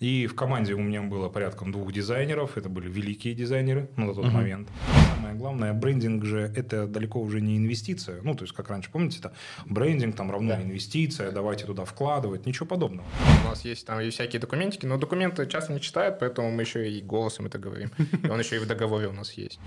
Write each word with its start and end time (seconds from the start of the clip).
И 0.00 0.28
в 0.28 0.36
команде 0.36 0.74
у 0.74 0.80
меня 0.80 1.02
было 1.02 1.28
порядком 1.28 1.72
двух 1.72 1.92
дизайнеров. 1.92 2.56
Это 2.56 2.68
были 2.68 2.88
великие 2.88 3.34
дизайнеры 3.34 3.90
на 3.96 4.14
тот 4.14 4.26
uh-huh. 4.26 4.30
момент. 4.30 4.68
Самое 5.16 5.34
главное, 5.34 5.72
брендинг 5.72 6.24
же 6.24 6.52
это 6.54 6.86
далеко 6.86 7.20
уже 7.20 7.40
не 7.40 7.56
инвестиция. 7.56 8.22
Ну, 8.22 8.34
то 8.36 8.44
есть, 8.44 8.54
как 8.54 8.70
раньше, 8.70 8.90
помните, 8.92 9.18
это 9.18 9.32
брендинг 9.66 10.14
там 10.14 10.30
равно 10.30 10.50
да. 10.50 10.62
инвестиция, 10.62 11.32
давайте 11.32 11.64
туда 11.66 11.84
вкладывать, 11.84 12.46
ничего 12.46 12.66
подобного. 12.66 13.06
У 13.44 13.48
нас 13.48 13.64
есть 13.64 13.86
там 13.86 14.00
и 14.00 14.10
всякие 14.10 14.40
документики, 14.40 14.86
но 14.86 14.98
документы 14.98 15.46
часто 15.46 15.72
не 15.72 15.80
читают, 15.80 16.20
поэтому 16.20 16.50
мы 16.52 16.62
еще 16.62 16.88
и 16.88 17.02
голосом 17.02 17.46
это 17.46 17.58
говорим. 17.58 17.90
И 18.22 18.28
он 18.28 18.38
еще 18.38 18.56
и 18.56 18.58
в 18.60 18.66
договоре 18.66 19.08
у 19.08 19.12
нас 19.12 19.32
есть. 19.32 19.58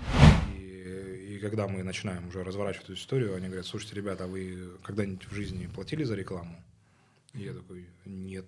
И 0.56 1.38
когда 1.42 1.68
мы 1.68 1.82
начинаем 1.82 2.28
уже 2.28 2.42
разворачивать 2.42 2.84
эту 2.84 2.94
историю, 2.94 3.36
они 3.36 3.48
говорят, 3.48 3.66
слушайте, 3.66 3.96
ребята, 3.96 4.24
а 4.24 4.26
вы 4.28 4.56
когда-нибудь 4.82 5.26
в 5.30 5.34
жизни 5.34 5.66
платили 5.66 6.04
за 6.04 6.14
рекламу? 6.14 6.56
И 7.34 7.44
я 7.44 7.54
такой, 7.54 7.88
нет. 8.04 8.46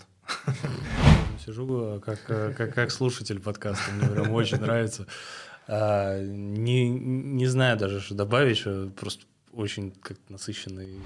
Сижу 1.45 2.00
как, 2.05 2.25
как, 2.25 2.75
как 2.75 2.91
слушатель 2.91 3.41
подкаста, 3.41 3.91
мне 3.93 4.08
прям 4.08 4.32
очень 4.32 4.58
нравится. 4.58 5.07
А, 5.67 6.21
не, 6.22 6.89
не 6.91 7.46
знаю 7.46 7.79
даже, 7.79 8.00
что 8.00 8.14
добавить, 8.14 8.58
что 8.58 8.91
просто 8.91 9.25
очень 9.53 9.93
как 9.93 10.18
насыщенный. 10.29 11.00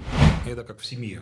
Это 0.45 0.63
как 0.63 0.79
в 0.79 0.85
семье. 0.85 1.21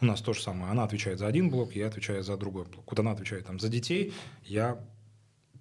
У 0.00 0.06
нас 0.06 0.20
то 0.20 0.32
же 0.32 0.42
самое. 0.42 0.70
Она 0.70 0.84
отвечает 0.84 1.18
за 1.18 1.26
один 1.26 1.48
блок, 1.50 1.74
я 1.74 1.86
отвечаю 1.86 2.22
за 2.22 2.36
другой 2.36 2.64
блок. 2.64 2.84
Вот 2.90 2.98
она 2.98 3.12
отвечает 3.12 3.46
там 3.46 3.58
за 3.58 3.68
детей, 3.68 4.12
я 4.44 4.78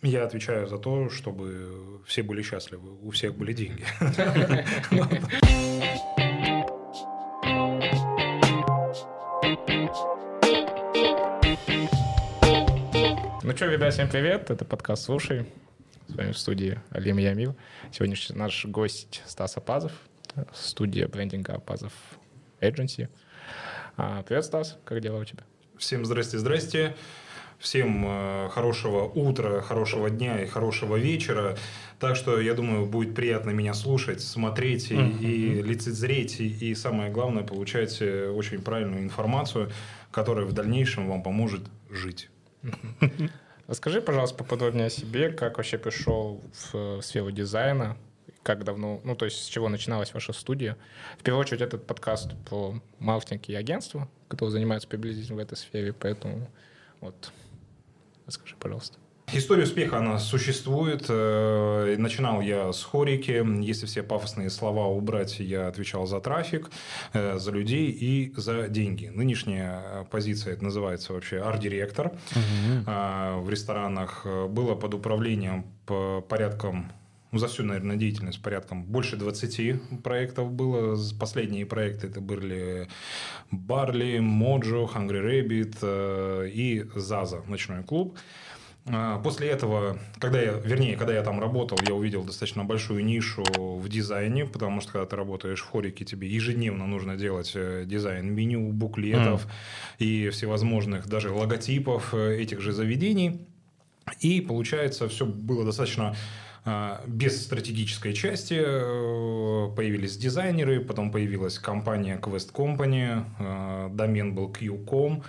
я 0.02 0.25
отвечаю 0.25 0.67
за 0.67 0.78
то, 0.78 1.09
чтобы 1.09 2.02
все 2.05 2.23
были 2.23 2.41
счастливы, 2.41 2.91
у 3.02 3.12
всех 3.12 3.36
были 3.36 3.53
деньги. 3.53 3.86
что, 13.63 13.72
ребят, 13.72 13.94
всем 13.94 14.09
привет. 14.09 14.52
Это 14.52 14.66
подкаст 14.66 15.05
«Слушай». 15.05 15.45
С 16.09 16.16
вами 16.16 16.34
в 16.34 16.38
студии 16.38 16.81
Алим 16.90 17.17
Ямил. 17.17 17.56
Сегодня 17.94 18.17
наш 18.36 18.66
гость 18.66 19.22
Стас 19.25 19.56
Апазов, 19.56 19.94
студия 20.53 21.08
брендинга 21.08 21.53
Апазов 21.53 21.94
Agency. 22.59 23.08
А, 23.95 24.22
привет, 24.23 24.44
Стас, 24.44 24.78
как 24.84 25.00
дела 25.00 25.19
у 25.19 25.23
тебя? 25.23 25.45
Всем 25.78 26.03
здрасте, 26.03 26.39
здрасте. 26.39 26.94
Всем 27.58 28.03
э, 28.06 28.50
хорошего 28.50 29.06
утра, 29.06 29.61
хорошего 29.61 30.09
дня 30.09 30.41
и 30.41 30.45
хорошего 30.45 30.97
вечера. 30.97 31.56
Так 32.00 32.17
что, 32.17 32.41
я 32.41 32.56
думаю, 32.56 32.86
будет 32.86 33.16
приятно 33.16 33.52
меня 33.52 33.73
слушать, 33.73 34.19
смотреть 34.19 34.91
и, 34.91 34.95
uh-huh. 34.95 35.19
и 35.22 35.61
лицезреть, 35.61 36.41
и, 36.41 36.50
и 36.50 36.75
самое 36.75 37.09
главное, 37.14 37.44
получать 37.44 38.02
э, 38.02 38.28
очень 38.28 38.61
правильную 38.61 39.03
информацию, 39.03 39.72
которая 40.11 40.44
в 40.44 40.52
дальнейшем 40.52 41.08
вам 41.08 41.23
поможет 41.23 41.61
жить. 41.89 42.30
Расскажи, 43.67 44.02
пожалуйста, 44.02 44.36
поподробнее 44.36 44.88
о 44.88 44.89
себе, 44.89 45.30
как 45.30 45.58
вообще 45.58 45.78
пришел 45.78 46.42
в 46.72 47.02
сферу 47.02 47.31
дизайна, 47.31 47.97
как 48.44 48.66
давно, 48.66 49.00
ну, 49.06 49.16
то 49.16 49.23
есть 49.23 49.42
с 49.42 49.47
чего 49.47 49.69
начиналась 49.69 50.14
ваша 50.14 50.33
студия. 50.33 50.78
В 51.17 51.23
первую 51.23 51.42
очередь, 51.42 51.61
этот 51.61 51.88
подкаст 51.88 52.31
про 52.45 52.75
маркетинг 53.00 53.47
и 53.47 53.56
агентство, 53.56 54.09
которые 54.28 54.52
занимаются 54.52 54.89
приблизительно 54.89 55.38
в 55.38 55.39
этой 55.39 55.56
сфере, 55.56 55.94
поэтому 55.94 56.50
вот 57.00 57.31
расскажи, 58.25 58.56
пожалуйста. 58.59 58.97
История 59.31 59.63
успеха, 59.63 59.97
она 59.97 60.19
существует. 60.19 61.05
Э, 61.09 61.95
начинал 61.97 62.41
я 62.41 62.71
с 62.71 62.83
хорики. 62.83 63.43
Если 63.63 63.85
все 63.85 64.03
пафосные 64.03 64.49
слова 64.49 64.88
убрать, 64.88 65.39
я 65.39 65.67
отвечал 65.67 66.05
за 66.05 66.19
трафик, 66.19 66.69
э, 67.13 67.38
за 67.39 67.51
людей 67.51 67.89
и 67.89 68.33
за 68.35 68.67
деньги. 68.67 69.07
Нынешняя 69.07 70.03
позиция, 70.11 70.53
это 70.53 70.63
называется 70.63 71.13
вообще 71.13 71.39
арт-директор. 71.39 72.07
Угу. 72.07 72.85
В 72.85 73.47
ресторанах 73.49 74.25
было 74.49 74.75
под 74.75 74.94
управлением 74.94 75.66
по 75.85 76.21
порядком 76.21 76.91
ну, 77.33 77.39
за 77.39 77.47
всю, 77.47 77.63
наверное, 77.63 77.95
деятельность 77.95 78.39
порядком 78.44 78.83
больше 78.83 79.17
20 79.17 80.03
проектов 80.03 80.51
было. 80.51 80.95
Последние 81.19 81.66
проекты 81.66 82.06
это 82.06 82.22
были 82.22 82.88
Барли, 83.50 84.19
Моджо, 84.19 84.85
Hungry 84.85 85.23
Rabbit 85.23 85.78
э, 85.81 86.50
и 86.53 86.85
Заза, 86.94 87.41
ночной 87.47 87.83
клуб. 87.83 88.16
А, 88.85 89.19
после 89.19 89.49
этого, 89.49 89.97
когда 90.19 90.41
я, 90.41 90.51
вернее, 90.51 90.97
когда 90.97 91.13
я 91.13 91.23
там 91.23 91.39
работал, 91.39 91.77
я 91.88 91.94
увидел 91.94 92.23
достаточно 92.23 92.66
большую 92.66 93.05
нишу 93.05 93.44
в 93.55 93.88
дизайне, 93.88 94.45
потому 94.45 94.81
что 94.81 94.94
когда 94.94 95.05
ты 95.05 95.16
работаешь 95.16 95.61
в 95.61 95.69
хорике, 95.69 96.03
тебе 96.03 96.27
ежедневно 96.27 96.85
нужно 96.85 97.16
делать 97.16 97.53
э, 97.55 97.83
дизайн 97.85 98.33
меню, 98.33 98.71
буклетов 98.71 99.45
mm. 99.45 99.49
и 99.99 100.29
всевозможных 100.29 101.07
даже 101.07 101.31
логотипов 101.31 102.13
э, 102.13 102.41
этих 102.41 102.59
же 102.59 102.73
заведений. 102.73 103.47
И 104.19 104.41
получается, 104.41 105.07
все 105.07 105.25
было 105.25 105.63
достаточно 105.63 106.15
без 107.07 107.44
стратегической 107.44 108.13
части 108.13 108.53
э, 108.57 109.69
появились 109.75 110.16
дизайнеры, 110.16 110.79
потом 110.79 111.12
появилась 111.12 111.59
компания 111.59 112.18
Quest 112.18 112.53
Company, 112.53 113.25
э, 113.40 113.90
домен 113.91 114.34
был 114.34 114.50
Q.com. 114.50 115.24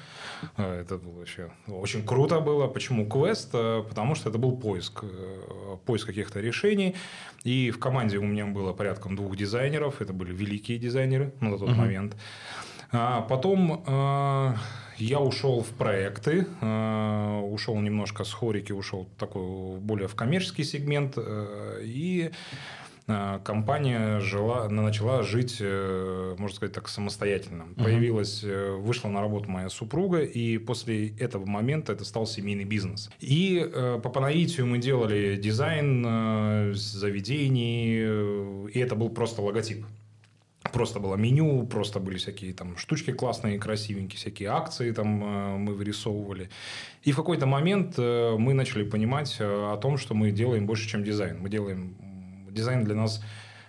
Э, 0.57 0.83
это 0.83 0.97
было 0.97 1.19
вообще 1.19 1.51
очень 1.67 2.07
круто 2.07 2.39
было. 2.39 2.69
Почему 2.69 3.05
Quest? 3.05 3.51
Потому 3.89 4.15
что 4.15 4.31
это 4.31 4.39
был 4.39 4.57
поиск, 4.57 5.05
поиск 5.87 6.07
каких-то 6.07 6.41
решений. 6.41 6.95
И 7.43 7.73
в 7.73 7.81
команде 7.81 8.19
у 8.19 8.25
меня 8.25 8.47
было 8.47 8.73
порядком 8.73 9.17
двух 9.17 9.37
дизайнеров. 9.37 10.01
Это 10.01 10.13
были 10.13 10.33
великие 10.33 10.79
дизайнеры 10.79 11.33
на 11.41 11.59
тот 11.59 11.69
uh-huh. 11.69 11.75
момент. 11.75 12.17
А 12.93 13.23
потом 13.23 13.85
я 14.99 15.21
ушел 15.21 15.63
в 15.63 15.71
проекты, 15.71 16.47
э, 16.61 17.41
ушел 17.51 17.79
немножко 17.79 18.25
с 18.25 18.33
хорики, 18.33 18.73
ушел 18.73 19.09
такой 19.19 19.79
более 19.79 20.09
в 20.09 20.15
коммерческий 20.15 20.65
сегмент. 20.65 21.15
Э, 21.17 21.81
и 21.83 22.31
э, 23.07 23.41
компания 23.45 24.21
жила, 24.21 24.69
начала 24.69 25.23
жить, 25.23 25.61
можно 25.61 26.55
сказать 26.55 26.75
так, 26.75 26.89
самостоятельно. 26.89 27.65
Uh-huh. 27.65 27.85
Появилась, 27.85 28.43
вышла 28.43 29.09
на 29.09 29.21
работу 29.21 29.51
моя 29.51 29.69
супруга, 29.69 30.21
и 30.21 30.59
после 30.59 31.09
этого 31.17 31.45
момента 31.45 31.93
это 31.93 32.05
стал 32.05 32.27
семейный 32.27 32.65
бизнес. 32.65 33.11
И 33.21 33.69
по, 34.03 34.09
по 34.09 34.21
наитию 34.21 34.67
мы 34.67 34.79
делали 34.79 35.37
дизайн 35.37 36.75
заведений, 36.75 38.69
и 38.69 38.79
это 38.79 38.95
был 38.95 39.11
просто 39.11 39.43
логотип 39.43 39.85
просто 40.73 41.01
было 41.01 41.17
меню, 41.17 41.67
просто 41.67 42.01
были 42.01 42.17
всякие 42.17 42.53
там 42.55 42.77
штучки 42.77 43.13
классные, 43.13 43.59
красивенькие, 43.59 44.19
всякие 44.19 44.49
акции 44.49 44.93
там 44.93 45.23
э, 45.23 45.57
мы 45.59 45.75
вырисовывали. 45.75 46.49
И 47.03 47.13
в 47.13 47.17
какой-то 47.17 47.47
момент 47.47 47.95
э, 47.99 48.37
мы 48.39 48.55
начали 48.55 48.85
понимать 48.85 49.37
э, 49.39 49.45
о 49.45 49.77
том, 49.77 49.99
что 49.99 50.15
мы 50.15 50.31
делаем 50.31 50.67
больше, 50.67 50.89
чем 50.89 51.05
дизайн. 51.05 51.39
Мы 51.41 51.49
делаем 51.49 51.97
дизайн 52.51 52.85
для 52.85 52.95
нас 52.95 53.21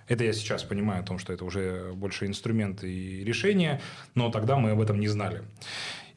это 0.08 0.24
я 0.24 0.34
сейчас 0.34 0.64
понимаю 0.64 1.02
о 1.02 1.04
том, 1.04 1.18
что 1.18 1.34
это 1.34 1.46
уже 1.46 1.92
больше 1.94 2.28
инструменты 2.28 2.92
и 2.92 3.24
решения, 3.24 3.82
но 4.14 4.30
тогда 4.30 4.58
мы 4.58 4.72
об 4.72 4.82
этом 4.82 5.00
не 5.00 5.08
знали. 5.08 5.42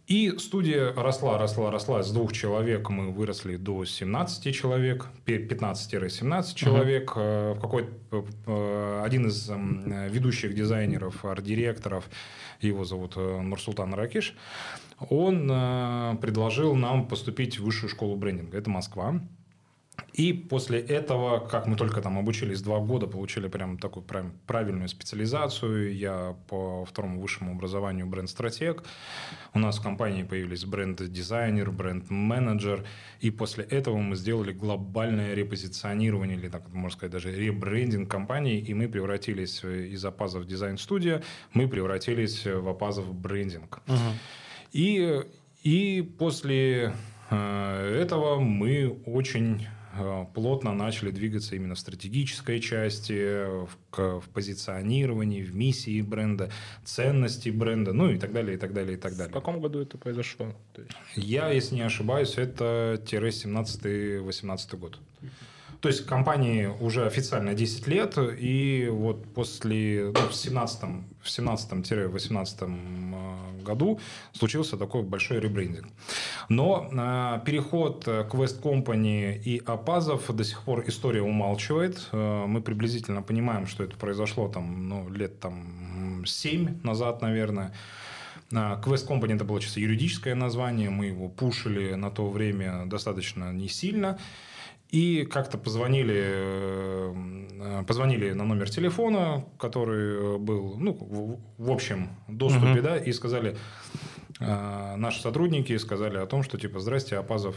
И 0.09 0.39
студия 0.39 0.95
росла, 0.95 1.37
росла, 1.37 1.71
росла. 1.71 2.03
С 2.03 2.11
двух 2.11 2.33
человек 2.33 2.89
мы 2.89 3.11
выросли 3.11 3.57
до 3.57 3.85
17 3.85 4.55
человек, 4.55 5.07
15-17 5.27 6.55
человек. 6.55 7.13
Uh-huh. 7.15 7.53
В 7.53 7.61
какой 7.61 7.91
э, 8.47 9.03
один 9.05 9.27
из 9.27 9.51
эм, 9.51 10.09
ведущих 10.09 10.55
дизайнеров, 10.55 11.27
арт-директоров, 11.27 12.09
его 12.63 12.85
зовут 12.85 13.17
Нурсултан 13.17 13.93
Ракиш, 13.93 14.35
он 15.11 15.47
предложил 16.23 16.75
нам 16.75 17.07
поступить 17.07 17.59
в 17.59 17.65
высшую 17.65 17.91
школу 17.91 18.17
брендинга. 18.17 18.57
Это 18.57 18.71
Москва. 18.71 19.21
И 20.19 20.33
после 20.33 20.81
этого, 20.81 21.39
как 21.39 21.67
мы 21.67 21.77
только 21.77 22.01
там 22.01 22.19
обучились 22.19 22.61
два 22.61 22.81
года, 22.81 23.07
получили 23.07 23.47
прям 23.47 23.79
такую 23.79 24.05
прям 24.05 24.33
правильную 24.47 24.89
специализацию. 24.89 25.95
Я 25.95 26.37
по 26.49 26.85
второму 26.85 27.21
высшему 27.21 27.53
образованию 27.53 28.07
бренд-стратег. 28.07 28.83
У 29.55 29.59
нас 29.61 29.79
в 29.79 29.83
компании 29.83 30.25
появились 30.25 30.65
бренд-дизайнер, 30.65 31.71
бренд-менеджер. 31.71 32.85
И 33.21 33.31
после 33.31 33.65
этого 33.65 33.99
мы 33.99 34.17
сделали 34.17 34.53
глобальное 34.53 35.35
репозиционирование, 35.35 36.37
или 36.37 36.49
так 36.49 36.69
можно 36.73 36.97
сказать, 36.97 37.13
даже 37.13 37.33
ребрендинг 37.33 38.11
компании. 38.11 38.59
И 38.59 38.75
мы 38.75 38.89
превратились 38.89 39.63
из 39.63 40.05
Апазов 40.05 40.47
дизайн-студия, 40.47 41.23
мы 41.53 41.69
превратились 41.69 42.45
в 42.45 42.69
Апазов 42.69 43.15
брендинг. 43.15 43.81
Угу. 43.87 43.97
И, 44.73 45.23
и 45.63 46.03
после 46.19 46.93
э, 47.31 48.01
этого 48.03 48.41
мы 48.41 49.01
очень 49.07 49.67
плотно 50.35 50.73
начали 50.73 51.11
двигаться 51.11 51.57
именно 51.57 51.75
в 51.75 51.79
стратегической 51.79 52.61
части, 52.61 53.47
в, 53.47 54.21
в 54.21 54.29
позиционировании, 54.33 55.43
в 55.43 55.55
миссии 55.55 56.01
бренда, 56.03 56.51
ценности 56.85 57.51
бренда, 57.51 57.93
ну 57.93 58.11
и 58.11 58.19
так 58.19 58.33
далее, 58.33 58.57
и 58.57 58.59
так 58.59 58.73
далее, 58.73 58.97
и 58.97 59.01
так 59.01 59.17
далее. 59.17 59.31
В 59.31 59.35
каком 59.35 59.61
году 59.61 59.81
это 59.81 59.99
произошло? 59.99 60.55
Я, 61.15 61.51
если 61.51 61.77
не 61.77 61.83
ошибаюсь, 61.83 62.35
это 62.37 63.01
17-18 63.05 64.77
год. 64.77 64.99
То 65.81 65.89
есть 65.89 66.07
компании 66.07 66.69
уже 66.81 67.07
официально 67.07 67.55
10 67.55 67.87
лет, 67.87 68.19
и 68.19 68.89
вот 68.91 69.25
после, 69.33 70.13
ну, 70.13 70.29
в 70.29 70.35
17 70.35 70.81
в 71.23 71.27
17-18 71.27 73.63
году 73.63 74.01
случился 74.33 74.77
такой 74.77 75.03
большой 75.03 75.41
ребрендинг. 75.41 75.87
Но 76.49 76.89
э, 76.91 77.41
переход 77.45 78.05
к 78.05 78.35
West 78.35 78.63
Company 78.63 79.37
и 79.37 79.63
Апазов 79.65 80.35
до 80.35 80.45
сих 80.45 80.63
пор 80.63 80.85
история 80.87 81.23
умалчивает. 81.23 82.09
Э, 82.13 82.47
мы 82.47 82.61
приблизительно 82.61 83.23
понимаем, 83.23 83.67
что 83.67 83.85
это 83.85 83.97
произошло 83.97 84.49
там, 84.49 84.89
ну, 84.89 85.09
лет 85.11 85.39
там 85.39 86.25
7 86.27 86.81
назад, 86.83 87.23
наверное. 87.23 87.73
Quest 88.51 89.07
Company 89.07 89.35
это 89.35 89.45
было 89.45 89.61
чисто 89.61 89.81
юридическое 89.81 90.35
название, 90.35 90.89
мы 90.89 91.07
его 91.07 91.29
пушили 91.29 91.95
на 91.95 92.11
то 92.11 92.31
время 92.31 92.87
достаточно 92.87 93.53
не 93.53 93.69
сильно. 93.69 94.19
И 94.91 95.25
как-то 95.25 95.59
позвонили, 95.59 96.23
э, 96.25 97.85
позвонили 97.87 98.33
на 98.33 98.45
номер 98.45 98.71
телефона, 98.71 99.45
который 99.59 100.39
был 100.39 100.77
ну, 100.79 101.39
в, 101.59 101.71
общем 101.71 102.11
доступе, 102.27 102.67
uh-huh. 102.67 102.83
да, 102.83 102.97
и 102.97 103.13
сказали, 103.13 103.57
э, 104.41 104.97
наши 104.97 105.21
сотрудники 105.21 105.77
сказали 105.77 106.17
о 106.17 106.27
том, 106.27 106.43
что 106.43 106.59
типа, 106.59 106.81
здрасте, 106.81 107.19
Апазов 107.19 107.57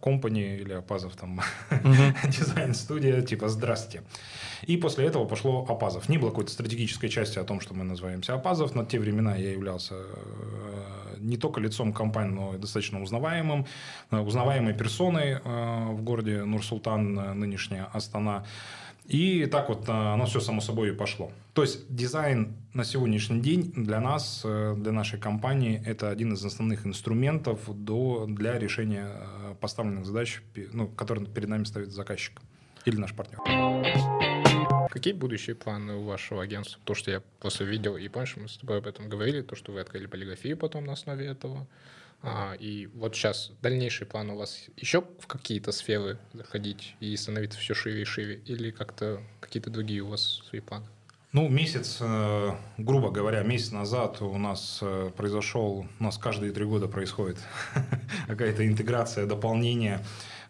компании 0.00 0.58
или 0.58 0.72
Апазов 0.72 1.16
там 1.16 1.40
дизайн-студия, 2.24 3.22
типа 3.22 3.48
«Здрасте». 3.48 4.02
И 4.62 4.76
после 4.76 5.06
этого 5.06 5.24
пошло 5.24 5.64
Апазов. 5.68 6.08
Не 6.08 6.18
было 6.18 6.30
какой-то 6.30 6.50
стратегической 6.50 7.08
части 7.08 7.38
о 7.38 7.44
том, 7.44 7.60
что 7.60 7.74
мы 7.74 7.84
называемся 7.84 8.34
Апазов. 8.34 8.74
На 8.74 8.84
те 8.84 8.98
времена 8.98 9.36
я 9.36 9.52
являлся 9.52 9.94
э, 9.94 11.03
не 11.24 11.36
только 11.36 11.60
лицом 11.60 11.92
компании, 11.92 12.34
но 12.34 12.54
и 12.54 12.58
достаточно 12.58 13.02
узнаваемым, 13.02 13.66
э, 14.10 14.18
узнаваемой 14.18 14.74
персоной 14.74 15.32
э, 15.32 15.92
в 15.92 16.02
городе 16.02 16.44
Нур-Султан, 16.44 17.38
нынешняя 17.38 17.84
Астана. 17.92 18.44
И 19.06 19.44
так 19.46 19.68
вот 19.68 19.86
оно 19.88 20.24
все 20.24 20.40
само 20.40 20.62
собой 20.62 20.88
и 20.88 20.92
пошло. 20.92 21.30
То 21.52 21.60
есть 21.60 21.94
дизайн 21.94 22.54
на 22.72 22.84
сегодняшний 22.84 23.40
день 23.40 23.70
для 23.76 24.00
нас, 24.00 24.40
для 24.42 24.92
нашей 24.92 25.20
компании, 25.20 25.82
это 25.84 26.08
один 26.08 26.32
из 26.32 26.42
основных 26.42 26.86
инструментов 26.86 27.60
до, 27.66 28.24
для 28.26 28.58
решения 28.58 29.10
поставленных 29.60 30.06
задач, 30.06 30.40
ну, 30.72 30.88
которые 30.88 31.26
перед 31.26 31.50
нами 31.50 31.64
ставит 31.64 31.92
заказчик 31.92 32.40
или 32.86 32.96
наш 32.96 33.12
партнер. 33.12 33.40
Какие 34.94 35.12
будущие 35.12 35.56
планы 35.56 35.94
у 35.94 36.04
вашего 36.04 36.40
агентства? 36.40 36.80
То, 36.84 36.94
что 36.94 37.10
я 37.10 37.20
после 37.40 37.66
видел 37.66 37.96
и 37.96 38.06
помнишь, 38.06 38.36
мы 38.36 38.48
с 38.48 38.56
тобой 38.56 38.78
об 38.78 38.86
этом 38.86 39.08
говорили, 39.08 39.42
то, 39.42 39.56
что 39.56 39.72
вы 39.72 39.80
открыли 39.80 40.06
полиграфию 40.06 40.56
потом 40.56 40.84
на 40.84 40.92
основе 40.92 41.26
этого. 41.26 41.66
А, 42.22 42.54
и 42.60 42.86
вот 42.94 43.16
сейчас 43.16 43.50
дальнейшие 43.60 44.06
планы 44.06 44.34
у 44.34 44.36
вас 44.36 44.66
еще 44.76 45.04
в 45.18 45.26
какие-то 45.26 45.72
сферы 45.72 46.16
заходить 46.32 46.94
и 47.00 47.16
становиться 47.16 47.58
все 47.58 47.74
шире 47.74 48.02
и 48.02 48.04
шире? 48.04 48.40
Или 48.46 48.70
как-то 48.70 49.20
какие-то 49.40 49.68
другие 49.68 50.02
у 50.02 50.10
вас 50.10 50.44
свои 50.48 50.60
планы? 50.60 50.86
Ну, 51.32 51.48
месяц, 51.48 51.98
э, 52.00 52.50
грубо 52.78 53.10
говоря, 53.10 53.42
месяц 53.42 53.72
назад 53.72 54.22
у 54.22 54.38
нас 54.38 54.78
э, 54.80 55.10
произошел, 55.16 55.88
у 55.98 56.04
нас 56.04 56.18
каждые 56.18 56.52
три 56.52 56.66
года 56.66 56.86
происходит 56.86 57.38
какая-то 58.28 58.64
интеграция, 58.64 59.26
дополнение 59.26 60.04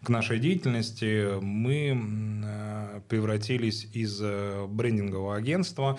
к 0.05 0.09
нашей 0.09 0.39
деятельности. 0.39 1.39
Мы 1.41 2.43
э, 2.45 3.01
превратились 3.09 3.87
из 3.93 4.21
брендингового 4.21 5.35
агентства, 5.35 5.97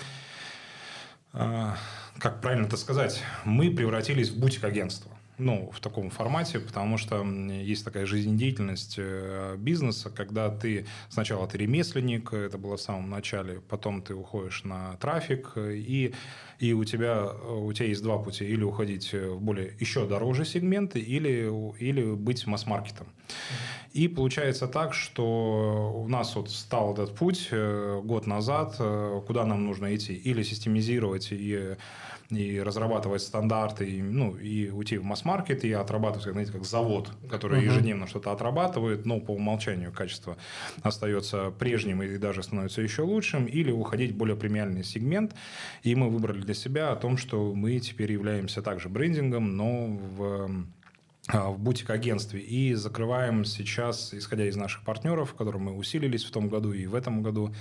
как 1.32 2.40
правильно 2.40 2.64
это 2.64 2.78
сказать, 2.78 3.22
мы 3.44 3.70
превратились 3.70 4.30
в 4.30 4.40
бутик-агентство 4.40 5.15
ну, 5.38 5.70
в 5.72 5.80
таком 5.80 6.10
формате, 6.10 6.60
потому 6.60 6.96
что 6.96 7.22
есть 7.22 7.84
такая 7.84 8.06
жизнедеятельность 8.06 8.94
э, 8.98 9.56
бизнеса, 9.58 10.10
когда 10.10 10.50
ты 10.50 10.86
сначала 11.10 11.46
ты 11.46 11.58
ремесленник, 11.58 12.32
это 12.32 12.56
было 12.56 12.76
в 12.76 12.80
самом 12.80 13.10
начале, 13.10 13.60
потом 13.60 14.00
ты 14.00 14.14
уходишь 14.14 14.64
на 14.64 14.96
трафик, 14.96 15.52
и, 15.56 16.14
и 16.58 16.72
у, 16.72 16.84
тебя, 16.84 17.26
у 17.26 17.72
тебя 17.72 17.88
есть 17.88 18.02
два 18.02 18.18
пути, 18.18 18.44
или 18.44 18.62
уходить 18.62 19.12
в 19.12 19.38
более 19.40 19.74
еще 19.78 20.06
дороже 20.06 20.44
сегменты, 20.44 21.00
или, 21.00 21.50
или 21.78 22.14
быть 22.14 22.46
масс-маркетом. 22.46 23.06
И 23.92 24.08
получается 24.08 24.68
так, 24.68 24.92
что 24.92 26.02
у 26.04 26.08
нас 26.08 26.36
вот 26.36 26.50
стал 26.50 26.92
этот 26.92 27.14
путь 27.14 27.48
э, 27.50 28.00
год 28.04 28.26
назад, 28.26 28.76
э, 28.78 29.22
куда 29.26 29.44
нам 29.46 29.64
нужно 29.64 29.94
идти, 29.94 30.14
или 30.14 30.42
системизировать 30.42 31.28
и 31.30 31.76
и 32.30 32.60
разрабатывать 32.60 33.22
стандарты, 33.22 33.88
и, 33.88 34.02
ну, 34.02 34.36
и 34.36 34.68
уйти 34.70 34.98
в 34.98 35.04
масс-маркет, 35.04 35.64
и 35.64 35.72
отрабатывать, 35.72 36.24
знаете, 36.24 36.52
как 36.52 36.64
завод, 36.64 37.10
который 37.30 37.60
uh-huh. 37.60 37.66
ежедневно 37.66 38.06
что-то 38.06 38.32
отрабатывает, 38.32 39.06
но 39.06 39.20
по 39.20 39.32
умолчанию 39.32 39.92
качество 39.92 40.36
остается 40.82 41.50
прежним 41.50 42.02
и 42.02 42.18
даже 42.18 42.42
становится 42.42 42.82
еще 42.82 43.02
лучшим, 43.02 43.46
или 43.46 43.70
уходить 43.70 44.12
в 44.12 44.16
более 44.16 44.36
премиальный 44.36 44.82
сегмент. 44.82 45.34
И 45.82 45.94
мы 45.94 46.10
выбрали 46.10 46.40
для 46.40 46.54
себя 46.54 46.90
о 46.92 46.96
том, 46.96 47.16
что 47.16 47.54
мы 47.54 47.78
теперь 47.78 48.12
являемся 48.12 48.62
также 48.62 48.88
брендингом, 48.88 49.56
но 49.56 49.86
в 49.86 50.66
а, 51.28 51.50
в 51.50 51.58
бутик-агентстве 51.58 52.40
и 52.40 52.74
закрываем 52.74 53.44
сейчас, 53.44 54.14
исходя 54.14 54.46
из 54.46 54.54
наших 54.54 54.84
партнеров, 54.84 55.34
которые 55.34 55.60
мы 55.60 55.72
усилились 55.72 56.24
в 56.24 56.30
том 56.30 56.48
году 56.48 56.72
и 56.72 56.86
в 56.86 56.94
этом 56.94 57.22
году, 57.22 57.52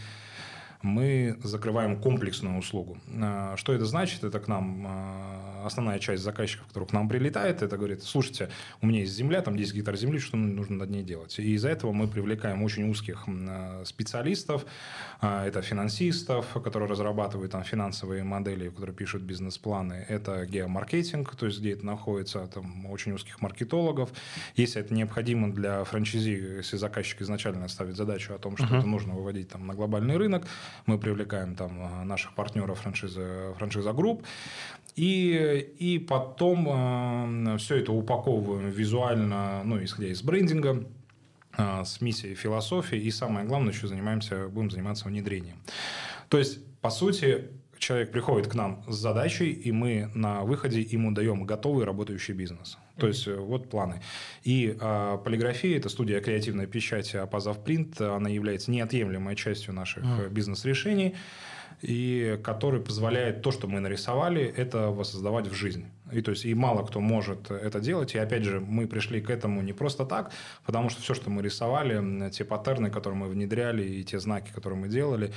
мы 0.86 1.38
закрываем 1.44 2.00
комплексную 2.00 2.60
услугу. 2.60 2.98
А, 3.20 3.56
что 3.58 3.74
это 3.74 3.86
значит? 3.86 4.24
Это 4.24 4.40
к 4.40 4.48
нам 4.48 4.86
а, 4.88 5.64
основная 5.66 5.98
часть 5.98 6.24
заказчиков, 6.24 6.68
которые 6.68 6.88
к 6.88 6.94
нам 6.94 7.10
прилетает, 7.10 7.64
это 7.64 7.76
говорит, 7.76 8.04
слушайте, 8.04 8.50
у 8.82 8.86
меня 8.86 9.00
есть 9.00 9.14
земля, 9.14 9.42
там 9.42 9.58
10 9.58 9.74
гектар 9.74 9.98
земли, 9.98 10.20
что 10.20 10.38
нужно 10.38 10.78
над 10.78 10.92
ней 10.92 11.04
делать? 11.04 11.40
И 11.40 11.56
из-за 11.56 11.70
этого 11.70 11.92
мы 11.92 12.08
привлекаем 12.08 12.62
очень 12.62 12.88
узких 12.90 13.24
а, 13.28 13.84
специалистов, 13.84 14.66
это 15.22 15.62
финансистов, 15.64 16.46
которые 16.64 16.88
разрабатывают 16.88 17.52
там 17.52 17.64
финансовые 17.64 18.24
модели, 18.24 18.70
которые 18.70 18.96
пишут 18.96 19.24
бизнес-планы, 19.24 20.06
это 20.08 20.46
геомаркетинг, 20.46 21.36
то 21.36 21.48
есть 21.48 21.60
где 21.60 21.74
это 21.74 21.86
находится, 21.86 22.46
там 22.48 22.86
очень 22.86 23.14
узких 23.14 23.42
маркетологов. 23.42 24.12
Если 24.56 24.82
это 24.82 24.94
необходимо 24.94 25.52
для 25.52 25.84
франчайзи, 25.84 26.58
если 26.58 26.78
заказчик 26.78 27.22
изначально 27.22 27.68
ставит 27.70 27.96
задачу 27.96 28.36
о 28.36 28.38
том, 28.38 28.56
что 28.56 28.68
uh-huh. 28.68 28.80
это 28.80 28.88
нужно 28.88 29.16
выводить 29.16 29.50
там 29.50 29.66
на 29.66 29.74
глобальный 29.74 30.18
рынок, 30.18 30.46
мы 30.86 30.98
привлекаем 30.98 31.56
там 31.56 31.82
э, 31.82 32.04
наших 32.04 32.34
партнеров 32.34 32.80
франшизы, 32.80 33.54
франшиза 33.58 33.94
групп. 33.94 34.24
И, 34.96 35.74
и 35.78 36.00
потом 36.00 37.54
э, 37.54 37.58
все 37.58 37.78
это 37.78 37.92
упаковываем 37.92 38.70
визуально, 38.70 39.62
ну, 39.64 39.84
исходя 39.84 40.08
из 40.08 40.22
брендинга, 40.22 40.86
э, 41.58 41.84
с 41.84 42.02
миссией 42.02 42.36
философии. 42.36 42.98
И 42.98 43.12
самое 43.12 43.46
главное, 43.46 43.74
еще 43.74 43.88
занимаемся, 43.88 44.48
будем 44.48 44.72
заниматься 44.72 45.08
внедрением. 45.08 45.58
То 46.30 46.38
есть, 46.38 46.60
по 46.82 46.90
сути, 46.90 47.50
человек 47.78 48.12
приходит 48.12 48.48
к 48.48 48.56
нам 48.56 48.84
с 48.88 48.96
задачей, 48.96 49.52
и 49.52 49.72
мы 49.72 50.10
на 50.14 50.42
выходе 50.44 50.82
ему 50.82 51.12
даем 51.12 51.46
готовый 51.46 51.86
работающий 51.86 52.34
бизнес. 52.34 52.78
То 52.98 53.08
есть 53.08 53.28
э, 53.28 53.36
вот 53.36 53.70
планы. 53.70 54.02
И 54.44 54.78
а, 54.80 55.18
полиграфия– 55.18 55.78
это 55.78 55.90
студия 55.90 56.22
креативной 56.22 56.68
печати 56.68 57.18
Апазов 57.18 57.64
Принт. 57.64 58.00
Она 58.00 58.30
является 58.30 58.72
неотъемлемой 58.72 59.36
частью 59.36 59.74
наших 59.74 60.04
mm. 60.04 60.30
бизнес-решений, 60.30 61.16
и 61.82 62.40
который 62.44 62.82
позволяет 62.82 63.42
то, 63.42 63.52
что 63.52 63.68
мы 63.68 63.80
нарисовали, 63.80 64.44
это 64.44 64.90
воссоздавать 64.90 65.48
в 65.48 65.54
жизнь. 65.54 65.86
И 66.12 66.22
то 66.22 66.32
есть 66.32 66.46
и 66.46 66.54
мало 66.54 66.86
кто 66.86 67.00
может 67.00 67.52
это 67.52 67.80
делать. 67.80 68.16
И 68.16 68.18
опять 68.18 68.44
же, 68.44 68.60
мы 68.60 68.88
пришли 68.88 69.22
к 69.22 69.30
этому 69.30 69.62
не 69.62 69.74
просто 69.74 70.06
так, 70.06 70.32
потому 70.66 70.90
что 70.90 71.02
все, 71.02 71.14
что 71.14 71.30
мы 71.30 71.42
рисовали, 71.42 72.30
те 72.30 72.46
паттерны, 72.46 72.90
которые 72.90 73.20
мы 73.20 73.28
внедряли, 73.28 73.84
и 73.84 74.04
те 74.04 74.20
знаки, 74.20 74.52
которые 74.54 74.80
мы 74.80 74.88
делали, 74.88 75.32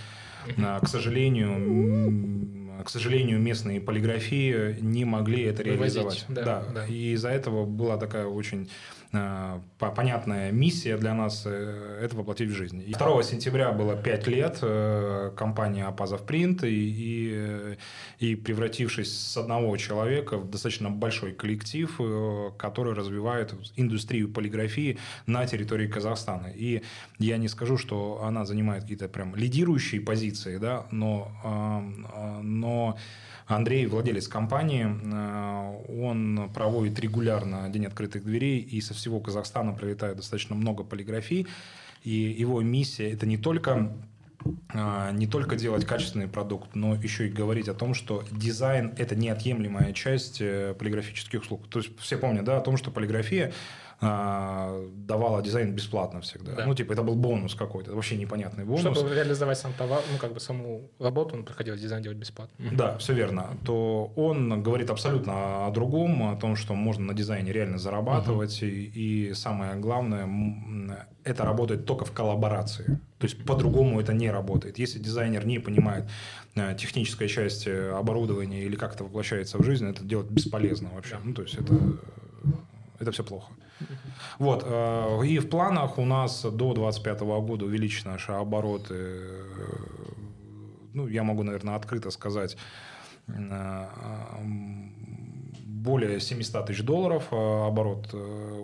mm-hmm. 0.46 0.84
к 0.84 0.88
сожалению, 0.88 2.84
к 2.84 2.90
сожалению, 2.90 3.40
местные 3.40 3.80
полиграфии 3.80 4.78
не 4.80 5.04
могли 5.04 5.42
это 5.44 5.62
реализовать. 5.62 6.26
да, 6.28 6.44
да. 6.44 6.64
да. 6.74 6.86
И 6.86 7.12
из-за 7.14 7.30
этого 7.30 7.64
была 7.64 7.96
такая 7.96 8.26
очень 8.26 8.68
понятная 9.78 10.52
миссия 10.52 10.96
для 10.96 11.14
нас 11.14 11.42
э,– 11.46 12.00
это 12.02 12.16
воплотить 12.16 12.50
в 12.50 12.54
жизнь. 12.54 12.84
2 12.92 13.22
сентября 13.22 13.72
было 13.72 13.96
5 13.96 14.26
лет 14.26 14.58
э, 14.62 15.32
компании 15.36 15.82
Апазов 15.82 16.26
Принт, 16.26 16.62
и, 16.64 16.68
и, 16.68 17.76
и 18.18 18.34
превратившись 18.36 19.16
с 19.16 19.36
одного 19.36 19.76
человека 19.76 20.36
в 20.36 20.50
достаточно 20.50 20.90
большой 20.90 21.32
коллектив, 21.32 22.00
который 22.58 22.94
развивает 22.94 23.54
индустрию 23.76 24.32
полиграфии 24.32 24.98
на 25.26 25.46
территории 25.46 25.86
Казахстана. 25.86 26.48
И 26.54 26.82
я 27.18 27.38
не 27.38 27.48
скажу, 27.48 27.78
что 27.78 28.22
она 28.22 28.44
занимает 28.44 28.82
какие-то 28.82 29.08
прям 29.08 29.34
лидирующие 29.34 30.00
позиции, 30.00 30.58
да, 30.58 30.86
но, 30.90 31.30
но 32.42 32.98
Андрей, 33.48 33.86
владелец 33.86 34.28
компании, 34.28 34.86
э, 34.86 36.02
он 36.02 36.50
проводит 36.52 37.00
регулярно 37.00 37.68
День 37.70 37.86
открытых 37.86 38.24
дверей, 38.24 38.60
и 38.60 38.80
со 38.82 38.92
всего 38.92 39.20
Казахстана 39.20 39.72
прилетает 39.72 40.18
достаточно 40.18 40.54
много 40.54 40.84
полиграфий. 40.84 41.46
И 42.04 42.10
его 42.10 42.60
миссия– 42.60 43.10
это 43.12 43.24
не 43.24 43.38
только 43.38 43.90
э, 44.74 45.10
не 45.12 45.26
только 45.26 45.56
делать 45.56 45.86
качественный 45.86 46.28
продукт, 46.28 46.74
но 46.74 46.94
еще 46.94 47.28
и 47.28 47.30
говорить 47.30 47.68
о 47.68 47.74
том, 47.74 47.94
что 47.94 48.22
дизайн– 48.30 48.92
это 48.98 49.16
неотъемлемая 49.16 49.94
часть 49.94 50.42
э, 50.42 50.74
полиграфических 50.78 51.40
услуг. 51.40 51.68
То 51.70 51.78
есть 51.78 51.98
все 51.98 52.18
помнят 52.18 52.44
да, 52.44 52.58
о 52.58 52.60
том, 52.60 52.76
что 52.76 52.90
полиграфия 52.90 53.52
давала 54.00 55.42
дизайн 55.42 55.74
бесплатно 55.74 56.20
всегда. 56.20 56.52
Да. 56.52 56.66
Ну, 56.66 56.74
типа, 56.74 56.92
это 56.92 57.02
был 57.02 57.16
бонус 57.16 57.54
какой-то, 57.54 57.94
вообще 57.94 58.16
непонятный 58.16 58.64
бонус. 58.64 58.80
Чтобы 58.80 59.14
реализовать 59.14 59.58
сам 59.58 59.72
товар, 59.72 60.02
ну, 60.12 60.18
как 60.18 60.32
бы 60.34 60.40
саму 60.40 60.90
работу, 61.00 61.34
он 61.34 61.44
приходилось 61.44 61.80
дизайн 61.80 62.02
делать 62.02 62.18
бесплатно. 62.18 62.54
Да, 62.72 62.96
все 62.98 63.12
верно. 63.12 63.56
То 63.64 64.12
он 64.14 64.62
говорит 64.62 64.90
абсолютно 64.90 65.66
о 65.66 65.70
другом, 65.70 66.30
о 66.30 66.36
том, 66.36 66.54
что 66.54 66.74
можно 66.74 67.06
на 67.06 67.14
дизайне 67.14 67.52
реально 67.52 67.78
зарабатывать. 67.78 68.62
И, 68.62 68.68
и 68.68 69.34
самое 69.34 69.74
главное, 69.76 70.28
это 71.24 71.44
работает 71.44 71.84
только 71.84 72.04
в 72.04 72.12
коллаборации. 72.12 73.00
То 73.18 73.24
есть 73.24 73.44
по-другому 73.44 74.00
это 74.00 74.12
не 74.12 74.30
работает. 74.30 74.78
Если 74.78 75.00
дизайнер 75.00 75.44
не 75.44 75.58
понимает 75.58 76.04
э, 76.54 76.76
технической 76.78 77.28
части 77.28 77.68
оборудования 77.68 78.62
или 78.62 78.76
как 78.76 78.94
это 78.94 79.04
воплощается 79.04 79.58
в 79.58 79.64
жизнь, 79.64 79.88
это 79.88 80.04
делать 80.04 80.30
бесполезно 80.30 80.90
вообще. 80.94 81.18
Ну, 81.24 81.34
то 81.34 81.42
есть 81.42 81.54
это, 81.54 81.74
это 83.00 83.10
все 83.10 83.22
плохо. 83.24 83.52
Вот. 84.38 84.64
э, 84.66 85.26
И 85.26 85.38
в 85.38 85.48
планах 85.48 85.98
у 85.98 86.04
нас 86.04 86.42
до 86.42 86.74
2025 86.74 87.20
года 87.20 87.64
увеличить 87.64 88.06
наши 88.06 88.32
обороты. 88.32 88.94
э, 88.94 89.42
Ну, 90.94 91.06
я 91.08 91.22
могу, 91.22 91.42
наверное, 91.42 91.76
открыто 91.76 92.10
сказать, 92.10 92.56
э, 93.28 93.86
более 95.64 96.20
700 96.20 96.66
тысяч 96.66 96.82
долларов 96.82 97.32
оборот, 97.32 98.12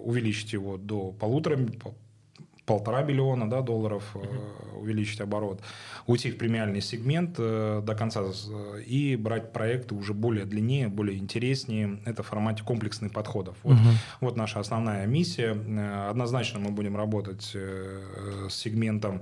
увеличить 0.05 0.53
его 0.53 0.77
до 0.77 1.13
полутора, 1.13 1.57
по- 1.57 1.95
полтора 2.67 3.03
миллиона 3.03 3.49
да, 3.49 3.61
долларов, 3.61 4.05
э, 4.15 4.79
увеличить 4.79 5.21
оборот, 5.21 5.61
уйти 6.07 6.31
в 6.31 6.39
премиальный 6.39 6.81
сегмент 6.81 7.37
э, 7.39 7.83
до 7.85 7.95
конца 7.95 8.23
э, 8.23 8.83
и 8.83 9.17
брать 9.17 9.53
проекты 9.53 9.95
уже 9.95 10.15
более 10.15 10.45
длиннее, 10.45 10.89
более 10.89 11.19
интереснее. 11.19 11.99
Это 12.05 12.23
в 12.23 12.27
формате 12.27 12.63
комплексных 12.65 13.13
подходов. 13.13 13.57
Вот, 13.63 13.79
вот 14.21 14.37
наша 14.37 14.61
основная 14.61 15.07
миссия. 15.07 15.55
Э, 15.55 16.11
Однозначно 16.11 16.61
мы 16.61 16.71
будем 16.71 16.97
работать 16.97 17.43
с 17.43 18.55
сегментом 18.55 19.21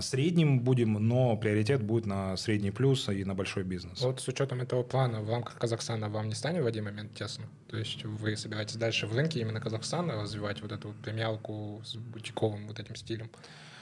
средним 0.00 0.60
будем, 0.60 0.94
но 0.94 1.36
приоритет 1.36 1.82
будет 1.82 2.06
на 2.06 2.36
средний 2.36 2.70
плюс 2.70 3.08
и 3.08 3.24
на 3.24 3.34
большой 3.34 3.62
бизнес. 3.64 4.00
Вот 4.00 4.20
с 4.20 4.28
учетом 4.28 4.60
этого 4.60 4.82
плана 4.82 5.20
в 5.20 5.30
рамках 5.30 5.58
Казахстана 5.58 6.08
вам 6.08 6.28
не 6.28 6.34
станет 6.34 6.62
в 6.62 6.66
один 6.66 6.84
момент 6.84 7.14
тесно? 7.14 7.44
То 7.68 7.76
есть 7.76 8.04
вы 8.04 8.36
собираетесь 8.36 8.76
дальше 8.76 9.06
в 9.06 9.14
рынке 9.14 9.40
именно 9.40 9.60
Казахстана 9.60 10.20
развивать 10.20 10.60
вот 10.62 10.72
эту 10.72 10.88
вот 10.88 10.96
премиалку 10.98 11.80
с 11.84 11.94
бутиковым 11.94 12.66
вот 12.66 12.80
этим 12.80 12.96
стилем? 12.96 13.30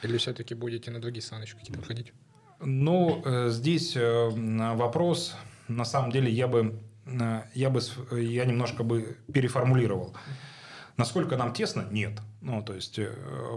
Или 0.02 0.16
все-таки 0.16 0.54
будете 0.54 0.90
на 0.90 1.00
другие 1.00 1.22
страны 1.22 1.44
еще 1.44 1.56
какие-то 1.56 1.80
выходить? 1.80 2.12
Ну, 2.60 3.22
э, 3.24 3.48
здесь 3.50 3.96
э, 3.96 4.28
вопрос, 4.74 5.34
на 5.68 5.84
самом 5.84 6.10
деле, 6.12 6.30
я 6.30 6.46
бы, 6.46 6.78
э, 7.06 7.42
я 7.54 7.70
бы, 7.70 7.80
я 8.12 8.44
немножко 8.44 8.82
бы 8.82 9.16
переформулировал. 9.32 10.14
Насколько 10.96 11.36
нам 11.36 11.54
тесно? 11.54 11.86
Нет. 11.90 12.12
Ну, 12.42 12.62
то 12.62 12.72
есть, 12.72 12.98
э, 12.98 13.12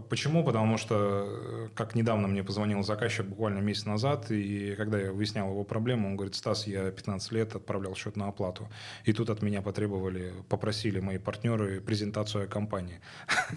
почему? 0.09 0.43
Потому 0.43 0.77
что, 0.77 0.95
э, 0.95 1.69
как 1.73 1.95
недавно 1.95 2.27
мне 2.27 2.43
позвонил 2.43 2.83
заказчик, 2.83 3.25
буквально 3.25 3.59
месяц 3.59 3.85
назад, 3.85 4.29
и 4.29 4.75
когда 4.75 4.99
я 4.99 5.13
выяснял 5.13 5.49
его 5.49 5.63
проблему, 5.63 6.07
он 6.07 6.17
говорит, 6.17 6.35
Стас, 6.35 6.67
я 6.67 6.91
15 6.91 7.31
лет 7.31 7.55
отправлял 7.55 7.95
счет 7.95 8.17
на 8.17 8.27
оплату. 8.27 8.67
И 9.05 9.13
тут 9.13 9.29
от 9.29 9.41
меня 9.41 9.61
потребовали, 9.61 10.33
попросили 10.49 10.99
мои 10.99 11.17
партнеры 11.17 11.79
презентацию 11.79 12.43
о 12.43 12.47
компании. 12.47 12.99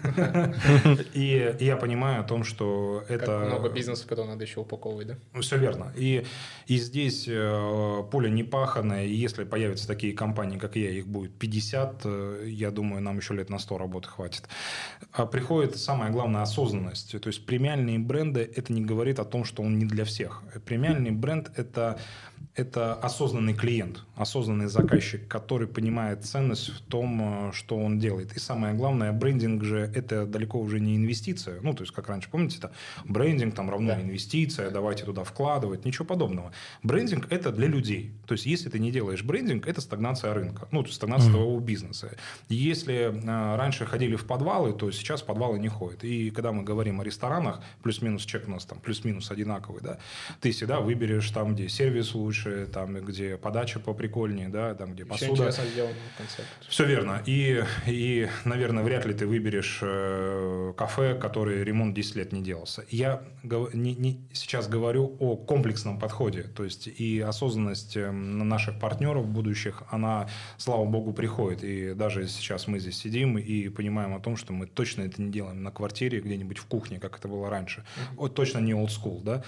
И 1.13 1.55
я 1.59 1.75
понимаю 1.75 2.21
о 2.21 2.23
том, 2.23 2.45
что 2.45 3.03
это... 3.09 3.39
Много 3.47 3.69
бизнесов, 3.69 4.07
которые 4.07 4.31
надо 4.31 4.45
еще 4.45 4.61
упаковывать, 4.61 5.07
да? 5.07 5.17
Ну, 5.33 5.41
Все 5.41 5.57
верно. 5.57 5.91
И, 5.97 6.25
здесь 6.67 7.27
э, 7.27 8.03
поле 8.11 8.29
не 8.29 8.43
паханое, 8.43 9.05
и 9.05 9.13
если 9.13 9.43
появятся 9.43 9.87
такие 9.87 10.13
компании, 10.13 10.57
как 10.57 10.77
я, 10.77 10.89
их 10.89 11.05
будет 11.05 11.37
50, 11.37 12.01
э, 12.05 12.43
я 12.47 12.71
думаю, 12.71 13.01
нам 13.01 13.17
еще 13.17 13.33
лет 13.33 13.49
на 13.49 13.59
100 13.59 13.77
работы 13.77 14.07
хватит. 14.07 14.47
А 15.17 15.25
приходит 15.25 15.75
самое 15.77 16.11
главное 16.11 16.43
осознанность. 16.43 17.19
То 17.19 17.27
есть 17.27 17.43
премиальные 17.43 17.97
бренды, 17.97 18.47
это 18.55 18.71
не 18.71 18.81
говорит 18.81 19.17
о 19.17 19.25
том, 19.25 19.45
что 19.45 19.63
он 19.63 19.79
не 19.79 19.85
для 19.85 20.05
всех. 20.05 20.43
Премиальный 20.63 21.09
бренд– 21.09 21.51
это 21.55 21.97
это 22.57 22.95
осознанный 22.95 23.53
клиент, 23.53 24.03
осознанный 24.15 24.65
заказчик, 24.65 25.27
который 25.27 25.67
понимает 25.67 26.25
ценность 26.25 26.69
в 26.69 26.81
том, 26.81 27.49
э, 27.49 27.51
что 27.53 27.77
он 27.77 27.99
делает. 27.99 28.35
И 28.35 28.39
самое 28.39 28.73
главное, 28.73 29.11
брендинг 29.13 29.63
же 29.63 29.91
это 29.93 30.25
далеко 30.25 30.59
уже 30.59 30.79
не 30.79 30.95
инвестиция. 30.97 31.61
Ну, 31.61 31.75
то 31.75 31.83
есть, 31.83 31.93
как 31.93 32.09
раньше, 32.09 32.29
помните, 32.31 32.57
это 32.57 32.71
брендинг 33.05 33.53
там 33.53 33.69
равно 33.69 33.89
Да. 33.89 34.01
инвестиция, 34.01 34.71
давайте 34.71 35.05
туда 35.05 35.23
вкладывать, 35.23 35.85
ничего 35.85 36.03
подобного. 36.05 36.51
Брендинг 36.81 37.31
это 37.31 37.51
для 37.51 37.67
людей. 37.67 38.11
То 38.25 38.33
есть, 38.33 38.47
если 38.47 38.69
ты 38.69 38.79
не 38.79 38.91
делаешь 38.91 39.23
брендинг, 39.23 39.67
это 39.67 39.79
стагнация 39.79 40.33
рынка, 40.33 40.67
ну, 40.71 40.81
то 40.81 40.87
есть 40.87 40.95
стагнация 40.97 41.31
твоего 41.31 41.59
бизнеса. 41.59 42.17
Если 42.49 42.95
э, 42.95 43.55
раньше 43.55 43.85
ходили 43.85 44.15
в 44.15 44.25
подвалы, 44.25 44.73
то 44.73 44.89
сейчас 44.89 45.21
подвалы 45.21 45.59
не 45.59 45.67
ходят. 45.67 46.03
И 46.03 46.31
когда 46.31 46.51
мы 46.51 46.63
говорим 46.63 47.01
о 47.01 47.03
ресторанах, 47.03 47.61
плюс-минус 47.83 48.25
чек 48.25 48.47
у 48.47 48.51
нас 48.51 48.65
там 48.65 48.79
плюс-минус 48.79 49.29
одинаковый, 49.29 49.81
да, 49.83 49.99
ты 50.41 50.49
всегда 50.51 50.79
выберешь 50.79 51.29
там, 51.29 51.53
где 51.53 51.69
сервис 51.69 52.15
лучше, 52.15 52.46
там, 52.73 52.95
где 52.95 53.37
подача 53.37 53.79
поприкольнее, 53.79 54.49
да, 54.49 54.73
там, 54.75 54.93
где 54.93 55.03
Еще 55.03 55.09
посуда. 55.27 55.51
сделан 55.51 55.93
концепт. 56.17 56.47
Все 56.67 56.85
верно. 56.85 57.21
И, 57.25 57.63
и, 57.85 58.27
наверное, 58.45 58.83
вряд 58.83 59.05
ли 59.05 59.13
ты 59.13 59.27
выберешь 59.27 59.79
э, 59.81 60.73
кафе, 60.77 61.15
который 61.15 61.63
ремонт 61.63 61.93
10 61.95 62.15
лет 62.15 62.31
не 62.33 62.41
делался. 62.41 62.83
Я 62.89 63.21
гов- 63.43 63.73
не- 63.73 63.95
не- 63.95 64.27
сейчас 64.33 64.67
говорю 64.67 65.15
о 65.19 65.35
комплексном 65.35 65.99
подходе. 65.99 66.43
То 66.43 66.63
есть 66.63 66.87
и 66.87 67.19
осознанность 67.19 67.97
э, 67.97 68.11
наших 68.11 68.79
партнеров 68.79 69.27
будущих, 69.27 69.83
она, 69.89 70.27
слава 70.57 70.85
богу, 70.85 71.13
приходит. 71.13 71.63
И 71.63 71.93
даже 71.93 72.27
сейчас 72.27 72.67
мы 72.67 72.79
здесь 72.79 72.97
сидим 72.97 73.37
и 73.37 73.69
понимаем 73.69 74.13
о 74.15 74.19
том, 74.19 74.37
что 74.37 74.53
мы 74.53 74.67
точно 74.67 75.03
это 75.03 75.21
не 75.21 75.31
делаем 75.31 75.63
на 75.63 75.71
квартире, 75.71 76.19
где-нибудь 76.21 76.57
в 76.57 76.65
кухне, 76.65 76.99
как 76.99 77.17
это 77.17 77.27
было 77.27 77.49
раньше. 77.49 77.83
Вот 78.15 78.33
точно 78.35 78.59
не 78.59 78.73
old 78.73 78.87
school, 78.89 79.21
да? 79.23 79.43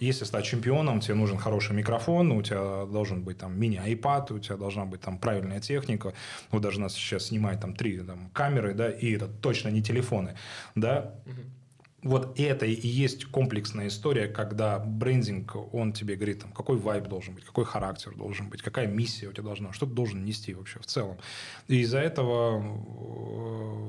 Если 0.00 0.24
стать 0.24 0.44
чемпионом, 0.44 1.00
тебе 1.00 1.14
нужен 1.14 1.38
хороший 1.38 1.74
микрофон, 1.74 2.32
у 2.40 2.42
тебя 2.42 2.86
должен 2.86 3.22
быть 3.22 3.38
там 3.38 3.58
мини-айпад, 3.58 4.30
у 4.32 4.38
тебя 4.38 4.56
должна 4.56 4.84
быть 4.84 5.00
там 5.00 5.18
правильная 5.18 5.60
техника. 5.60 6.12
Вот 6.50 6.62
даже 6.62 6.80
нас 6.80 6.94
сейчас 6.94 7.26
снимает 7.26 7.60
там 7.60 7.74
три 7.74 7.98
там, 7.98 8.30
камеры, 8.32 8.74
да, 8.74 8.90
и 8.90 9.12
это 9.12 9.28
точно 9.28 9.68
не 9.68 9.82
телефоны, 9.82 10.36
да. 10.74 11.14
Вот 12.02 12.40
это 12.40 12.64
и 12.64 12.88
есть 12.88 13.26
комплексная 13.26 13.88
история, 13.88 14.26
когда 14.26 14.78
брендинг, 14.78 15.54
он 15.74 15.92
тебе 15.92 16.16
говорит, 16.16 16.40
там, 16.40 16.52
какой 16.52 16.78
вайб 16.78 17.08
должен 17.08 17.34
быть, 17.34 17.44
какой 17.44 17.66
характер 17.66 18.14
должен 18.16 18.48
быть, 18.48 18.62
какая 18.62 18.86
миссия 18.86 19.28
у 19.28 19.32
тебя 19.32 19.44
должна, 19.44 19.74
что 19.74 19.84
ты 19.84 19.92
должен 19.92 20.24
нести 20.24 20.54
вообще 20.54 20.78
в 20.78 20.86
целом. 20.86 21.18
И 21.68 21.80
из-за 21.80 21.98
этого 21.98 22.62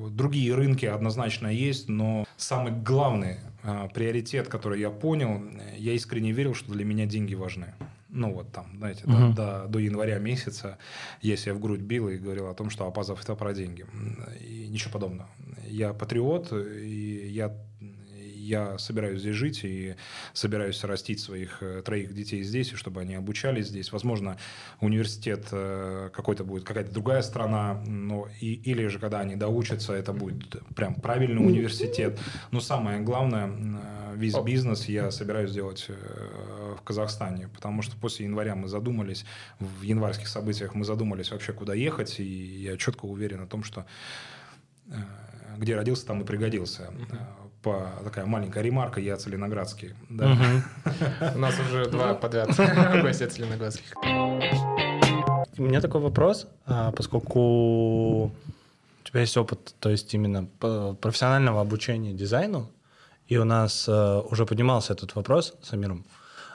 э, 0.07 0.09
другие 0.09 0.53
рынки 0.55 0.85
однозначно 0.85 1.47
есть, 1.47 1.87
но 1.87 2.25
самый 2.35 2.73
главный 2.73 3.37
э, 3.63 3.87
приоритет, 3.93 4.49
который 4.49 4.81
я 4.81 4.89
понял, 4.89 5.41
э, 5.41 5.75
я 5.77 5.93
искренне 5.93 6.33
верил, 6.33 6.53
что 6.53 6.73
для 6.73 6.83
меня 6.83 7.05
деньги 7.05 7.35
важны. 7.35 7.73
Ну 8.13 8.33
вот 8.33 8.51
там, 8.51 8.65
знаете, 8.77 9.03
до- 9.05 9.11
Мгм. 9.11 9.33
до, 9.33 9.67
до 9.69 9.79
января 9.79 10.19
месяца 10.19 10.77
я 11.21 11.37
себя 11.37 11.53
в 11.53 11.59
грудь 11.59 11.79
бил 11.81 12.09
и 12.09 12.17
говорил 12.17 12.47
о 12.47 12.53
том, 12.53 12.69
что 12.69 12.85
Апазов 12.85 13.23
это 13.23 13.35
про 13.35 13.53
деньги. 13.53 13.85
И 14.41 14.67
ничего 14.69 14.91
подобного. 14.91 15.29
Я 15.65 15.93
патриот, 15.93 16.51
и 16.53 17.27
я 17.29 17.55
я 18.51 18.77
собираюсь 18.77 19.21
здесь 19.21 19.35
жить 19.35 19.63
и 19.63 19.95
собираюсь 20.33 20.83
растить 20.83 21.19
своих 21.21 21.63
э, 21.63 21.81
троих 21.83 22.13
детей 22.13 22.43
здесь, 22.43 22.73
и 22.73 22.75
чтобы 22.75 23.01
они 23.01 23.15
обучались 23.15 23.67
здесь. 23.67 23.91
Возможно, 23.91 24.37
университет 24.81 25.47
э, 25.51 26.09
какой-то 26.13 26.43
будет, 26.43 26.65
какая-то 26.65 26.91
другая 26.91 27.21
страна, 27.21 27.81
но 27.87 28.27
и, 28.41 28.53
или 28.53 28.87
же 28.87 28.99
когда 28.99 29.21
они 29.21 29.35
доучатся, 29.35 29.93
это 29.93 30.11
будет 30.11 30.61
прям 30.75 30.95
правильный 30.95 31.43
университет. 31.43 32.19
Но 32.51 32.59
самое 32.59 32.99
главное, 32.99 33.47
э, 33.47 34.15
весь 34.15 34.37
бизнес 34.39 34.89
я 34.89 35.11
собираюсь 35.11 35.51
делать 35.51 35.85
э, 35.87 36.75
в 36.77 36.81
Казахстане, 36.81 37.47
потому 37.47 37.81
что 37.81 37.95
после 37.95 38.25
января 38.25 38.55
мы 38.55 38.67
задумались, 38.67 39.25
в 39.59 39.81
январских 39.81 40.27
событиях 40.27 40.75
мы 40.75 40.83
задумались 40.83 41.31
вообще, 41.31 41.53
куда 41.53 41.73
ехать, 41.73 42.19
и 42.19 42.23
я 42.23 42.75
четко 42.77 43.05
уверен 43.05 43.41
о 43.41 43.47
том, 43.47 43.63
что 43.63 43.85
где 45.57 45.75
родился, 45.75 46.05
там 46.05 46.21
и 46.21 46.25
пригодился. 46.25 46.91
По, 47.61 47.91
такая 48.03 48.25
маленькая 48.25 48.63
ремарка, 48.63 48.99
я 48.99 49.17
целиноградский. 49.17 49.93
Да. 50.09 50.37
У 51.35 51.37
нас 51.37 51.55
уже 51.59 51.89
два 51.89 52.15
подряд 52.15 52.49
гостя 53.01 53.29
целиноградских. 53.29 53.93
У 55.57 55.63
меня 55.63 55.81
такой 55.81 56.01
вопрос, 56.01 56.47
а, 56.65 56.91
поскольку 56.91 57.39
у 58.25 58.31
тебя 59.03 59.21
есть 59.21 59.37
опыт, 59.37 59.75
то 59.79 59.89
есть 59.89 60.13
именно 60.13 60.45
профессионального 60.45 61.61
обучения 61.61 62.13
дизайну, 62.13 62.71
и 63.27 63.37
у 63.37 63.45
нас 63.45 63.87
э, 63.87 64.21
уже 64.29 64.45
поднимался 64.45 64.93
этот 64.93 65.15
вопрос 65.15 65.53
с 65.61 65.71
Амиром 65.73 66.05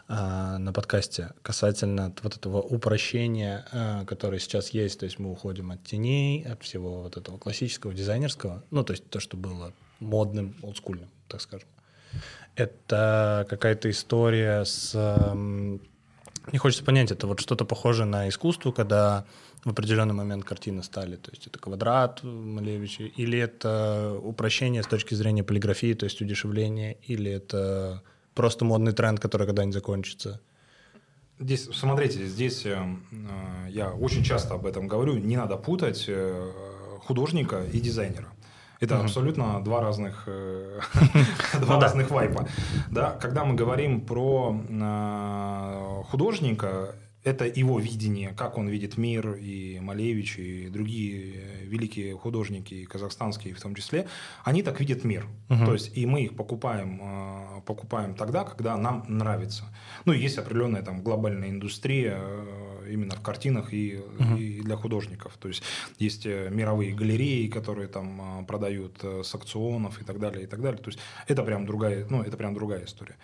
а, 0.08 0.58
на 0.58 0.72
подкасте 0.72 1.30
касательно 1.42 2.14
вот 2.22 2.36
этого 2.36 2.60
упрощения, 2.60 3.64
а, 3.72 4.04
которое 4.04 4.38
сейчас 4.38 4.70
есть, 4.70 5.00
то 5.00 5.04
есть 5.04 5.18
мы 5.18 5.32
уходим 5.32 5.70
от 5.70 5.82
теней, 5.84 6.44
от 6.44 6.62
всего 6.62 7.02
вот 7.02 7.16
этого 7.16 7.38
классического 7.38 7.92
дизайнерского, 7.92 8.62
ну 8.70 8.84
то 8.84 8.92
есть 8.92 9.08
то, 9.10 9.20
что 9.20 9.36
было 9.36 9.72
модным, 10.00 10.54
олдскульным, 10.62 11.08
так 11.28 11.40
скажем. 11.40 11.68
Это 12.54 13.46
какая-то 13.50 13.90
история 13.90 14.64
с 14.64 14.94
эм, 14.94 15.80
Мне 16.46 16.58
хочется 16.58 16.84
понять, 16.84 17.10
это 17.10 17.26
вот 17.26 17.40
что-то 17.40 17.64
похожее 17.64 18.06
на 18.06 18.28
искусство, 18.28 18.72
когда 18.72 19.26
в 19.64 19.70
определенный 19.70 20.14
момент 20.14 20.44
картины 20.44 20.82
стали, 20.82 21.16
то 21.16 21.30
есть 21.32 21.48
это 21.48 21.58
квадрат 21.58 22.22
Малевича, 22.22 23.02
или 23.02 23.38
это 23.38 24.18
упрощение 24.22 24.82
с 24.82 24.86
точки 24.86 25.14
зрения 25.14 25.42
полиграфии, 25.42 25.92
то 25.92 26.04
есть 26.04 26.20
удешевление, 26.20 26.96
или 27.02 27.30
это 27.30 28.02
просто 28.34 28.64
модный 28.64 28.92
тренд, 28.92 29.18
который 29.18 29.46
когда-нибудь 29.46 29.74
закончится? 29.74 30.40
Здесь, 31.38 31.68
смотрите, 31.72 32.26
здесь 32.26 32.64
э, 32.64 32.78
э, 32.78 33.70
я 33.70 33.90
очень 33.90 34.22
часто 34.22 34.54
об 34.54 34.64
этом 34.64 34.88
говорю, 34.88 35.18
не 35.18 35.36
надо 35.36 35.56
путать 35.56 36.04
э, 36.08 36.52
художника 37.00 37.64
и 37.64 37.80
дизайнера. 37.80 38.28
Это 38.80 38.96
угу. 38.96 39.04
абсолютно 39.04 39.62
два 39.64 39.80
разных, 39.80 40.24
э, 40.26 40.80
два 41.60 41.76
ну, 41.76 41.80
разных 41.80 42.10
вайпа. 42.10 42.46
Да, 42.90 43.12
когда 43.12 43.44
мы 43.44 43.54
говорим 43.54 44.00
про 44.00 44.60
э, 44.68 46.02
художника, 46.10 46.94
это 47.26 47.44
его 47.44 47.80
видение, 47.80 48.32
как 48.36 48.56
он 48.56 48.68
видит 48.68 48.96
мир, 48.96 49.32
и 49.34 49.80
Малевич, 49.80 50.38
и 50.38 50.68
другие 50.68 51.64
великие 51.64 52.16
художники, 52.16 52.84
казахстанские 52.84 53.52
в 53.52 53.60
том 53.60 53.74
числе, 53.74 54.06
они 54.44 54.62
так 54.62 54.78
видят 54.78 55.02
мир. 55.02 55.26
Угу. 55.50 55.64
То 55.66 55.72
есть, 55.72 55.96
и 55.96 56.06
мы 56.06 56.22
их 56.22 56.36
покупаем, 56.36 57.00
э, 57.02 57.60
покупаем 57.66 58.14
тогда, 58.14 58.44
когда 58.44 58.76
нам 58.76 59.04
нравится. 59.08 59.64
Ну, 60.04 60.12
есть 60.12 60.38
определенная 60.38 60.82
там 60.82 61.02
глобальная 61.02 61.50
индустрия 61.50 62.16
э, 62.16 62.75
именно 62.88 63.14
в 63.16 63.22
картинах 63.22 63.72
и, 63.72 63.98
угу. 64.18 64.36
и 64.36 64.60
для 64.60 64.76
художников. 64.76 65.36
То 65.38 65.48
есть, 65.48 65.62
есть 65.98 66.26
э, 66.26 66.48
мировые 66.50 66.94
галереи, 66.94 67.48
которые 67.48 67.88
там 67.88 68.44
продают 68.46 69.02
с 69.02 69.34
акционов 69.34 70.00
и 70.00 70.04
так 70.04 70.18
далее, 70.18 70.44
и 70.44 70.46
так 70.46 70.60
далее. 70.60 70.80
То 70.82 70.88
есть, 70.88 70.98
это 71.26 71.42
прям 71.42 71.66
другая, 71.66 72.06
ну, 72.10 72.22
это 72.22 72.36
прям 72.36 72.54
другая 72.54 72.84
история. 72.84 73.16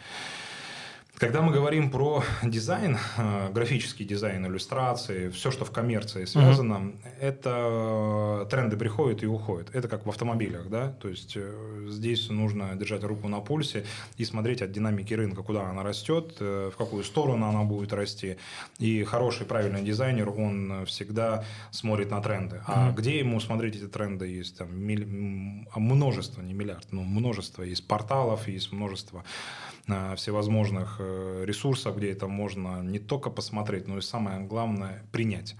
Когда 1.23 1.41
мы 1.41 1.53
говорим 1.53 1.89
про 1.89 2.25
дизайн, 2.43 2.99
э, 3.17 3.53
графический 3.53 4.05
дизайн, 4.05 4.45
иллюстрации, 4.45 5.29
все, 5.29 5.53
что 5.53 5.65
в 5.65 5.71
коммерции 5.71 6.25
связано, 6.25 6.75
mm-hmm. 6.75 7.19
это 7.21 8.49
тренды 8.51 8.77
приходят 8.77 9.23
и 9.23 9.27
уходят. 9.27 9.73
Это 9.73 9.87
как 9.87 10.05
в 10.05 10.09
автомобилях, 10.09 10.69
да, 10.69 10.89
то 11.01 11.09
есть 11.09 11.35
э, 11.37 11.87
здесь 11.89 12.29
нужно 12.29 12.75
держать 12.75 13.05
руку 13.05 13.29
на 13.29 13.39
пульсе 13.39 13.85
и 14.17 14.25
смотреть 14.25 14.63
от 14.63 14.73
динамики 14.73 15.15
рынка, 15.15 15.45
куда 15.45 15.71
она 15.71 15.85
растет, 15.85 16.39
э, 16.41 16.73
в 16.75 16.77
какую 16.77 17.05
сторону 17.05 17.47
она 17.47 17.63
будет 17.63 17.93
расти. 17.93 18.37
И 18.81 19.05
хороший, 19.05 19.47
правильный 19.47 19.83
дизайнер, 19.83 20.29
он 20.29 20.85
всегда 20.87 21.45
смотрит 21.71 22.11
на 22.11 22.21
тренды. 22.21 22.63
А 22.67 22.89
mm-hmm. 22.89 22.95
где 22.97 23.19
ему 23.21 23.39
смотреть 23.39 23.77
эти 23.77 23.87
тренды? 23.87 24.27
Есть 24.27 24.59
там 24.59 24.77
милли... 24.77 25.05
множество, 25.77 26.43
не 26.43 26.53
миллиард, 26.53 26.89
но 26.91 27.03
множество. 27.03 27.63
Есть 27.63 27.87
порталов, 27.87 28.49
есть 28.49 28.73
множество 28.73 29.23
всевозможных 30.17 30.97
э, 31.01 31.45
ресурсов, 31.45 31.97
где 31.97 32.13
это 32.13 32.29
можно 32.29 32.83
не 32.83 32.99
только 32.99 33.31
посмотреть, 33.31 33.89
но 33.89 33.99
и 33.99 34.01
самое 34.01 34.41
главное 34.41 35.03
принять. 35.11 35.57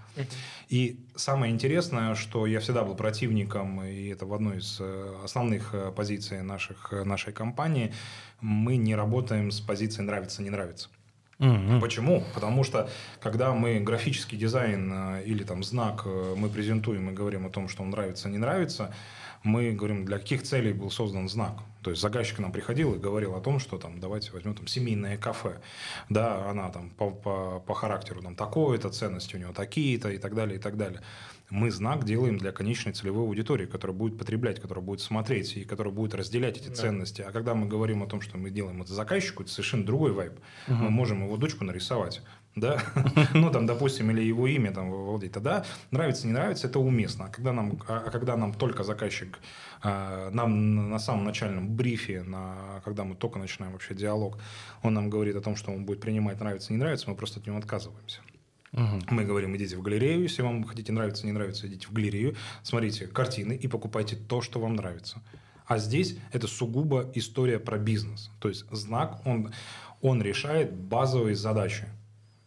И 0.69 0.99
самое 1.15 1.51
интересное, 1.51 2.15
что 2.15 2.45
я 2.45 2.59
всегда 2.59 2.83
был 2.83 2.95
противником, 2.95 3.83
и 3.83 4.07
это 4.07 4.25
в 4.25 4.33
одной 4.33 4.59
из 4.59 4.77
э, 4.79 5.15
основных 5.23 5.73
э, 5.73 5.91
позиций 5.91 6.41
наших, 6.41 6.93
нашей 7.05 7.33
компании, 7.33 7.93
мы 8.39 8.77
не 8.77 8.95
работаем 8.95 9.51
с 9.51 9.59
позицией 9.59 10.05
нравится, 10.05 10.41
не 10.41 10.49
нравится. 10.49 10.89
Почему? 11.81 12.23
Потому 12.33 12.63
что 12.63 12.89
когда 13.19 13.53
мы 13.53 13.79
графический 13.81 14.37
дизайн 14.37 15.19
или 15.25 15.43
там 15.43 15.63
знак 15.63 16.05
мы 16.05 16.47
презентуем 16.47 17.09
и 17.09 17.13
говорим 17.13 17.45
о 17.45 17.49
том, 17.49 17.67
что 17.67 17.83
он 17.83 17.89
нравится, 17.89 18.29
не 18.29 18.37
нравится, 18.37 18.93
мы 19.41 19.71
говорим, 19.71 20.05
для 20.05 20.19
каких 20.19 20.43
целей 20.43 20.71
был 20.71 20.89
создан 20.89 21.27
знак. 21.27 21.63
То 21.83 21.89
есть 21.89 22.01
заказчик 22.01 22.37
к 22.37 22.39
нам 22.39 22.51
приходил 22.51 22.93
и 22.93 22.97
говорил 22.97 23.35
о 23.35 23.41
том, 23.41 23.59
что 23.59 23.77
там 23.77 23.99
давайте 23.99 24.31
возьмем 24.31 24.55
там 24.55 24.67
семейное 24.67 25.17
кафе, 25.17 25.59
да, 26.09 26.49
она 26.49 26.69
там 26.69 26.89
по, 26.91 27.11
по, 27.11 27.59
по 27.59 27.73
характеру 27.73 28.21
там 28.21 28.35
такое-то, 28.35 28.89
ценности 28.89 29.35
у 29.35 29.39
него 29.39 29.53
такие-то 29.53 30.09
и 30.09 30.17
так 30.17 30.33
далее, 30.33 30.57
и 30.57 30.59
так 30.59 30.77
далее. 30.77 31.01
Мы 31.49 31.69
знак 31.69 32.05
делаем 32.05 32.37
для 32.37 32.51
конечной 32.51 32.93
целевой 32.93 33.25
аудитории, 33.25 33.65
которая 33.65 33.95
будет 33.95 34.17
потреблять, 34.17 34.59
которая 34.59 34.83
будет 34.83 35.01
смотреть 35.01 35.57
и 35.57 35.65
которая 35.65 35.93
будет 35.93 36.15
разделять 36.15 36.57
эти 36.57 36.69
да. 36.69 36.75
ценности. 36.75 37.21
А 37.21 37.31
когда 37.31 37.53
мы 37.53 37.67
говорим 37.67 38.01
о 38.01 38.07
том, 38.07 38.21
что 38.21 38.37
мы 38.37 38.49
делаем 38.49 38.81
это 38.81 38.93
заказчику, 38.93 39.43
это 39.43 39.51
совершенно 39.51 39.85
другой 39.85 40.13
вайб. 40.13 40.33
Угу. 40.67 40.75
Мы 40.75 40.89
можем 40.89 41.23
его 41.23 41.37
дочку 41.37 41.65
нарисовать 41.65 42.21
да, 42.55 42.81
ну 43.33 43.51
там, 43.51 43.65
допустим, 43.65 44.11
или 44.11 44.21
его 44.21 44.47
имя 44.47 44.71
там 44.71 44.91
владеть, 44.91 45.31
тогда 45.31 45.65
нравится, 45.91 46.27
не 46.27 46.33
нравится, 46.33 46.67
это 46.67 46.79
уместно. 46.79 47.25
А 47.25 47.29
когда 47.29 47.51
нам, 47.51 47.79
а, 47.87 48.03
а 48.05 48.11
когда 48.11 48.37
нам 48.37 48.53
только 48.53 48.83
заказчик, 48.83 49.39
а, 49.81 50.29
нам 50.31 50.89
на 50.89 50.99
самом 50.99 51.25
начальном 51.25 51.75
брифе, 51.75 52.23
на, 52.23 52.81
когда 52.85 53.03
мы 53.03 53.15
только 53.15 53.39
начинаем 53.39 53.73
вообще 53.73 53.95
диалог, 53.95 54.37
он 54.83 54.93
нам 54.93 55.09
говорит 55.09 55.35
о 55.35 55.41
том, 55.41 55.55
что 55.55 55.71
он 55.71 55.85
будет 55.85 55.99
принимать, 55.99 56.39
нравится, 56.39 56.73
не 56.73 56.77
нравится, 56.77 57.09
мы 57.09 57.15
просто 57.15 57.39
от 57.39 57.47
него 57.47 57.57
отказываемся. 57.57 58.21
Угу. 58.73 59.01
Мы 59.11 59.23
говорим, 59.23 59.55
идите 59.55 59.77
в 59.77 59.81
галерею, 59.81 60.23
если 60.23 60.41
вам 60.41 60.63
хотите 60.63 60.91
нравится, 60.91 61.25
не 61.25 61.31
нравится, 61.31 61.67
идите 61.67 61.87
в 61.87 61.93
галерею, 61.93 62.35
смотрите 62.63 63.07
картины 63.07 63.53
и 63.53 63.67
покупайте 63.67 64.15
то, 64.15 64.41
что 64.41 64.59
вам 64.59 64.75
нравится. 64.75 65.21
А 65.65 65.77
здесь 65.77 66.17
это 66.31 66.47
сугубо 66.47 67.09
история 67.13 67.59
про 67.59 67.77
бизнес. 67.77 68.31
То 68.39 68.49
есть 68.49 68.65
знак, 68.71 69.21
он, 69.25 69.53
он 70.01 70.21
решает 70.21 70.73
базовые 70.73 71.35
задачи. 71.35 71.87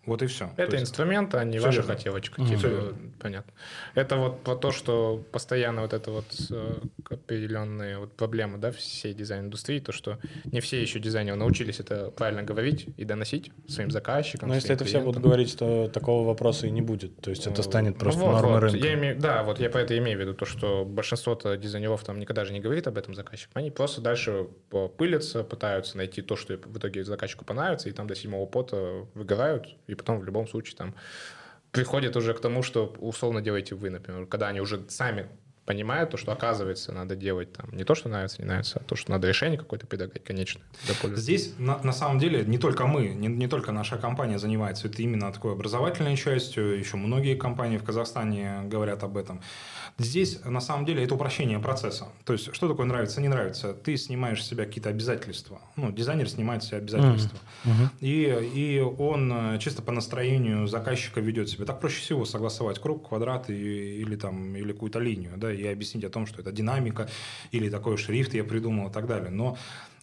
Вот 0.07 0.23
и 0.23 0.27
все. 0.27 0.51
Это 0.57 0.77
есть... 0.77 0.85
инструмент, 0.85 1.35
а 1.35 1.45
не 1.45 1.59
ваша 1.59 1.79
верно. 1.81 1.95
хотелочка. 1.95 2.41
Mm-hmm. 2.41 2.49
Типа, 2.49 2.95
понятно. 3.21 3.53
Это 3.95 4.17
вот 4.17 4.43
про 4.43 4.57
то, 4.57 4.71
что 4.71 5.23
постоянно 5.33 5.83
вот 5.83 5.93
это 5.93 6.11
вот 6.11 6.27
э, 6.51 6.75
определенные 7.11 7.99
вот 7.99 8.13
проблемы, 8.13 8.59
да, 8.59 8.71
всей 8.71 9.15
дизайн-индустрии, 9.15 9.81
то, 9.81 9.93
что 9.93 10.19
не 10.45 10.61
все 10.61 10.81
еще 10.81 11.01
дизайнеры 11.01 11.37
научились 11.37 11.81
это 11.81 12.11
правильно 12.11 12.43
говорить 12.43 12.87
и 12.97 13.05
доносить 13.05 13.51
своим 13.69 13.91
заказчикам. 13.91 14.49
Но 14.49 14.55
если 14.55 14.73
это 14.73 14.85
все 14.85 15.01
будут 15.01 15.21
говорить, 15.21 15.59
то 15.59 15.89
такого 15.89 16.27
вопроса 16.27 16.67
и 16.67 16.71
не 16.71 16.83
будет. 16.83 17.21
То 17.21 17.31
есть 17.31 17.47
это 17.47 17.63
станет 17.63 17.95
ну, 17.95 18.01
просто 18.01 18.21
ну, 18.21 18.27
вот, 18.27 18.33
нормой 18.35 18.55
вот. 18.55 18.63
рынка. 18.63 18.79
Я 18.79 18.95
имею, 18.95 19.19
да, 19.19 19.43
вот 19.43 19.59
я 19.59 19.71
по 19.71 19.79
это 19.79 19.99
имею 19.99 20.19
в 20.19 20.21
виду, 20.21 20.35
то, 20.35 20.45
что 20.45 20.85
большинство-то 20.85 21.57
дизайнеров 21.57 22.05
там 22.05 22.21
никогда 22.21 22.45
же 22.45 22.53
не 22.53 22.61
говорит 22.61 22.87
об 22.87 22.97
этом 22.97 23.15
заказчикам. 23.15 23.53
Они 23.55 23.71
просто 23.73 24.01
дальше 24.01 24.47
пылятся, 24.97 25.43
пытаются 25.43 25.97
найти 25.97 26.23
то, 26.23 26.37
что 26.37 26.57
в 26.57 26.79
итоге 26.79 27.03
заказчику 27.03 27.45
понравится, 27.45 27.89
и 27.89 27.93
там 27.93 28.07
до 28.07 28.15
седьмого 28.15 28.47
пота 28.47 29.07
выгорают, 29.15 29.75
и 29.87 29.96
потом 29.97 30.21
в 30.21 30.25
любом 30.25 30.47
случае 30.47 30.77
там 30.77 30.95
приходит 31.73 32.17
уже 32.17 32.35
к 32.35 32.41
тому, 32.41 32.63
что 32.63 32.95
условно 32.99 33.41
делаете 33.41 33.75
вы, 33.75 33.91
например, 33.91 34.27
когда 34.27 34.49
они 34.49 34.61
уже 34.61 34.89
сами 34.89 35.29
понимают 35.67 36.11
то, 36.11 36.17
что 36.17 36.33
оказывается 36.33 36.93
надо 36.93 37.17
делать 37.17 37.53
там 37.53 37.69
не 37.73 37.85
то, 37.85 37.95
что 37.95 38.09
нравится, 38.09 38.41
не 38.41 38.49
нравится, 38.49 38.81
а 38.81 38.85
то, 38.85 38.97
что 38.97 39.11
надо 39.11 39.29
решение 39.29 39.59
какое-то 39.59 39.87
предлагать, 39.87 40.25
конечно. 40.25 40.61
Здесь 41.03 41.55
на, 41.59 41.79
на 41.83 41.93
самом 41.93 42.19
деле 42.19 42.45
не 42.47 42.59
только 42.59 42.87
мы, 42.87 43.09
не, 43.09 43.29
не 43.29 43.49
только 43.49 43.73
наша 43.73 43.99
компания 43.99 44.39
занимается 44.39 44.89
это 44.89 45.03
именно 45.03 45.33
такой 45.33 45.53
образовательной 45.53 46.17
частью, 46.17 46.79
еще 46.79 46.97
многие 46.97 47.35
компании 47.35 47.79
в 47.79 47.85
Казахстане 47.85 48.63
говорят 48.65 49.03
об 49.03 49.17
этом. 49.17 49.43
Здесь, 49.99 50.45
на 50.45 50.61
самом 50.61 50.85
деле, 50.85 51.03
это 51.03 51.15
упрощение 51.15 51.59
процесса. 51.59 52.09
То 52.25 52.35
есть, 52.35 52.55
что 52.55 52.69
такое 52.69 52.85
нравится, 52.85 53.23
не 53.23 53.29
нравится? 53.29 53.73
Ты 53.73 53.97
снимаешь 53.97 54.45
с 54.45 54.47
себя 54.47 54.67
какие-то 54.67 54.91
обязательства. 54.91 55.63
Ну, 55.77 55.91
дизайнер 55.91 56.29
снимает 56.29 56.63
с 56.63 56.67
себя 56.67 56.79
обязательства. 56.79 57.39
Uh-huh. 57.65 57.89
И, 58.01 58.51
и 58.55 58.81
он 58.81 59.33
э, 59.33 59.59
чисто 59.59 59.81
по 59.81 59.93
настроению 59.93 60.67
заказчика 60.67 61.21
ведет 61.21 61.49
себя. 61.49 61.65
Так 61.65 61.81
проще 61.81 62.03
всего 62.03 62.27
согласовать 62.27 62.79
круг, 62.79 63.09
квадрат 63.09 63.49
и, 63.49 64.03
или, 64.03 64.17
там, 64.17 64.55
или 64.55 64.73
какую-то 64.73 64.99
линию, 64.99 65.33
да, 65.37 65.51
и 65.57 65.67
объяснить 65.67 66.05
о 66.05 66.11
том, 66.11 66.27
что 66.27 66.41
это 66.41 66.53
динамика, 66.53 67.09
или 67.53 67.69
такой 67.69 67.97
шрифт 67.97 68.35
я 68.35 68.45
придумал 68.45 68.89
и 68.89 68.93
так 68.93 69.07
далее. 69.07 69.31
Но 69.31 69.57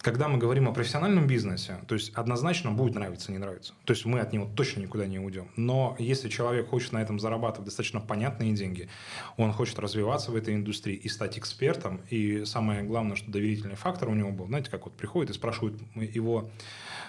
когда 0.04 0.28
мы 0.28 0.36
говорим 0.36 0.68
о 0.68 0.72
профессиональном 0.72 1.26
бизнесе, 1.26 1.78
то 1.88 1.94
есть 1.94 2.12
однозначно 2.14 2.70
будет 2.70 2.94
нравиться, 2.94 3.32
не 3.32 3.38
нравится. 3.38 3.72
То 3.86 3.94
есть 3.94 4.04
мы 4.04 4.20
от 4.20 4.34
него 4.34 4.46
точно 4.54 4.80
никуда 4.80 5.06
не 5.06 5.18
уйдем. 5.18 5.48
Но 5.56 5.96
если 5.98 6.28
человек 6.28 6.68
хочет 6.68 6.92
на 6.92 7.00
этом 7.00 7.18
зарабатывать 7.18 7.64
достаточно 7.64 8.00
понятные 8.00 8.52
деньги, 8.52 8.90
он 9.38 9.52
хочет 9.54 9.78
развиваться 9.78 10.30
в 10.30 10.36
этой 10.36 10.54
индустрии 10.54 10.94
и 10.94 11.08
стать 11.08 11.38
экспертом, 11.38 12.02
и 12.10 12.44
самое 12.44 12.82
главное, 12.82 13.16
что 13.16 13.30
доверительный 13.30 13.76
фактор 13.76 14.10
у 14.10 14.14
него 14.14 14.30
был, 14.30 14.46
знаете, 14.46 14.70
как 14.70 14.84
вот 14.84 14.94
приходит 14.94 15.30
и 15.30 15.32
спрашивают 15.32 15.80
его 15.94 16.50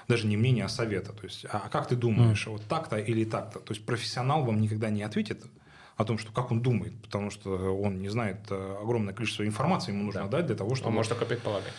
даже 0.08 0.26
не 0.26 0.38
мнение, 0.38 0.64
а 0.64 0.70
совета. 0.70 1.12
То 1.12 1.26
есть, 1.26 1.46
а 1.50 1.68
как 1.68 1.90
ты 1.90 1.98
думаешь, 1.98 2.48
mm. 2.48 2.52
вот 2.52 2.64
так-то 2.64 2.98
или 2.98 3.26
так-то? 3.26 3.60
То 3.60 3.74
есть 3.74 3.86
профессионал 3.86 4.46
вам 4.46 4.62
никогда 4.62 4.90
не 4.90 5.04
ответит 5.04 5.44
о 5.96 6.04
том, 6.04 6.18
что 6.18 6.32
как 6.32 6.52
он 6.52 6.62
думает, 6.62 6.94
потому 7.02 7.30
что 7.30 7.50
он 7.76 8.02
не 8.02 8.10
знает 8.10 8.40
э, 8.50 8.78
огромное 8.82 9.14
количество 9.14 9.46
информации, 9.46 9.92
ему 9.92 10.04
нужно 10.04 10.24
да. 10.24 10.28
дать 10.28 10.48
для 10.48 10.56
того, 10.56 10.76
чтобы... 10.76 10.90
Он 10.90 10.96
может 10.96 11.12
только 11.12 11.26
предполагать. 11.26 11.74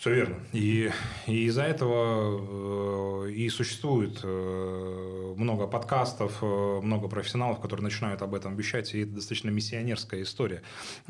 Все 0.00 0.14
верно. 0.14 0.36
И, 0.54 0.90
и 1.26 1.44
из-за 1.44 1.64
этого 1.64 3.26
э, 3.26 3.32
и 3.32 3.50
существует 3.50 4.20
э, 4.22 5.34
много 5.36 5.66
подкастов, 5.66 6.38
э, 6.40 6.80
много 6.82 7.06
профессионалов, 7.06 7.60
которые 7.60 7.84
начинают 7.84 8.22
об 8.22 8.34
этом 8.34 8.56
вещать, 8.56 8.94
и 8.94 9.00
это 9.02 9.16
достаточно 9.16 9.50
миссионерская 9.50 10.22
история. 10.22 10.62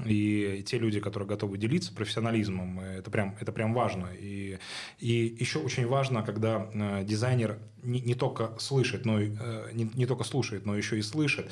И 0.04 0.64
те 0.66 0.80
люди, 0.80 0.98
которые 0.98 1.28
готовы 1.28 1.56
делиться 1.56 1.94
профессионализмом, 1.94 2.80
это 2.80 3.12
прям, 3.12 3.36
это 3.38 3.52
прям 3.52 3.74
важно. 3.74 4.08
И, 4.18 4.58
и 4.98 5.36
еще 5.38 5.60
очень 5.60 5.86
важно, 5.86 6.24
когда 6.24 6.68
дизайнер 7.04 7.60
не, 7.84 8.00
не 8.00 8.16
только 8.16 8.58
слышит, 8.58 9.04
но 9.04 9.20
и, 9.20 9.30
не, 9.72 9.88
не 9.94 10.06
только 10.06 10.24
слушает, 10.24 10.66
но 10.66 10.76
еще 10.76 10.98
и 10.98 11.02
слышит, 11.02 11.48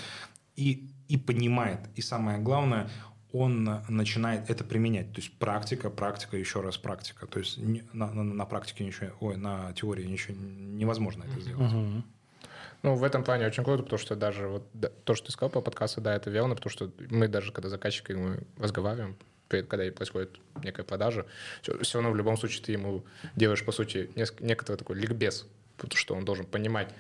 и, 0.59 0.91
и 1.09 1.17
понимает. 1.17 1.79
И 1.95 2.03
самое 2.03 2.39
главное, 2.39 2.91
он 3.33 3.65
начинает 3.89 4.51
это 4.51 4.65
применять. 4.65 5.13
То 5.13 5.21
есть 5.21 5.33
практика, 5.39 5.89
практика, 5.89 6.37
еще 6.37 6.61
раз 6.61 6.77
практика. 6.77 7.27
То 7.27 7.39
есть 7.39 7.59
на, 7.93 8.13
на, 8.13 8.25
на 8.25 8.45
практике 8.45 8.85
ничего, 8.85 9.11
ой, 9.21 9.37
на 9.37 9.73
теории 9.75 10.05
ничего 10.05 10.37
невозможно 10.37 11.25
это 11.25 11.41
сделать. 11.41 11.73
Угу. 11.73 12.03
Ну, 12.83 12.95
в 12.95 13.05
этом 13.05 13.23
плане 13.25 13.47
очень 13.47 13.65
круто, 13.65 13.83
потому 13.83 13.99
что 13.99 14.17
даже 14.17 14.49
вот 14.49 14.67
да, 14.73 14.89
то, 15.05 15.15
что 15.15 15.27
ты 15.27 15.33
сказал 15.33 15.51
по 15.51 15.61
подкасту, 15.61 16.01
да, 16.01 16.15
это 16.15 16.31
верно, 16.31 16.55
потому 16.55 16.71
что 16.71 16.91
мы 17.11 17.29
даже, 17.29 17.53
когда 17.53 17.69
с 17.69 17.73
заказчиком 17.73 18.39
разговариваем, 18.57 19.17
когда 19.49 19.91
происходит 19.93 20.41
некая 20.63 20.85
продажа, 20.85 21.27
все, 21.63 21.79
все 21.83 21.99
равно 21.99 22.13
в 22.13 22.17
любом 22.17 22.37
случае 22.37 22.65
ты 22.65 22.73
ему 22.73 23.05
делаешь, 23.35 23.65
по 23.65 23.73
сути, 23.73 24.11
некоторый 24.41 24.77
такой 24.77 24.97
ликбез, 24.97 25.47
потому 25.77 25.97
что 25.97 26.15
он 26.15 26.25
должен 26.25 26.47
понимать, 26.47 26.93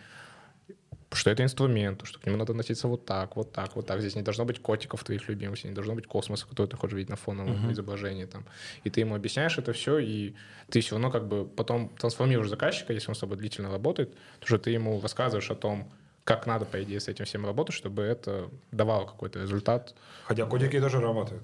что 1.12 1.30
это 1.30 1.42
инструмент, 1.42 2.02
что 2.04 2.18
к 2.20 2.26
нему 2.26 2.36
надо 2.36 2.52
относиться 2.52 2.86
вот 2.86 3.06
так, 3.06 3.36
вот 3.36 3.52
так, 3.52 3.76
вот 3.76 3.86
так. 3.86 4.00
Здесь 4.00 4.14
не 4.14 4.22
должно 4.22 4.44
быть 4.44 4.60
котиков 4.60 5.02
твоих 5.04 5.28
любимых, 5.28 5.58
здесь 5.58 5.70
не 5.70 5.74
должно 5.74 5.94
быть 5.94 6.06
космоса, 6.06 6.46
который 6.46 6.66
ты 6.66 6.76
хочешь 6.76 6.96
видеть 6.96 7.10
на 7.10 7.16
фоновом 7.16 7.66
uh-huh. 7.66 7.72
изображении. 7.72 8.26
Там. 8.26 8.44
И 8.84 8.90
ты 8.90 9.00
ему 9.00 9.14
объясняешь 9.14 9.56
это 9.58 9.72
все, 9.72 9.98
и 9.98 10.34
ты 10.68 10.80
все 10.80 10.96
равно 10.96 11.10
как 11.10 11.26
бы 11.26 11.46
потом 11.46 11.88
трансформируешь 11.98 12.48
заказчика, 12.48 12.92
если 12.92 13.10
он 13.10 13.14
с 13.14 13.20
тобой 13.20 13.38
длительно 13.38 13.70
работает, 13.70 14.14
то 14.40 14.46
что 14.46 14.58
ты 14.58 14.70
ему 14.70 15.00
рассказываешь 15.00 15.50
о 15.50 15.54
том, 15.54 15.90
как 16.24 16.46
надо, 16.46 16.66
по 16.66 16.82
идее, 16.82 17.00
с 17.00 17.08
этим 17.08 17.24
всем 17.24 17.46
работать, 17.46 17.74
чтобы 17.74 18.02
это 18.02 18.50
давало 18.70 19.06
какой-то 19.06 19.40
результат. 19.40 19.94
Хотя 20.24 20.44
котики 20.44 20.78
тоже 20.78 21.00
работают. 21.00 21.42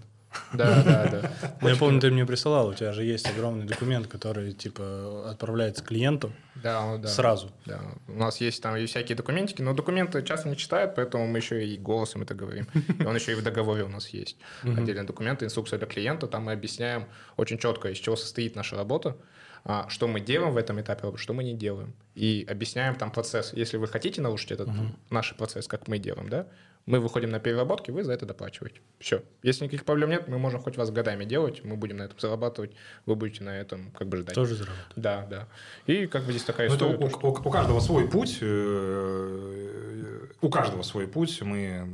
Да, 0.52 0.82
да, 0.82 1.08
да. 1.10 1.30
Ну, 1.60 1.68
я 1.68 1.76
помню, 1.76 2.00
ты 2.00 2.10
мне 2.10 2.24
присылал, 2.24 2.68
у 2.68 2.74
тебя 2.74 2.92
же 2.92 3.04
есть 3.04 3.28
огромный 3.28 3.66
документ, 3.66 4.06
который, 4.06 4.52
типа, 4.52 5.30
отправляется 5.30 5.84
клиенту 5.84 6.32
да, 6.56 6.96
да, 6.96 7.08
сразу. 7.08 7.52
Да, 7.66 7.80
у 8.08 8.18
нас 8.18 8.40
есть 8.40 8.62
там 8.62 8.76
и 8.76 8.86
всякие 8.86 9.16
документики, 9.16 9.62
но 9.62 9.74
документы 9.74 10.22
часто 10.22 10.48
не 10.48 10.56
читают, 10.56 10.94
поэтому 10.94 11.26
мы 11.26 11.38
еще 11.38 11.66
и 11.66 11.76
голосом 11.76 12.22
это 12.22 12.34
говорим. 12.34 12.68
И 12.98 13.04
он 13.04 13.14
еще 13.14 13.32
и 13.32 13.34
в 13.34 13.42
договоре 13.42 13.84
у 13.84 13.88
нас 13.88 14.08
есть. 14.08 14.36
Отдельные 14.62 15.04
документы, 15.04 15.44
инструкция 15.44 15.78
для 15.78 15.86
клиента, 15.86 16.26
там 16.26 16.44
мы 16.44 16.52
объясняем 16.52 17.06
очень 17.36 17.58
четко, 17.58 17.88
из 17.88 17.98
чего 17.98 18.16
состоит 18.16 18.56
наша 18.56 18.76
работа, 18.76 19.16
а, 19.64 19.88
что 19.88 20.08
мы 20.08 20.20
делаем 20.20 20.52
в 20.52 20.56
этом 20.58 20.80
этапе, 20.80 21.16
что 21.16 21.32
мы 21.32 21.42
не 21.42 21.54
делаем. 21.54 21.94
И 22.14 22.46
объясняем 22.48 22.96
там 22.96 23.10
процесс. 23.10 23.52
Если 23.54 23.78
вы 23.78 23.88
хотите 23.88 24.20
нарушить 24.20 24.50
этот 24.50 24.68
наш 25.10 25.34
процесс, 25.36 25.66
как 25.66 25.88
мы 25.88 25.98
делаем, 25.98 26.28
да, 26.28 26.46
мы 26.86 27.00
выходим 27.00 27.30
на 27.30 27.40
переработки, 27.40 27.90
вы 27.90 28.04
за 28.04 28.12
это 28.12 28.26
доплачиваете. 28.26 28.80
Все. 28.98 29.22
Если 29.42 29.64
никаких 29.64 29.84
проблем 29.84 30.10
нет, 30.10 30.28
мы 30.28 30.38
можем 30.38 30.60
хоть 30.60 30.76
вас 30.76 30.90
годами 30.90 31.24
делать, 31.24 31.64
мы 31.64 31.76
будем 31.76 31.96
на 31.96 32.02
этом 32.02 32.18
зарабатывать, 32.18 32.72
вы 33.06 33.14
будете 33.14 33.42
на 33.42 33.58
этом 33.58 33.90
как 33.92 34.08
бы 34.08 34.18
ждать. 34.18 34.34
Тоже 34.34 34.54
зарабатывать. 34.54 34.92
Да, 34.96 35.26
да. 35.28 35.48
И 35.86 36.06
как 36.06 36.24
бы 36.24 36.32
здесь 36.32 36.44
такая 36.44 36.68
Но 36.68 36.74
история. 36.74 36.94
Это 36.94 37.26
у, 37.26 37.30
у, 37.30 37.30
у 37.30 37.50
каждого 37.50 37.80
свой 37.80 38.08
путь. 38.08 38.38
Э, 38.42 40.26
у 40.40 40.50
каждого 40.50 40.82
свой 40.82 41.08
путь. 41.08 41.40
Мы 41.40 41.86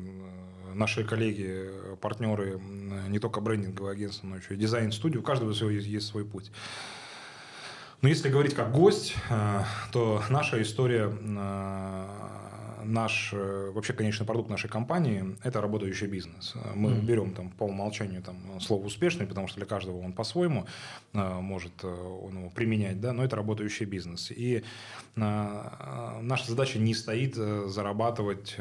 наши 0.74 1.04
коллеги, 1.04 1.70
партнеры, 2.00 2.60
не 3.08 3.18
только 3.18 3.40
брендинговые 3.40 3.92
агентства, 3.92 4.26
но 4.26 4.36
еще 4.36 4.54
и 4.54 4.56
дизайн-студии, 4.56 5.18
у 5.18 5.22
каждого 5.22 5.52
есть, 5.70 5.86
есть 5.86 6.06
свой 6.06 6.24
путь. 6.24 6.50
Но 8.02 8.08
если 8.08 8.30
говорить 8.30 8.54
как 8.54 8.72
гость, 8.72 9.14
э, 9.28 9.62
то 9.92 10.22
наша 10.30 10.60
история 10.62 11.12
э, 11.12 12.39
наш 12.84 13.30
э, 13.32 13.70
вообще 13.74 13.92
конечный 13.92 14.26
продукт 14.26 14.50
нашей 14.50 14.68
компании– 14.68 15.36
это 15.42 15.60
работающий 15.60 16.06
бизнес. 16.06 16.54
Мы 16.74 16.90
mm-hmm. 16.90 17.04
берем 17.04 17.34
там 17.34 17.50
по 17.50 17.64
умолчанию 17.64 18.22
там 18.22 18.60
слово 18.60 18.86
успешный, 18.86 19.26
потому 19.26 19.48
что 19.48 19.56
для 19.56 19.66
каждого 19.66 19.98
он 19.98 20.12
по-своему 20.12 20.66
э, 21.12 21.40
может 21.40 21.72
э, 21.82 21.88
он 21.88 22.38
его 22.38 22.50
применять, 22.50 23.00
да, 23.00 23.12
но 23.12 23.24
это 23.24 23.36
работающий 23.36 23.86
бизнес. 23.86 24.30
И 24.30 24.64
наша 25.16 26.44
задача 26.46 26.78
не 26.78 26.94
стоит 26.94 27.34
зарабатывать, 27.34 28.56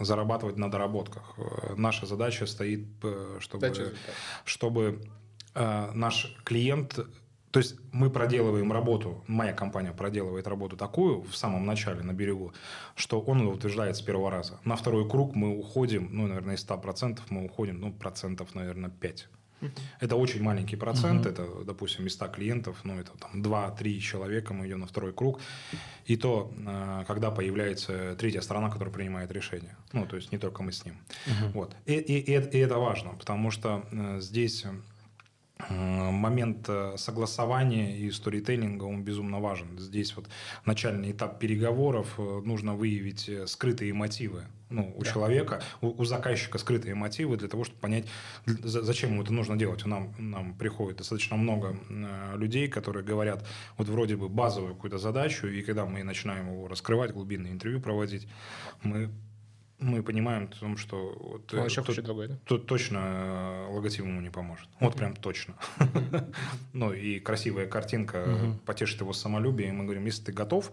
зарабатывать 0.00 0.56
на 0.56 0.70
доработках. 0.70 1.36
Наша 1.76 2.06
задача 2.06 2.46
стоит, 2.46 2.86
чтобы, 3.38 3.94
чтобы 4.44 5.00
наш 5.54 6.34
клиент 6.44 6.98
то 7.54 7.60
есть 7.60 7.76
мы 7.92 8.10
проделываем 8.10 8.72
работу, 8.72 9.22
моя 9.28 9.52
компания 9.52 9.92
проделывает 9.92 10.48
работу 10.48 10.76
такую 10.76 11.22
в 11.22 11.36
самом 11.36 11.64
начале 11.64 12.02
на 12.02 12.12
берегу, 12.12 12.52
что 12.96 13.20
он 13.20 13.46
утверждает 13.46 13.96
с 13.96 14.00
первого 14.00 14.28
раза. 14.28 14.58
На 14.64 14.74
второй 14.74 15.08
круг 15.08 15.36
мы 15.36 15.56
уходим, 15.56 16.08
ну, 16.10 16.26
наверное, 16.26 16.56
из 16.56 16.66
100% 16.66 17.20
мы 17.28 17.44
уходим, 17.44 17.80
ну, 17.80 17.92
процентов, 17.92 18.56
наверное, 18.56 18.90
5. 18.90 19.28
Это 20.00 20.16
очень 20.16 20.42
маленький 20.42 20.74
процент, 20.74 21.26
uh-huh. 21.26 21.30
это, 21.30 21.64
допустим, 21.64 22.06
из 22.06 22.14
100 22.14 22.28
клиентов, 22.28 22.76
ну, 22.82 22.98
это 22.98 23.12
там 23.18 23.40
2-3 23.40 24.00
человека, 24.00 24.52
мы 24.52 24.66
идем 24.66 24.80
на 24.80 24.86
второй 24.88 25.12
круг. 25.12 25.38
И 26.06 26.16
то, 26.16 26.52
э, 26.58 27.04
когда 27.06 27.30
появляется 27.30 28.16
третья 28.16 28.40
сторона, 28.40 28.68
которая 28.68 28.92
принимает 28.92 29.30
решение. 29.30 29.76
Ну, 29.92 30.06
то 30.06 30.16
есть 30.16 30.32
не 30.32 30.38
только 30.38 30.64
мы 30.64 30.72
с 30.72 30.84
ним. 30.84 30.96
Uh-huh. 31.26 31.52
Вот. 31.52 31.76
И, 31.86 31.94
и, 31.94 32.18
и, 32.18 32.32
и 32.32 32.58
это 32.58 32.78
важно, 32.78 33.10
потому 33.10 33.52
что 33.52 33.86
э, 33.92 34.18
здесь 34.20 34.66
момент 35.68 36.68
э, 36.68 36.94
согласования 36.96 37.96
и 37.96 38.10
сторителлинга, 38.10 38.84
он 38.84 39.04
безумно 39.04 39.40
важен. 39.40 39.78
Здесь 39.78 40.16
вот 40.16 40.28
начальный 40.64 41.12
этап 41.12 41.38
переговоров, 41.38 42.14
э, 42.18 42.40
нужно 42.44 42.74
выявить 42.74 43.30
скрытые 43.46 43.94
мотивы 43.94 44.46
ну, 44.68 44.92
у 44.96 45.04
да. 45.04 45.10
человека, 45.10 45.62
у, 45.80 45.90
у 45.90 46.04
заказчика 46.04 46.58
скрытые 46.58 46.96
мотивы 46.96 47.36
для 47.36 47.48
того, 47.48 47.62
чтобы 47.62 47.78
понять, 47.78 48.06
зачем 48.46 49.12
ему 49.12 49.22
это 49.22 49.32
нужно 49.32 49.56
делать. 49.56 49.86
Нам, 49.86 50.12
нам 50.18 50.54
приходит 50.54 50.98
достаточно 50.98 51.36
много 51.36 51.78
людей, 52.34 52.66
которые 52.66 53.04
говорят 53.04 53.46
вот 53.78 53.88
вроде 53.88 54.16
бы 54.16 54.28
базовую 54.28 54.74
какую-то 54.74 54.98
задачу, 54.98 55.46
и 55.46 55.62
когда 55.62 55.86
мы 55.86 56.02
начинаем 56.02 56.50
его 56.50 56.66
раскрывать, 56.66 57.12
глубинные 57.12 57.52
интервью 57.52 57.80
проводить, 57.80 58.26
мы 58.82 59.10
мы 59.84 60.02
понимаем, 60.02 60.44
о 60.44 60.46
том, 60.60 60.76
что 60.76 61.16
вот, 61.20 61.52
Он 61.54 61.64
еще 61.64 61.82
хочет 61.82 62.04
другой, 62.04 62.28
да? 62.28 62.38
Тут 62.46 62.66
точно 62.66 62.98
э, 62.98 63.66
логотип 63.70 64.04
ему 64.04 64.20
не 64.20 64.30
поможет. 64.30 64.68
Вот 64.80 64.94
прям 64.96 65.14
точно. 65.14 65.54
Ну 66.72 66.92
и 66.92 67.20
красивая 67.20 67.66
картинка 67.66 68.26
потешит 68.66 69.00
его 69.00 69.12
самолюбие. 69.12 69.68
И 69.68 69.72
мы 69.72 69.84
говорим, 69.84 70.06
если 70.06 70.24
ты 70.24 70.32
готов, 70.32 70.72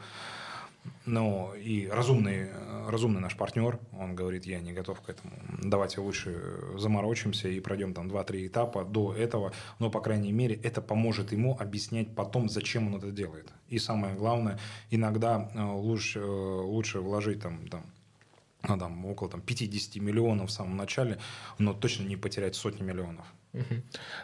но 1.06 1.54
и 1.56 1.88
разумный, 1.88 2.50
разумный 2.88 3.22
наш 3.22 3.36
партнер, 3.36 3.80
он 3.92 4.16
говорит, 4.16 4.46
я 4.46 4.60
не 4.60 4.74
готов 4.74 5.02
к 5.02 5.10
этому. 5.10 5.34
Давайте 5.62 6.02
лучше 6.02 6.42
заморочимся 6.78 7.50
и 7.50 7.60
пройдем 7.60 7.94
там 7.94 8.08
2-3 8.08 8.48
этапа 8.48 8.84
до 8.84 9.14
этого. 9.14 9.52
Но, 9.80 9.90
по 9.92 10.00
крайней 10.00 10.32
мере, 10.32 10.56
это 10.56 10.82
поможет 10.82 11.32
ему 11.32 11.58
объяснять 11.60 12.16
потом, 12.16 12.50
зачем 12.50 12.88
он 12.88 12.96
это 12.96 13.12
делает. 13.12 13.52
И 13.68 13.78
самое 13.80 14.16
главное, 14.16 14.60
иногда 14.90 15.52
э, 15.54 15.62
лучше, 15.62 16.20
э, 16.20 16.24
лучше 16.24 17.00
вложить 17.00 17.42
там, 17.42 17.68
там 17.68 17.84
ну, 18.68 18.78
там, 18.78 19.06
около 19.06 19.30
там, 19.30 19.42
50 19.42 20.02
миллионов 20.02 20.50
в 20.50 20.54
самом 20.54 20.78
начале, 20.78 21.20
но 21.58 21.74
точно 21.74 22.04
не 22.04 22.16
потерять 22.16 22.56
сотни 22.56 22.84
миллионов. 22.84 23.26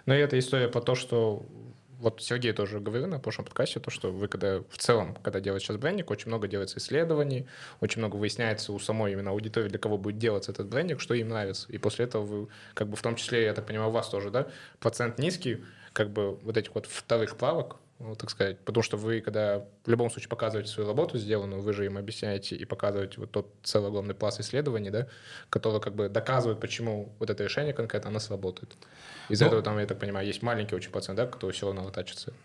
Ну 0.06 0.14
и 0.14 0.18
эта 0.18 0.40
история 0.40 0.68
по 0.70 0.82
то, 0.82 0.96
что 0.96 1.46
вот 2.00 2.22
Сергей 2.22 2.54
тоже 2.54 2.80
говорил 2.80 3.08
на 3.08 3.20
прошлом 3.20 3.46
подкасте, 3.46 3.80
то, 3.80 3.90
что 3.90 4.12
вы 4.12 4.28
когда 4.28 4.60
в 4.70 4.78
целом, 4.78 5.16
когда 5.16 5.40
делаете 5.40 5.66
сейчас 5.66 5.78
брендинг, 5.78 6.12
очень 6.12 6.28
много 6.28 6.48
делается 6.48 6.78
исследований, 6.78 7.48
очень 7.80 8.00
много 8.00 8.16
выясняется 8.16 8.72
у 8.72 8.80
самой 8.80 9.14
именно 9.14 9.32
аудитории, 9.32 9.68
для 9.68 9.80
кого 9.80 9.98
будет 9.98 10.18
делаться 10.18 10.52
этот 10.52 10.68
брендинг, 10.68 11.02
что 11.02 11.14
им 11.16 11.30
нравится. 11.30 11.68
И 11.72 11.78
после 11.78 12.06
этого 12.06 12.24
вы, 12.24 12.48
как 12.74 12.88
бы 12.88 12.96
в 12.96 13.02
том 13.02 13.16
числе, 13.16 13.46
я 13.46 13.54
так 13.54 13.66
понимаю, 13.66 13.90
у 13.90 13.94
вас 13.94 14.10
тоже, 14.10 14.30
да, 14.30 14.48
процент 14.80 15.18
низкий, 15.18 15.64
как 15.94 16.12
бы 16.12 16.36
вот 16.36 16.56
этих 16.56 16.76
вот 16.76 16.86
вторых 16.86 17.36
плавок, 17.36 17.78
ну, 18.00 18.16
так 18.16 18.30
сказать. 18.30 18.60
Потому 18.60 18.84
что 18.84 18.96
вы, 18.96 19.22
когда 19.22 19.66
в 19.84 19.90
любом 19.90 20.10
случае 20.12 20.30
показываете 20.30 20.72
свою 20.72 20.88
работу 20.88 21.18
сделанную, 21.18 21.62
вы 21.62 21.74
же 21.74 21.86
им 21.86 21.98
объясняете 21.98 22.56
и 22.56 22.64
показываете 22.64 23.20
вот 23.20 23.32
тот 23.32 23.52
целый 23.64 23.88
огромный 23.88 24.14
пласт 24.14 24.40
исследований, 24.40 24.92
да, 24.92 25.08
который 25.50 25.82
как 25.82 25.96
бы 25.96 26.08
доказывает, 26.08 26.60
почему 26.60 27.12
вот 27.18 27.30
это 27.30 27.44
решение 27.44 27.74
конкретно, 27.74 28.10
оно 28.10 28.20
сработает. 28.20 28.76
Из-за 29.30 29.46
ну, 29.46 29.50
этого 29.50 29.64
там, 29.64 29.80
я 29.80 29.88
так 29.88 30.00
понимаю, 30.00 30.28
есть 30.28 30.44
маленький 30.44 30.76
очень 30.76 30.92
процент, 30.92 31.18
да, 31.18 31.26
кто 31.26 31.50
все 31.50 31.68
равно. 31.68 31.92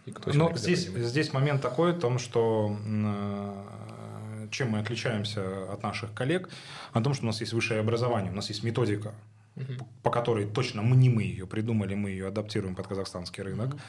И 0.07 0.11
кто 0.11 0.33
Но 0.33 0.57
здесь, 0.57 0.87
здесь 0.87 1.33
момент 1.33 1.61
такой, 1.61 1.93
в 1.93 2.01
том, 2.01 2.19
что 2.19 2.75
э, 2.85 4.49
чем 4.51 4.71
мы 4.71 4.79
отличаемся 4.79 5.71
от 5.71 5.83
наших 5.83 6.15
коллег, 6.15 6.49
о 6.93 7.03
том, 7.03 7.13
что 7.13 7.25
у 7.25 7.27
нас 7.27 7.41
есть 7.41 7.53
высшее 7.53 7.81
образование, 7.81 8.33
у 8.33 8.35
нас 8.35 8.49
есть 8.49 8.65
методика, 8.65 9.13
угу. 9.57 9.87
по 10.03 10.11
которой 10.11 10.47
точно 10.47 10.81
мы 10.81 10.97
не 10.97 11.11
мы 11.11 11.25
ее 11.25 11.47
придумали, 11.47 11.95
мы 11.95 12.11
ее 12.11 12.29
адаптируем 12.29 12.75
под 12.75 12.87
казахстанский 12.87 13.43
рынок. 13.43 13.75
Угу. 13.75 13.81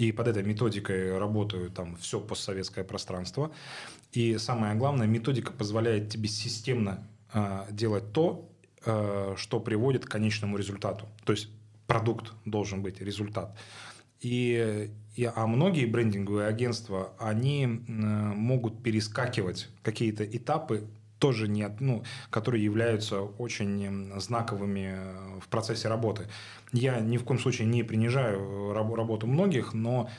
И 0.00 0.12
под 0.12 0.28
этой 0.28 0.42
методикой 0.42 1.18
работают 1.18 1.74
там 1.74 1.94
все 1.96 2.20
постсоветское 2.20 2.84
пространство. 2.84 3.52
И 4.12 4.38
самое 4.38 4.74
главное, 4.74 5.06
методика 5.06 5.52
позволяет 5.52 6.08
тебе 6.08 6.26
системно 6.26 7.06
э, 7.34 7.66
делать 7.70 8.10
то, 8.14 8.50
э, 8.86 9.34
что 9.36 9.60
приводит 9.60 10.06
к 10.06 10.08
конечному 10.08 10.56
результату. 10.56 11.06
То 11.26 11.32
есть 11.32 11.50
продукт 11.86 12.32
должен 12.46 12.82
быть 12.82 13.02
результат. 13.02 13.54
И, 14.22 14.90
и, 15.16 15.24
а 15.36 15.46
многие 15.46 15.84
брендинговые 15.84 16.48
агентства, 16.48 17.12
они 17.18 17.64
э, 17.64 17.68
могут 17.68 18.82
перескакивать 18.82 19.68
какие-то 19.82 20.24
этапы 20.24 20.88
тоже 21.20 21.46
не, 21.46 21.68
ну, 21.78 22.02
которые 22.30 22.64
являются 22.64 23.20
очень 23.20 24.12
знаковыми 24.18 24.94
э, 24.96 25.40
в 25.40 25.48
процессе 25.48 25.86
работы. 25.88 26.26
Я 26.72 26.98
ни 26.98 27.18
в 27.18 27.24
коем 27.24 27.38
случае 27.38 27.68
не 27.68 27.84
принижаю 27.84 28.72
работу 28.72 29.26
многих, 29.26 29.74
но 29.74 30.10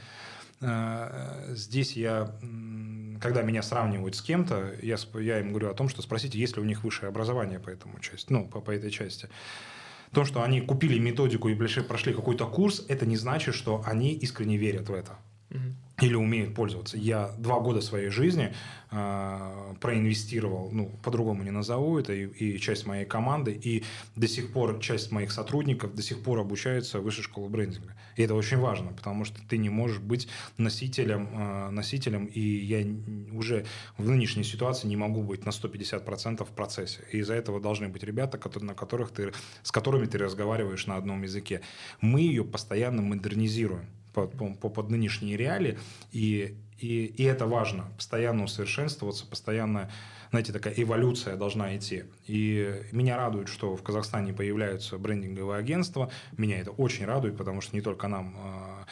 э, 0.61 1.45
здесь 1.49 1.93
я, 1.97 2.33
когда 3.19 3.41
меня 3.41 3.63
сравнивают 3.63 4.15
с 4.15 4.21
кем-то, 4.21 4.73
я, 4.81 4.95
я 5.19 5.39
им 5.39 5.49
говорю 5.49 5.69
о 5.69 5.73
том, 5.73 5.89
что 5.89 6.01
спросите, 6.01 6.39
есть 6.39 6.55
ли 6.55 6.61
у 6.61 6.65
них 6.65 6.83
высшее 6.83 7.09
образование 7.09 7.59
по 7.59 7.69
этому 7.69 7.99
части, 7.99 8.31
ну, 8.31 8.47
по, 8.47 8.61
по 8.61 8.71
этой 8.71 8.91
части. 8.91 9.27
То, 10.13 10.23
что 10.23 10.43
они 10.43 10.61
купили 10.61 10.99
методику 10.99 11.49
и 11.49 11.55
прошли 11.55 12.13
какой-то 12.13 12.45
курс, 12.45 12.85
это 12.89 13.05
не 13.05 13.17
значит, 13.17 13.55
что 13.55 13.81
они 13.85 14.13
искренне 14.13 14.57
верят 14.57 14.89
в 14.89 14.93
это. 14.93 15.17
Или 16.01 16.15
умеют 16.15 16.55
пользоваться. 16.55 16.97
Я 16.97 17.31
два 17.37 17.59
года 17.59 17.81
своей 17.81 18.09
жизни 18.09 18.53
э, 18.89 19.75
проинвестировал, 19.79 20.71
ну, 20.71 20.89
по-другому 21.03 21.43
не 21.43 21.51
назову 21.51 21.99
это, 21.99 22.13
и, 22.13 22.25
и 22.25 22.59
часть 22.59 22.87
моей 22.87 23.05
команды, 23.05 23.51
и 23.51 23.83
до 24.15 24.27
сих 24.27 24.51
пор 24.51 24.79
часть 24.79 25.11
моих 25.11 25.31
сотрудников 25.31 25.93
до 25.93 26.01
сих 26.01 26.23
пор 26.23 26.39
обучаются 26.39 26.99
в 26.99 27.03
высшей 27.03 27.23
школе 27.23 27.49
брендинга. 27.49 27.95
И 28.15 28.23
это 28.23 28.33
очень 28.33 28.57
важно, 28.57 28.93
потому 28.93 29.25
что 29.25 29.39
ты 29.47 29.57
не 29.57 29.69
можешь 29.69 29.99
быть 29.99 30.27
носителем, 30.57 31.29
э, 31.33 31.69
носителем 31.69 32.25
и 32.25 32.39
я 32.39 32.85
уже 33.31 33.65
в 33.97 34.09
нынешней 34.09 34.43
ситуации 34.43 34.87
не 34.87 34.95
могу 34.95 35.21
быть 35.21 35.45
на 35.45 35.51
150% 35.51 36.43
в 36.43 36.49
процессе. 36.49 37.01
И 37.11 37.19
из-за 37.19 37.35
этого 37.35 37.61
должны 37.61 37.89
быть 37.89 38.03
ребята, 38.03 38.37
которые, 38.39 38.67
на 38.67 38.73
которых 38.73 39.11
ты, 39.11 39.33
с 39.61 39.71
которыми 39.71 40.05
ты 40.05 40.17
разговариваешь 40.17 40.87
на 40.87 40.95
одном 40.95 41.21
языке. 41.21 41.61
Мы 42.01 42.21
ее 42.21 42.43
постоянно 42.43 43.03
модернизируем 43.03 43.85
под, 44.13 44.60
по, 44.60 44.69
под 44.69 44.89
нынешние 44.89 45.38
реалии, 45.38 45.78
и, 46.12 46.58
и, 46.80 47.06
и 47.06 47.24
это 47.24 47.45
важно, 47.45 47.86
постоянно 47.95 48.43
усовершенствоваться, 48.43 49.26
постоянно, 49.26 49.89
знаете, 50.32 50.54
такая 50.54 50.74
эволюция 50.76 51.36
должна 51.36 51.76
идти. 51.78 52.04
И 52.28 52.84
меня 52.91 53.17
радует, 53.17 53.47
что 53.47 53.76
в 53.76 53.84
Казахстане 53.84 54.34
появляются 54.34 54.97
брендинговые 54.97 55.60
агентства, 55.60 56.12
меня 56.38 56.60
это 56.60 56.71
очень 56.71 57.06
радует, 57.06 57.38
потому 57.38 57.62
что 57.62 57.76
не 57.76 57.82
только 57.82 58.08
нам 58.08 58.36
а, 58.38 58.86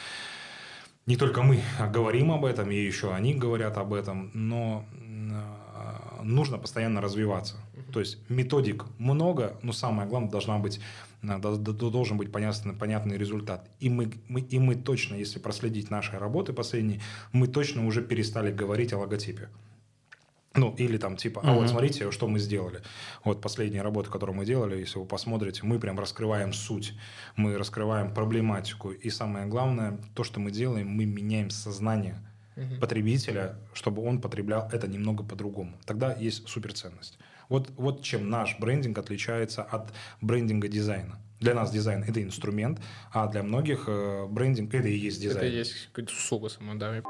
не 1.06 1.16
только 1.16 1.42
мы 1.42 1.60
говорим 1.92 2.30
об 2.30 2.44
этом, 2.44 2.70
и 2.70 2.76
еще 2.76 3.12
они 3.12 3.34
говорят 3.34 3.76
об 3.78 3.92
этом, 3.92 4.30
но 4.32 4.84
а, 5.32 6.20
нужно 6.22 6.58
постоянно 6.58 7.00
развиваться. 7.00 7.56
То 7.92 8.00
есть 8.00 8.18
методик 8.28 8.84
много, 8.98 9.58
но 9.62 9.72
самое 9.72 10.08
главное 10.08 10.30
должна 10.30 10.58
быть 10.58 10.80
должен 11.22 12.16
быть 12.16 12.32
понятный, 12.32 12.74
понятный 12.74 13.18
результат. 13.18 13.68
И 13.80 13.88
мы, 13.88 14.12
мы, 14.28 14.40
и 14.40 14.58
мы 14.58 14.74
точно, 14.74 15.16
если 15.16 15.38
проследить 15.38 15.90
наши 15.90 16.18
работы 16.18 16.52
последние, 16.52 17.00
мы 17.32 17.46
точно 17.46 17.86
уже 17.86 18.02
перестали 18.02 18.52
говорить 18.52 18.92
о 18.92 18.98
логотипе. 18.98 19.48
Ну, 20.54 20.74
или 20.76 20.98
там 20.98 21.16
типа, 21.16 21.42
а 21.44 21.46
uh-huh. 21.46 21.60
вот 21.60 21.68
смотрите, 21.68 22.10
что 22.10 22.26
мы 22.26 22.40
сделали. 22.40 22.80
Вот 23.22 23.40
последняя 23.40 23.82
работа, 23.82 24.10
которую 24.10 24.36
мы 24.36 24.44
делали, 24.44 24.80
если 24.80 24.98
вы 24.98 25.04
посмотрите, 25.04 25.60
мы 25.62 25.78
прям 25.78 25.98
раскрываем 25.98 26.52
суть, 26.52 26.94
мы 27.36 27.56
раскрываем 27.56 28.12
проблематику. 28.12 28.90
И 28.90 29.10
самое 29.10 29.46
главное, 29.46 29.98
то, 30.14 30.24
что 30.24 30.40
мы 30.40 30.50
делаем, 30.50 30.88
мы 30.88 31.04
меняем 31.04 31.50
сознание 31.50 32.18
uh-huh. 32.56 32.80
потребителя, 32.80 33.58
чтобы 33.74 34.02
он 34.02 34.20
потреблял 34.20 34.68
это 34.72 34.88
немного 34.88 35.22
по-другому. 35.22 35.78
Тогда 35.86 36.12
есть 36.14 36.48
суперценность. 36.48 37.18
Вот, 37.50 37.70
вот 37.76 38.02
чем 38.02 38.30
наш 38.30 38.58
брендинг 38.58 38.96
отличается 38.96 39.62
от 39.62 39.92
брендинга 40.22 40.68
дизайна. 40.68 41.20
Для 41.40 41.54
нас 41.54 41.70
дизайн– 41.72 42.04
это 42.08 42.22
инструмент, 42.22 42.80
а 43.12 43.26
для 43.26 43.42
многих 43.42 43.84
э, 43.88 44.26
брендинг– 44.28 44.72
это 44.74 44.88
и 44.88 44.96
есть 44.96 45.20
дизайн. 45.20 45.38
Это 45.38 45.46
и 45.46 45.58
есть 45.58 45.88
какая-то 45.88 46.12
услуга 46.12 46.48
сама, 46.48 46.74
да. 46.74 47.02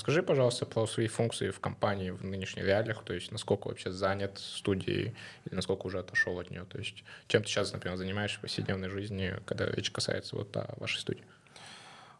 Скажи, 0.00 0.22
пожалуйста, 0.22 0.66
про 0.66 0.86
свои 0.86 1.08
функции 1.08 1.50
в 1.50 1.60
компании 1.60 2.10
в 2.10 2.24
нынешних 2.24 2.64
реалиях, 2.64 3.02
то 3.02 3.12
есть 3.12 3.32
насколько 3.32 3.68
вообще 3.68 3.90
занят 3.90 4.38
студией 4.38 5.14
или 5.44 5.54
насколько 5.54 5.86
уже 5.86 5.98
отошел 5.98 6.38
от 6.38 6.50
нее, 6.50 6.64
то 6.64 6.78
есть 6.78 7.04
чем 7.26 7.42
ты 7.42 7.48
сейчас, 7.48 7.72
например, 7.72 7.96
занимаешься 7.96 8.38
в 8.38 8.42
повседневной 8.42 8.88
жизни, 8.88 9.34
когда 9.46 9.66
речь 9.66 9.90
касается 9.90 10.36
вот 10.36 10.56
о 10.56 10.74
вашей 10.78 11.00
студии? 11.00 11.24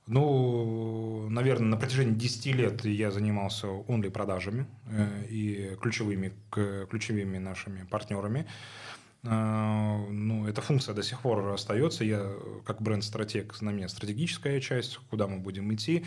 Ну, 0.06 1.28
наверное, 1.30 1.68
на 1.68 1.76
протяжении 1.76 2.14
10 2.14 2.46
лет 2.54 2.84
я 2.84 3.10
занимался 3.10 3.66
онли 3.88 4.08
продажами 4.08 4.66
э, 4.86 5.24
и 5.28 5.76
ключевыми, 5.80 6.32
ключевыми 6.50 7.38
нашими 7.38 7.84
партнерами. 7.84 8.46
Э, 9.24 10.06
ну, 10.08 10.46
эта 10.46 10.62
функция 10.62 10.94
до 10.94 11.02
сих 11.02 11.20
пор 11.20 11.48
остается. 11.48 12.04
Я 12.04 12.32
как 12.64 12.80
бренд-стратег, 12.82 13.60
на 13.60 13.72
мне 13.72 13.88
стратегическая 13.88 14.60
часть, 14.60 14.98
куда 15.10 15.26
мы 15.26 15.38
будем 15.38 15.74
идти. 15.74 16.04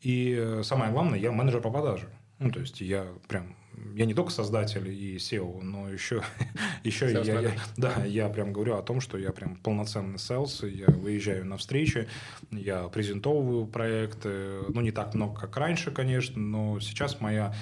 И 0.00 0.60
самое 0.62 0.92
главное, 0.92 1.18
я 1.18 1.32
менеджер 1.32 1.60
по 1.60 1.70
продаже. 1.70 2.08
Ну, 2.38 2.52
то 2.52 2.60
есть 2.60 2.80
я 2.80 3.06
прям 3.26 3.56
я 3.94 4.06
не 4.06 4.14
только 4.14 4.30
создатель 4.30 4.88
и 4.88 5.16
SEO, 5.16 5.62
но 5.62 5.90
еще, 5.90 6.22
еще 6.84 7.12
я, 7.12 7.20
я, 7.22 7.52
да, 7.76 8.04
я 8.04 8.28
прям 8.28 8.52
говорю 8.52 8.76
о 8.76 8.82
том, 8.82 9.00
что 9.00 9.18
я 9.18 9.32
прям 9.32 9.56
полноценный 9.56 10.18
селс, 10.18 10.62
я 10.62 10.86
выезжаю 10.86 11.44
на 11.44 11.56
встречи, 11.56 12.08
я 12.50 12.88
презентовываю 12.88 13.66
проекты, 13.66 14.62
ну, 14.68 14.80
не 14.80 14.90
так 14.90 15.14
много, 15.14 15.40
как 15.40 15.56
раньше, 15.56 15.90
конечно, 15.90 16.40
но 16.40 16.80
сейчас 16.80 17.20
моя 17.20 17.54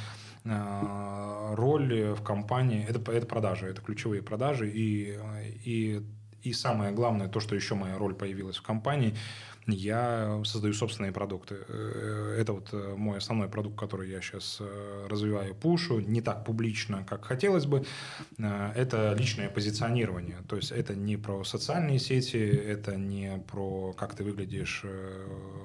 э, 0.45 1.55
роль 1.55 2.13
в 2.13 2.23
компании 2.23 2.87
это, 2.89 3.11
это 3.13 3.27
продажи, 3.27 3.67
это 3.67 3.83
ключевые 3.83 4.23
продажи, 4.23 4.71
и, 4.71 5.19
и, 5.65 6.03
и 6.43 6.53
самое 6.53 6.93
главное, 6.93 7.29
то, 7.29 7.41
что 7.41 7.55
еще 7.55 7.75
моя 7.75 7.99
роль 7.99 8.15
появилась 8.15 8.57
в 8.57 8.63
компании– 8.63 9.15
я 9.67 10.41
создаю 10.45 10.75
собственные 10.75 11.13
продукты. 11.13 11.59
Э, 11.69 12.37
это 12.39 12.53
вот 12.53 12.69
э, 12.73 12.95
мой 12.97 13.19
основной 13.19 13.49
продукт, 13.49 13.79
который 13.79 14.11
я 14.11 14.21
сейчас 14.21 14.59
э, 14.61 15.07
развиваю, 15.09 15.55
пушу, 15.55 16.01
не 16.01 16.21
так 16.21 16.45
публично, 16.45 17.07
как 17.09 17.25
хотелось 17.25 17.67
бы. 17.67 17.85
Это 18.39 19.15
личное 19.17 19.49
позиционирование. 19.49 20.39
То 20.49 20.57
есть 20.57 20.73
это 20.73 20.95
не 20.95 21.17
про 21.17 21.45
социальные 21.45 21.99
сети, 21.99 22.39
это 22.39 22.97
не 22.97 23.39
про 23.51 23.93
как 23.93 24.15
ты 24.15 24.25
выглядишь 24.25 24.85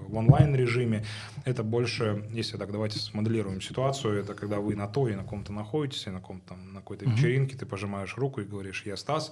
в 0.08 0.16
онлайн-режиме. 0.16 1.06
Это 1.46 1.64
больше, 1.64 2.24
если 2.32 2.58
так 2.58 2.72
давайте 2.72 3.00
смоделируем 3.00 3.62
ситуацию, 3.62 4.20
это 4.20 4.34
когда 4.34 4.60
вы 4.60 4.76
на 4.76 4.88
то 4.88 5.08
и 5.08 5.16
на 5.16 5.24
ком-то 5.24 5.54
находитесь, 5.54 6.08
и 6.08 6.10
на, 6.10 6.22
ком-то, 6.22 6.56
на 6.56 6.80
какой-то 6.80 7.06
вечеринке, 7.06 7.58
ты 7.58 7.66
пожимаешь 7.66 8.16
руку 8.18 8.42
и 8.42 8.46
говоришь, 8.46 8.84
я 8.86 8.96
Стас, 8.98 9.32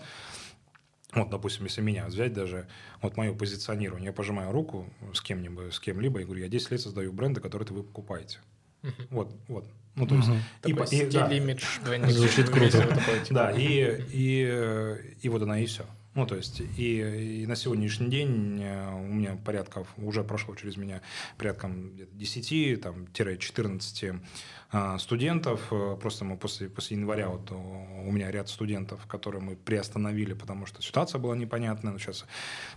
вот, 1.15 1.30
допустим, 1.30 1.65
если 1.65 1.82
меня 1.82 2.06
взять 2.06 2.34
даже, 2.34 2.67
вот 3.01 3.17
мое 3.17 3.34
позиционирование, 3.34 4.08
я 4.08 4.13
пожимаю 4.13 4.51
руку 4.51 4.88
с 5.13 5.21
кем-нибудь, 5.21 5.73
с 5.73 5.80
кем-либо 5.80 6.21
и 6.21 6.25
говорю, 6.25 6.41
я 6.41 6.49
10 6.49 6.71
лет 6.71 6.82
создаю 6.82 7.12
бренды, 7.13 7.41
которые 7.41 7.67
вы 7.69 7.84
покупаете. 7.84 8.39
Uh-huh. 8.84 9.08
Вот, 9.10 9.36
вот. 9.47 9.65
Ну, 9.95 10.06
то 10.06 10.15
есть... 10.15 10.28
Uh-huh. 10.28 10.39
И, 10.65 10.73
Такой 10.73 10.84
и, 10.84 10.88
стиль, 10.88 11.12
да. 11.12 11.32
имидж, 11.32 11.63
Звучит 12.10 12.49
круто. 12.49 12.82
Типа. 13.23 13.34
Да, 13.34 13.51
и, 13.51 14.06
и, 14.12 15.15
и 15.21 15.30
вот 15.30 15.41
она 15.41 15.60
и 15.60 15.65
все. 15.65 15.86
Ну, 16.15 16.25
то 16.25 16.36
есть, 16.36 16.62
и, 16.78 17.41
и 17.41 17.45
на 17.45 17.58
сегодняшний 17.58 18.10
день 18.10 18.62
э, 18.63 18.93
у 18.93 19.13
меня 19.13 19.36
порядков, 19.36 19.89
уже 19.97 20.23
прошло 20.23 20.56
через 20.56 20.78
меня 20.78 21.01
порядком 21.38 21.91
10, 22.13 22.82
там, 22.82 23.08
14 23.13 24.13
а, 24.71 24.97
студентов. 24.97 25.67
Э, 25.71 25.97
просто 26.01 26.23
мы 26.23 26.38
после, 26.38 26.69
после 26.69 26.95
января, 26.95 27.28
вот 27.28 27.51
у 27.51 28.12
меня 28.13 28.32
ряд 28.32 28.47
студентов, 28.47 29.06
которые 29.08 29.41
мы 29.41 29.58
приостановили, 29.58 30.32
потому 30.32 30.65
что 30.65 30.82
ситуация 30.82 31.19
была 31.19 31.36
непонятная, 31.36 31.91
но 31.91 31.99
сейчас 31.99 32.25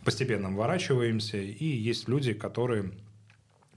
постепенно 0.05 0.49
выворачиваемся, 0.49 1.39
и 1.39 1.65
есть 1.65 2.09
люди, 2.09 2.33
которые 2.33 2.91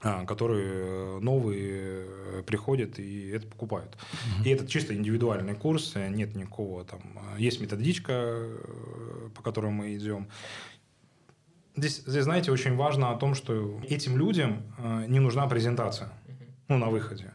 которые 0.02 1.20
новые 1.20 2.06
э, 2.06 2.42
приходят 2.44 2.98
и 2.98 3.28
это 3.28 3.46
покупают. 3.46 3.96
Mm-hmm. 3.96 4.46
И 4.46 4.50
это 4.50 4.66
чисто 4.66 4.94
индивидуальный 4.94 5.54
курс, 5.54 5.94
нет 5.94 6.34
никакого 6.34 6.84
там... 6.84 7.00
Есть 7.38 7.60
методичка, 7.60 8.12
э, 8.12 9.28
по 9.34 9.42
которой 9.42 9.70
мы 9.70 9.94
идем. 9.94 10.28
Здесь, 11.76 12.02
здесь, 12.04 12.24
знаете, 12.24 12.50
очень 12.50 12.76
важно 12.76 13.12
о 13.12 13.16
том, 13.16 13.34
что 13.34 13.80
этим 13.88 14.18
людям 14.18 14.62
э, 14.78 15.04
не 15.08 15.20
нужна 15.20 15.46
презентация 15.46 16.12
ну, 16.68 16.78
на 16.78 16.88
выходе. 16.88 17.32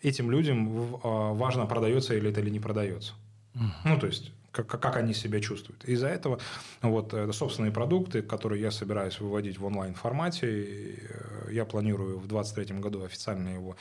Этим 0.00 0.30
людям 0.30 0.68
важно, 1.02 1.66
продается 1.66 2.14
или 2.14 2.30
это 2.30 2.40
или 2.40 2.50
не 2.50 2.60
продается. 2.60 3.14
Mm-hmm. 3.54 3.70
Ну, 3.84 3.98
то 3.98 4.06
есть 4.06 4.32
как, 4.52 4.66
как 4.66 4.96
они 4.96 5.14
себя 5.14 5.40
чувствуют. 5.40 5.84
Из-за 5.84 6.08
этого 6.08 6.38
вот 6.82 7.14
это 7.14 7.32
собственные 7.32 7.72
продукты, 7.72 8.22
которые 8.22 8.62
я 8.62 8.70
собираюсь 8.70 9.20
выводить 9.20 9.58
в 9.58 9.64
онлайн-формате, 9.64 10.46
э, 10.46 11.52
я 11.52 11.64
планирую 11.64 12.18
в 12.18 12.26
2023 12.26 12.80
году 12.80 13.04
официально 13.04 13.48
его, 13.50 13.76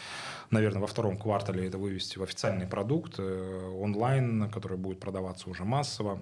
наверное, 0.52 0.82
во 0.82 0.88
втором 0.88 1.18
квартале 1.18 1.68
это 1.68 1.78
вывести 1.78 2.18
в 2.18 2.24
официальный 2.24 2.68
продукт 2.68 3.16
э, 3.18 3.72
онлайн, 3.80 4.50
который 4.52 4.78
будет 4.78 5.00
продаваться 5.00 5.50
уже 5.50 5.64
массово. 5.64 6.22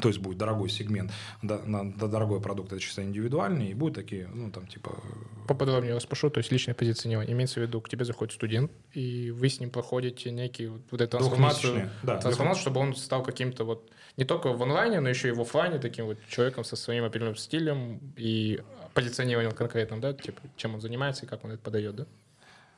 То 0.00 0.08
есть 0.08 0.20
будет 0.20 0.38
дорогой 0.38 0.70
сегмент, 0.70 1.12
да, 1.42 1.60
на, 1.66 1.92
да, 1.92 2.06
дорогой 2.06 2.40
продукт, 2.40 2.72
это 2.72 2.80
чисто 2.80 3.02
индивидуальный, 3.02 3.68
и 3.68 3.74
будут 3.74 3.96
такие, 3.96 4.26
ну, 4.28 4.50
там, 4.50 4.66
типа... 4.66 4.98
Поподробнее 5.46 5.94
вас 5.94 6.04
спрошу, 6.04 6.30
то 6.30 6.38
есть 6.38 6.50
личное 6.50 6.74
позиционирование. 6.74 7.34
Имеется 7.34 7.60
в 7.60 7.62
виду, 7.62 7.80
к 7.80 7.88
тебе 7.88 8.04
заходит 8.04 8.32
студент, 8.32 8.72
и 8.92 9.30
вы 9.30 9.48
с 9.48 9.60
ним 9.60 9.70
проходите 9.70 10.30
некий 10.30 10.68
вот 10.68 11.00
эту 11.00 11.18
трансформацию, 11.18 11.90
да, 12.02 12.18
трансформацию, 12.18 12.62
чтобы 12.62 12.80
он 12.80 12.96
стал 12.96 13.22
каким-то 13.22 13.64
вот 13.64 13.90
не 14.16 14.24
только 14.24 14.52
в 14.52 14.62
онлайне, 14.62 15.00
но 15.00 15.08
еще 15.08 15.28
и 15.28 15.32
в 15.32 15.40
офлайне 15.40 15.78
таким 15.78 16.06
вот 16.06 16.18
человеком 16.28 16.64
со 16.64 16.76
своим 16.76 17.04
определенным 17.04 17.36
стилем 17.36 18.00
и 18.16 18.62
позиционированием 18.94 19.54
конкретным, 19.54 20.00
да, 20.00 20.14
типа, 20.14 20.40
чем 20.56 20.74
он 20.74 20.80
занимается 20.80 21.26
и 21.26 21.28
как 21.28 21.44
он 21.44 21.52
это 21.52 21.62
подает, 21.62 21.96
да? 21.96 22.04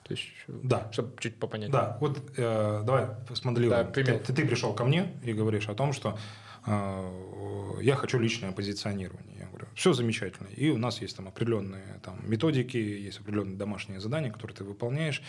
То 0.05 0.13
есть, 0.13 0.29
да. 0.47 0.89
чтобы 0.93 1.15
чуть 1.19 1.37
попонять. 1.37 1.71
Да, 1.71 1.97
вот 1.99 2.19
э, 2.37 2.83
давай 2.85 3.07
смоделируем. 3.35 3.87
Да, 3.87 3.91
ты, 3.91 4.05
ты, 4.05 4.33
ты 4.35 4.47
пришел 4.47 4.75
ко 4.75 4.85
мне 4.85 5.15
и 5.23 5.33
говоришь 5.33 5.69
о 5.69 5.75
том, 5.75 5.95
что 5.95 6.19
я 6.67 7.97
хочу 7.97 8.19
личное 8.19 8.53
позиционирование. 8.53 9.37
Я 9.41 9.47
говорю, 9.47 9.67
все 9.75 9.93
замечательно. 9.93 10.49
И 10.49 10.71
у 10.71 10.79
нас 10.79 11.03
есть 11.03 11.17
там 11.17 11.29
определенные 11.29 12.01
там, 12.03 12.19
методики, 12.29 12.77
есть 12.77 13.21
определенные 13.21 13.57
домашние 13.57 14.01
задания, 14.01 14.31
которые 14.31 14.57
ты 14.57 14.65
выполняешь. 14.65 15.23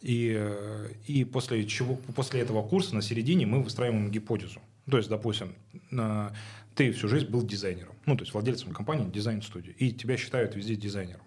И, 0.00 0.40
и 1.06 1.24
после, 1.24 1.64
чего, 1.66 1.96
после 2.16 2.40
этого 2.40 2.66
курса 2.66 2.94
на 2.94 3.02
середине 3.02 3.46
мы 3.46 3.62
выстраиваем 3.62 4.10
гипотезу. 4.10 4.60
То 4.90 4.96
есть, 4.96 5.08
допустим, 5.08 5.54
ты 6.74 6.90
всю 6.92 7.08
жизнь 7.08 7.26
был 7.28 7.42
дизайнером, 7.42 7.94
ну, 8.06 8.16
то 8.16 8.22
есть 8.22 8.34
владельцем 8.34 8.72
компании 8.72 9.08
дизайн-студии, 9.08 9.74
и 9.78 9.92
тебя 9.92 10.16
считают 10.16 10.56
везде 10.56 10.74
дизайнером. 10.74 11.22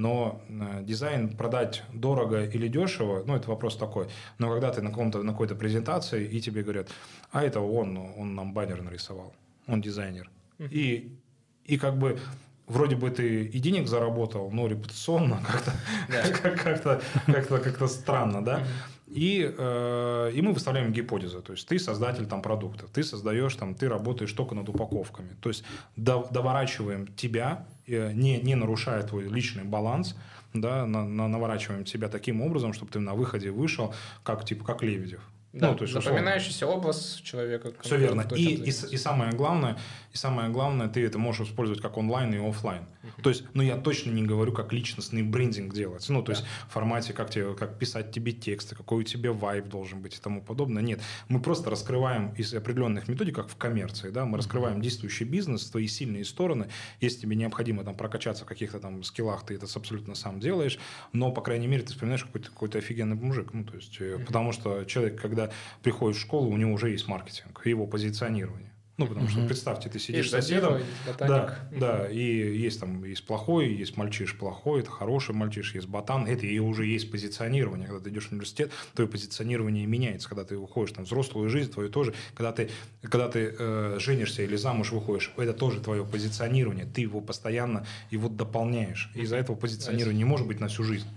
Но 0.00 0.40
э, 0.48 0.82
дизайн 0.82 1.28
продать 1.28 1.82
дорого 1.92 2.44
или 2.44 2.68
дешево, 2.68 3.22
ну, 3.26 3.36
это 3.36 3.50
вопрос 3.50 3.76
такой. 3.76 4.06
Но 4.38 4.50
когда 4.50 4.70
ты 4.70 4.80
на, 4.80 4.88
каком-то, 4.88 5.22
на 5.22 5.32
какой-то 5.32 5.54
презентации, 5.54 6.26
и 6.26 6.40
тебе 6.40 6.62
говорят, 6.62 6.88
а 7.32 7.42
это 7.42 7.60
он, 7.60 7.98
он 8.16 8.34
нам 8.34 8.54
баннер 8.54 8.80
нарисовал, 8.82 9.34
он 9.66 9.82
дизайнер. 9.82 10.30
И, 10.58 11.18
и 11.66 11.76
как 11.76 11.98
бы 11.98 12.18
вроде 12.66 12.96
бы 12.96 13.10
ты 13.10 13.44
и 13.44 13.58
денег 13.60 13.88
заработал, 13.88 14.50
но 14.50 14.68
репутационно 14.68 15.42
как-то 16.08 16.50
как-то 16.50 17.02
как-то 17.26 17.58
как-то 17.58 17.86
странно, 17.86 18.42
да? 18.42 18.64
И, 19.10 19.54
э, 19.58 20.32
и 20.34 20.40
мы 20.40 20.52
выставляем 20.52 20.92
гипотезы. 20.92 21.40
То 21.40 21.52
есть 21.52 21.66
ты 21.66 21.78
создатель 21.78 22.26
там 22.26 22.42
продукта, 22.42 22.86
ты 22.92 23.02
создаешь 23.02 23.54
там, 23.56 23.74
ты 23.74 23.88
работаешь 23.88 24.32
только 24.32 24.54
над 24.54 24.68
упаковками. 24.68 25.30
То 25.40 25.48
есть 25.48 25.64
до, 25.96 26.28
доворачиваем 26.30 27.08
тебя, 27.08 27.66
э, 27.88 28.12
не, 28.12 28.40
не 28.40 28.54
нарушая 28.54 29.02
твой 29.02 29.24
личный 29.24 29.64
баланс, 29.64 30.16
да, 30.54 30.86
на, 30.86 31.04
на, 31.04 31.28
наворачиваем 31.28 31.84
тебя 31.84 32.08
таким 32.08 32.40
образом, 32.40 32.72
чтобы 32.72 32.92
ты 32.92 33.00
на 33.00 33.14
выходе 33.14 33.50
вышел 33.50 33.94
как 34.22 34.44
типа 34.44 34.64
как 34.64 34.82
Лебедев. 34.82 35.20
Да, 35.52 35.72
ну, 35.72 35.76
то 35.76 35.82
есть, 35.82 35.94
запоминающийся 35.94 36.66
условно. 36.66 36.76
образ 36.76 37.20
человека. 37.24 37.72
Все 37.80 37.96
верно. 37.96 38.24
И, 38.36 38.54
и, 38.54 38.68
и 38.68 38.96
самое 38.96 39.32
главное, 39.32 39.78
и 40.12 40.16
самое 40.16 40.48
главное, 40.48 40.88
ты 40.88 41.04
это 41.04 41.18
можешь 41.18 41.48
использовать 41.48 41.82
как 41.82 41.96
онлайн 41.96 42.32
и 42.34 42.48
офлайн. 42.48 42.84
Uh-huh. 43.02 43.22
То 43.22 43.30
есть, 43.30 43.44
ну 43.52 43.62
я 43.62 43.76
точно 43.76 44.12
не 44.12 44.22
говорю, 44.22 44.52
как 44.52 44.72
личностный 44.72 45.24
брендинг 45.24 45.74
делать. 45.74 46.08
Ну, 46.08 46.22
то 46.22 46.32
да. 46.32 46.38
есть 46.38 46.48
в 46.68 46.72
формате, 46.72 47.12
как, 47.14 47.30
тебе, 47.30 47.54
как 47.54 47.80
писать 47.80 48.12
тебе 48.12 48.30
тексты, 48.30 48.76
какой 48.76 49.00
у 49.00 49.02
тебя 49.02 49.32
вайб 49.32 49.66
должен 49.66 50.00
быть 50.00 50.16
и 50.16 50.20
тому 50.20 50.40
подобное. 50.40 50.84
Нет, 50.84 51.00
мы 51.28 51.40
просто 51.40 51.68
раскрываем 51.68 52.32
из 52.34 52.54
определенных 52.54 53.08
методик, 53.08 53.34
как 53.34 53.48
в 53.48 53.56
коммерции, 53.56 54.10
да, 54.10 54.24
мы 54.24 54.34
uh-huh. 54.34 54.38
раскрываем 54.38 54.80
действующий 54.80 55.24
бизнес, 55.24 55.68
твои 55.68 55.88
сильные 55.88 56.24
стороны. 56.24 56.68
Если 57.00 57.22
тебе 57.22 57.34
необходимо 57.34 57.82
там 57.82 57.96
прокачаться 57.96 58.44
в 58.44 58.46
каких-то 58.46 58.78
там 58.78 59.02
скиллах, 59.02 59.44
ты 59.44 59.54
это 59.54 59.66
абсолютно 59.74 60.14
сам 60.14 60.38
делаешь, 60.38 60.78
но, 61.12 61.32
по 61.32 61.40
крайней 61.40 61.66
мере, 61.66 61.82
ты 61.82 61.88
вспоминаешь 61.88 62.22
какой-то, 62.22 62.50
какой-то 62.50 62.78
офигенный 62.78 63.16
мужик. 63.16 63.52
Ну, 63.52 63.64
то 63.64 63.74
есть, 63.74 64.00
uh-huh. 64.00 64.24
потому 64.24 64.52
что 64.52 64.84
человек, 64.84 65.20
когда 65.20 65.39
когда 65.40 65.52
приходит 65.82 66.16
в 66.16 66.20
школу, 66.20 66.50
у 66.50 66.56
него 66.56 66.72
уже 66.72 66.90
есть 66.90 67.08
маркетинг, 67.08 67.64
его 67.64 67.86
позиционирование. 67.86 68.66
Ну, 68.96 69.06
потому 69.06 69.24
угу. 69.24 69.32
что 69.32 69.46
представьте, 69.46 69.88
ты 69.88 69.98
сидишь 69.98 70.28
с 70.28 70.30
соседом. 70.30 70.82
Да, 71.18 71.58
да, 71.72 72.06
и 72.06 72.20
есть 72.58 72.80
там 72.80 73.02
есть 73.02 73.24
плохой, 73.24 73.72
есть 73.72 73.96
мальчиш 73.96 74.36
плохой, 74.36 74.80
это 74.80 74.90
хороший 74.90 75.34
мальчиш, 75.34 75.74
есть 75.74 75.88
ботан. 75.88 76.26
Это 76.26 76.46
и 76.46 76.58
уже 76.58 76.84
есть 76.84 77.10
позиционирование. 77.10 77.86
Когда 77.86 78.04
ты 78.04 78.10
идешь 78.10 78.26
в 78.26 78.32
университет, 78.32 78.70
твое 78.94 79.08
позиционирование 79.08 79.86
меняется. 79.86 80.28
Когда 80.28 80.44
ты 80.44 80.58
уходишь 80.58 80.94
там, 80.94 81.06
в 81.06 81.08
взрослую 81.08 81.48
жизнь, 81.48 81.72
твою 81.72 81.88
тоже. 81.88 82.12
Когда 82.34 82.52
ты, 82.52 82.68
когда 83.00 83.28
ты 83.28 83.54
э, 83.58 83.96
женишься 83.98 84.42
или 84.42 84.56
замуж 84.56 84.92
выходишь, 84.92 85.32
это 85.38 85.54
тоже 85.54 85.80
твое 85.80 86.04
позиционирование. 86.04 86.84
Ты 86.84 87.00
его 87.00 87.22
постоянно 87.22 87.86
его 88.10 88.28
дополняешь. 88.28 89.10
Из-за 89.14 89.36
этого 89.36 89.56
позиционирование 89.56 90.18
не 90.18 90.26
может 90.26 90.46
быть 90.46 90.60
на 90.60 90.68
всю 90.68 90.84
жизнь 90.84 91.08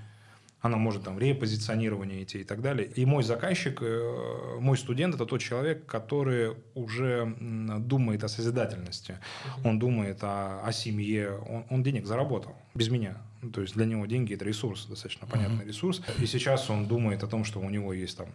она 0.63 0.77
может 0.77 1.03
там 1.03 1.19
репозиционирование 1.19 2.23
идти 2.23 2.39
и 2.39 2.43
так 2.45 2.61
далее. 2.61 2.87
И 2.87 3.05
мой 3.05 3.23
заказчик, 3.23 3.79
э, 3.81 4.57
мой 4.61 4.77
студент– 4.77 5.13
это 5.15 5.25
тот 5.25 5.41
человек, 5.41 5.85
который 5.85 6.55
уже 6.73 7.35
думает 7.79 8.23
о 8.23 8.29
созидательности, 8.29 9.19
он 9.65 9.77
думает 9.77 10.23
о, 10.23 10.61
о 10.65 10.71
семье, 10.71 11.37
он, 11.49 11.65
он 11.69 11.83
денег 11.83 12.05
заработал 12.05 12.55
без 12.73 12.89
меня. 12.89 13.17
Ну, 13.41 13.51
то 13.51 13.61
есть 13.61 13.73
для 13.73 13.85
него 13.85 14.05
деньги– 14.05 14.33
это 14.35 14.45
ресурс, 14.45 14.85
достаточно 14.85 15.27
понятный 15.27 15.65
ресурс. 15.65 16.01
И 16.19 16.25
сейчас 16.25 16.69
он 16.69 16.87
думает 16.87 17.23
о 17.23 17.27
том, 17.27 17.43
что 17.43 17.59
у 17.59 17.69
него 17.69 17.91
есть 17.91 18.17
там 18.17 18.29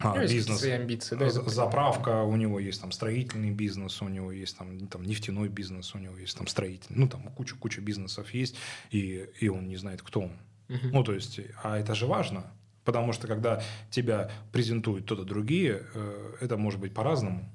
а, 0.00 0.18
бизнес, 0.18 0.60
свои 0.60 0.72
амбиции, 0.72 1.16
да, 1.16 1.30
заправка, 1.30 2.24
у 2.24 2.36
него 2.36 2.60
есть 2.60 2.80
там 2.82 2.92
строительный 2.92 3.52
бизнес, 3.52 4.02
у 4.02 4.08
него 4.08 4.32
есть 4.32 4.58
там, 4.58 4.86
там 4.86 5.02
нефтяной 5.02 5.48
бизнес, 5.48 5.94
у 5.94 5.98
него 5.98 6.16
есть 6.18 6.36
там 6.36 6.46
строительный, 6.46 7.00
ну 7.00 7.08
там 7.08 7.22
куча-куча 7.22 7.80
бизнесов 7.80 8.32
есть, 8.34 8.54
и, 8.90 9.26
и 9.40 9.48
он 9.48 9.66
не 9.66 9.76
знает, 9.76 10.02
кто 10.02 10.20
он. 10.20 10.32
Угу. 10.68 10.88
Ну, 10.92 11.04
то 11.04 11.12
есть, 11.12 11.40
а 11.62 11.78
это 11.78 11.94
же 11.94 12.06
важно. 12.06 12.52
Потому 12.84 13.12
что 13.12 13.26
когда 13.26 13.62
тебя 13.90 14.30
презентуют 14.50 15.04
кто-то 15.04 15.24
другие, 15.24 15.82
э, 15.94 16.36
это 16.40 16.56
может 16.56 16.80
быть 16.80 16.94
по-разному. 16.94 17.50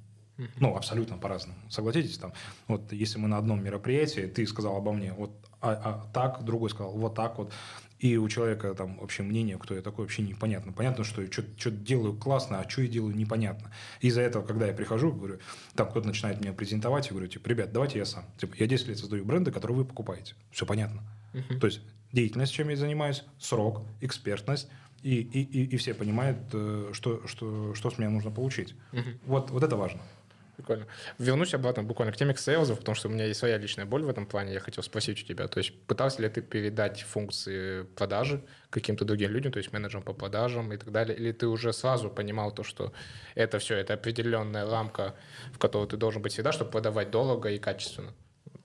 Ну, 0.60 0.76
абсолютно 0.76 1.18
по-разному. 1.18 1.60
Согласитесь, 1.70 2.18
там, 2.18 2.34
вот 2.68 2.92
если 2.92 3.20
мы 3.20 3.28
на 3.28 3.38
одном 3.38 3.64
мероприятии, 3.64 4.22
ты 4.22 4.48
сказал 4.48 4.78
обо 4.78 4.92
мне 4.92 5.14
вот 5.14 5.32
а, 5.62 5.72
а, 5.72 6.12
так, 6.12 6.44
другой 6.44 6.70
сказал 6.70 6.92
вот 6.92 7.16
так 7.16 7.38
вот, 7.38 7.54
и 8.00 8.18
у 8.18 8.28
человека 8.28 8.74
там 8.74 8.98
вообще 8.98 9.24
мнение, 9.24 9.58
кто 9.58 9.76
я 9.76 9.82
такой, 9.82 10.04
вообще 10.04 10.24
непонятно. 10.24 10.74
Понятно, 10.74 11.06
что 11.06 11.22
я 11.22 11.32
что-то 11.32 11.72
делаю 11.72 12.18
классно, 12.18 12.60
а 12.60 12.70
что 12.70 12.82
я 12.82 12.90
делаю 12.90 13.16
непонятно. 13.16 13.72
Из-за 14.02 14.22
этого, 14.22 14.46
когда 14.46 14.68
я 14.68 14.74
прихожу, 14.74 15.14
говорю, 15.14 15.40
там 15.76 15.90
кто-то 15.90 16.08
начинает 16.08 16.42
меня 16.42 16.52
презентовать, 16.52 17.06
я 17.06 17.12
говорю, 17.12 17.28
типа, 17.28 17.48
ребят, 17.48 17.72
давайте 17.72 18.00
я 18.00 18.06
сам. 18.06 18.26
Типа, 18.38 18.56
я 18.60 18.68
10 18.68 18.90
лет 18.90 19.00
создаю 19.00 19.24
бренды, 19.24 19.52
которые 19.52 19.78
вы 19.78 19.86
покупаете. 19.86 20.36
Все 20.52 20.66
понятно. 20.66 21.02
Uh-huh. 21.34 21.60
То 21.60 21.68
есть 21.68 21.80
деятельность, 22.14 22.54
чем 22.54 22.70
я 22.70 22.78
занимаюсь, 22.78 23.24
срок, 23.40 23.82
экспертность, 24.00 24.70
и, 25.02 25.20
и, 25.20 25.42
и, 25.42 25.66
и 25.66 25.78
все 25.78 25.94
понимают, 25.94 26.38
э, 26.54 26.92
что, 26.94 27.28
что, 27.28 27.76
что 27.76 27.90
с 27.90 27.98
меня 27.98 28.10
нужно 28.10 28.32
получить. 28.32 28.74
Угу. 28.94 29.10
Вот, 29.26 29.50
вот 29.52 29.64
это 29.64 29.76
важно. 29.76 30.02
Прикольно. 30.56 30.86
Вернусь 31.18 31.54
обратно 31.56 31.84
буквально 31.84 32.14
к 32.14 32.18
теме 32.18 32.36
сейлзов, 32.36 32.78
потому 32.78 32.94
что 32.94 33.10
у 33.10 33.12
меня 33.12 33.26
есть 33.26 33.40
своя 33.40 33.58
личная 33.58 33.86
боль 33.86 34.04
в 34.04 34.10
этом 34.10 34.28
плане. 34.28 34.54
Я 34.54 34.60
хотел 34.60 34.84
спросить 34.84 35.22
у 35.22 35.26
тебя, 35.26 35.48
то 35.48 35.58
есть 35.58 35.74
пытался 35.88 36.22
ли 36.22 36.30
ты 36.30 36.42
передать 36.42 37.02
функции 37.02 37.84
продажи 37.96 38.44
каким-то 38.70 39.04
другим 39.04 39.32
людям, 39.32 39.52
то 39.52 39.58
есть 39.58 39.74
менеджерам 39.74 40.04
по 40.04 40.14
продажам 40.14 40.72
и 40.72 40.78
так 40.78 40.92
далее, 40.92 41.18
или 41.18 41.32
ты 41.32 41.48
уже 41.48 41.74
сразу 41.74 42.10
понимал 42.10 42.52
то, 42.52 42.64
что 42.64 42.94
это 43.34 43.58
все, 43.58 43.76
это 43.78 43.96
определенная 43.96 44.70
рамка, 44.70 45.16
в 45.54 45.58
которой 45.58 45.88
ты 45.88 45.98
должен 45.98 46.22
быть 46.22 46.34
всегда, 46.34 46.52
чтобы 46.52 46.70
продавать 46.70 47.10
дорого 47.10 47.50
и 47.50 47.58
качественно? 47.58 48.14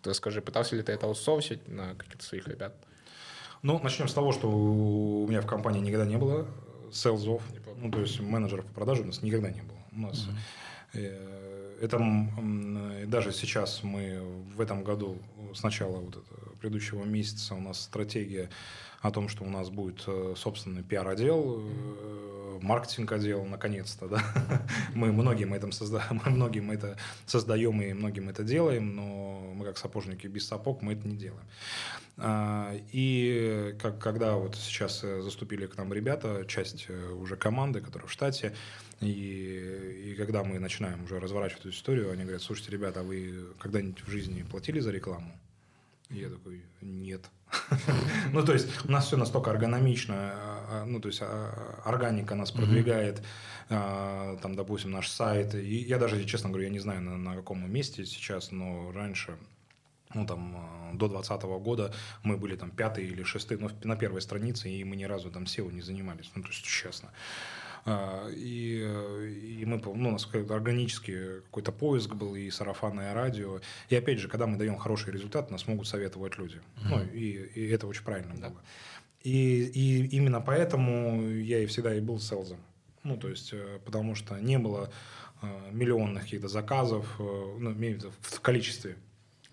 Ты 0.03 0.13
скажи, 0.13 0.43
пытался 0.43 0.77
ли 0.77 0.83
ты 0.83 0.93
это 0.93 1.07
аутсорсить 1.07 1.67
на 1.69 1.95
каких-то 1.95 2.25
своих 2.25 2.47
ребят? 2.49 2.75
Ну, 3.63 3.81
начнем 3.83 4.09
с 4.09 4.15
того, 4.15 4.33
что 4.33 4.49
у 4.49 5.27
меня 5.27 5.41
в 5.41 5.47
компании 5.47 5.81
никогда 5.81 6.07
не 6.07 6.17
было 6.17 6.47
селзов, 6.93 7.43
ну, 7.77 7.91
то 7.91 8.01
есть 8.01 8.21
менеджеров 8.21 8.65
по 8.67 8.75
продаже 8.75 9.03
у 9.03 9.07
нас 9.07 9.23
никогда 9.23 9.51
не 9.51 9.63
было. 9.63 9.79
У 9.93 10.01
нас 10.01 10.29
mm-hmm. 10.95 11.79
это 11.81 13.07
даже 13.07 13.33
сейчас 13.33 13.83
мы 13.83 14.21
в 14.57 14.61
этом 14.61 14.85
году 14.85 15.19
с 15.55 15.63
начала 15.63 15.97
вот 15.97 16.17
этого 16.17 16.55
предыдущего 16.61 17.05
месяца 17.05 17.55
у 17.55 17.61
нас 17.61 17.81
стратегия 17.81 18.49
о 19.01 19.11
том, 19.11 19.29
что 19.29 19.45
у 19.45 19.49
нас 19.49 19.71
будет 19.71 20.03
э, 20.07 20.35
собственный 20.37 20.83
пиар-отдел, 20.83 21.63
э, 21.63 22.59
маркетинг-отдел, 22.61 23.45
наконец-то, 23.45 24.09
да. 24.09 24.23
Мы 24.95 25.13
многим 25.13 25.55
этом 25.55 25.71
создаем, 25.71 26.21
мы 26.25 26.31
многим 26.33 26.71
это 26.71 26.97
создаем 27.27 27.81
и 27.81 27.93
многим 27.93 28.29
это 28.29 28.43
делаем, 28.43 28.97
но 28.97 29.53
мы 29.55 29.65
как 29.65 29.79
сапожники 29.79 30.27
без 30.27 30.47
сапог 30.49 30.83
мы 30.83 30.95
это 30.95 31.07
не 31.07 31.17
делаем. 31.17 31.47
А, 32.17 32.75
и 32.91 33.77
как, 33.81 34.01
когда 34.01 34.35
вот 34.35 34.57
сейчас 34.57 35.05
э, 35.05 35.23
заступили 35.23 35.67
к 35.67 35.77
нам 35.77 35.93
ребята, 35.93 36.45
часть 36.49 36.91
уже 36.91 37.37
команды, 37.37 37.81
которая 37.81 38.09
в 38.09 38.13
штате, 38.13 38.53
и, 39.01 40.11
и 40.11 40.15
когда 40.17 40.43
мы 40.43 40.59
начинаем 40.59 41.05
уже 41.05 41.21
разворачивать 41.21 41.61
эту 41.61 41.71
историю, 41.71 42.11
они 42.11 42.23
говорят, 42.23 42.43
слушайте, 42.43 42.73
ребята, 42.73 43.01
а 43.01 43.03
вы 43.05 43.47
когда-нибудь 43.61 44.03
в 44.05 44.11
жизни 44.11 44.43
платили 44.43 44.81
за 44.81 44.91
рекламу? 44.91 45.39
И 46.11 46.17
я 46.17 46.31
такой, 46.31 46.65
нет. 46.81 47.31
Ну, 48.33 48.45
то 48.45 48.53
есть 48.53 48.69
у 48.85 48.91
нас 48.91 49.07
все 49.07 49.17
настолько 49.17 49.51
эргономично, 49.51 50.15
а, 50.15 50.67
а, 50.71 50.85
ну, 50.85 51.01
то 51.01 51.09
есть 51.09 51.21
а, 51.23 51.81
органика 51.85 52.35
нас 52.35 52.51
продвигает, 52.51 53.23
там, 53.69 54.55
допустим, 54.55 54.91
наш 54.93 55.09
сайт. 55.09 55.55
И 55.55 55.77
я 55.77 55.99
даже, 55.99 56.25
честно 56.25 56.49
говорю, 56.49 56.65
я 56.65 56.73
не 56.73 56.79
знаю, 56.79 57.03
на, 57.03 57.37
каком 57.37 57.71
месте 57.71 58.07
сейчас, 58.07 58.51
но 58.51 58.93
раньше 58.93 59.37
ну, 60.15 60.27
там, 60.27 60.91
до 60.95 61.09
2020 61.09 61.43
года 61.63 61.93
мы 62.23 62.39
были 62.39 62.57
там 62.57 62.71
пятые 62.71 63.09
или 63.09 63.23
шестые, 63.25 63.59
но 63.59 63.71
на 63.85 63.97
первой 63.97 64.23
странице, 64.23 64.71
и 64.71 64.85
мы 64.85 64.97
ни 64.97 65.05
разу 65.05 65.31
там 65.31 65.45
SEO 65.45 65.71
не 65.71 65.83
занимались, 65.83 66.31
ну, 66.35 66.43
то 66.43 66.49
есть, 66.49 66.65
честно. 66.65 67.11
А, 67.85 68.29
и, 68.31 69.61
и 69.61 69.65
мы, 69.65 69.81
ну, 69.85 70.09
у 70.09 70.13
нас 70.13 70.27
какой-то 70.27 70.55
органический 70.55 71.41
какой-то 71.43 71.73
поиск 71.73 72.15
был, 72.15 72.35
и 72.35 72.51
сарафанное 72.51 73.15
радио. 73.15 73.61
И 73.89 73.97
опять 73.97 74.19
же, 74.19 74.29
когда 74.29 74.47
мы 74.47 74.57
даем 74.57 74.77
хороший 74.77 75.13
результат, 75.13 75.51
нас 75.51 75.67
могут 75.67 75.87
советовать 75.87 76.39
люди. 76.39 76.57
Mm-hmm. 76.57 76.89
Ну, 76.89 77.03
и, 77.13 77.51
и 77.55 77.69
это 77.69 77.87
очень 77.87 78.05
правильно 78.05 78.35
да. 78.37 78.51
было. 78.51 78.61
И, 79.23 79.65
и 79.65 80.07
именно 80.17 80.41
поэтому 80.41 81.29
я 81.31 81.61
и 81.61 81.67
всегда 81.67 81.95
и 81.95 82.01
был 82.01 82.21
селзом. 82.21 82.59
Ну, 83.05 83.17
то 83.17 83.29
есть, 83.29 83.53
э, 83.53 83.79
потому 83.85 84.15
что 84.15 84.39
не 84.39 84.59
было 84.59 84.91
э, 85.43 85.71
миллионных 85.73 86.25
каких-то 86.25 86.49
заказов, 86.49 87.17
э, 87.19 87.57
ну, 87.59 87.75
в 88.21 88.41
количестве 88.41 88.97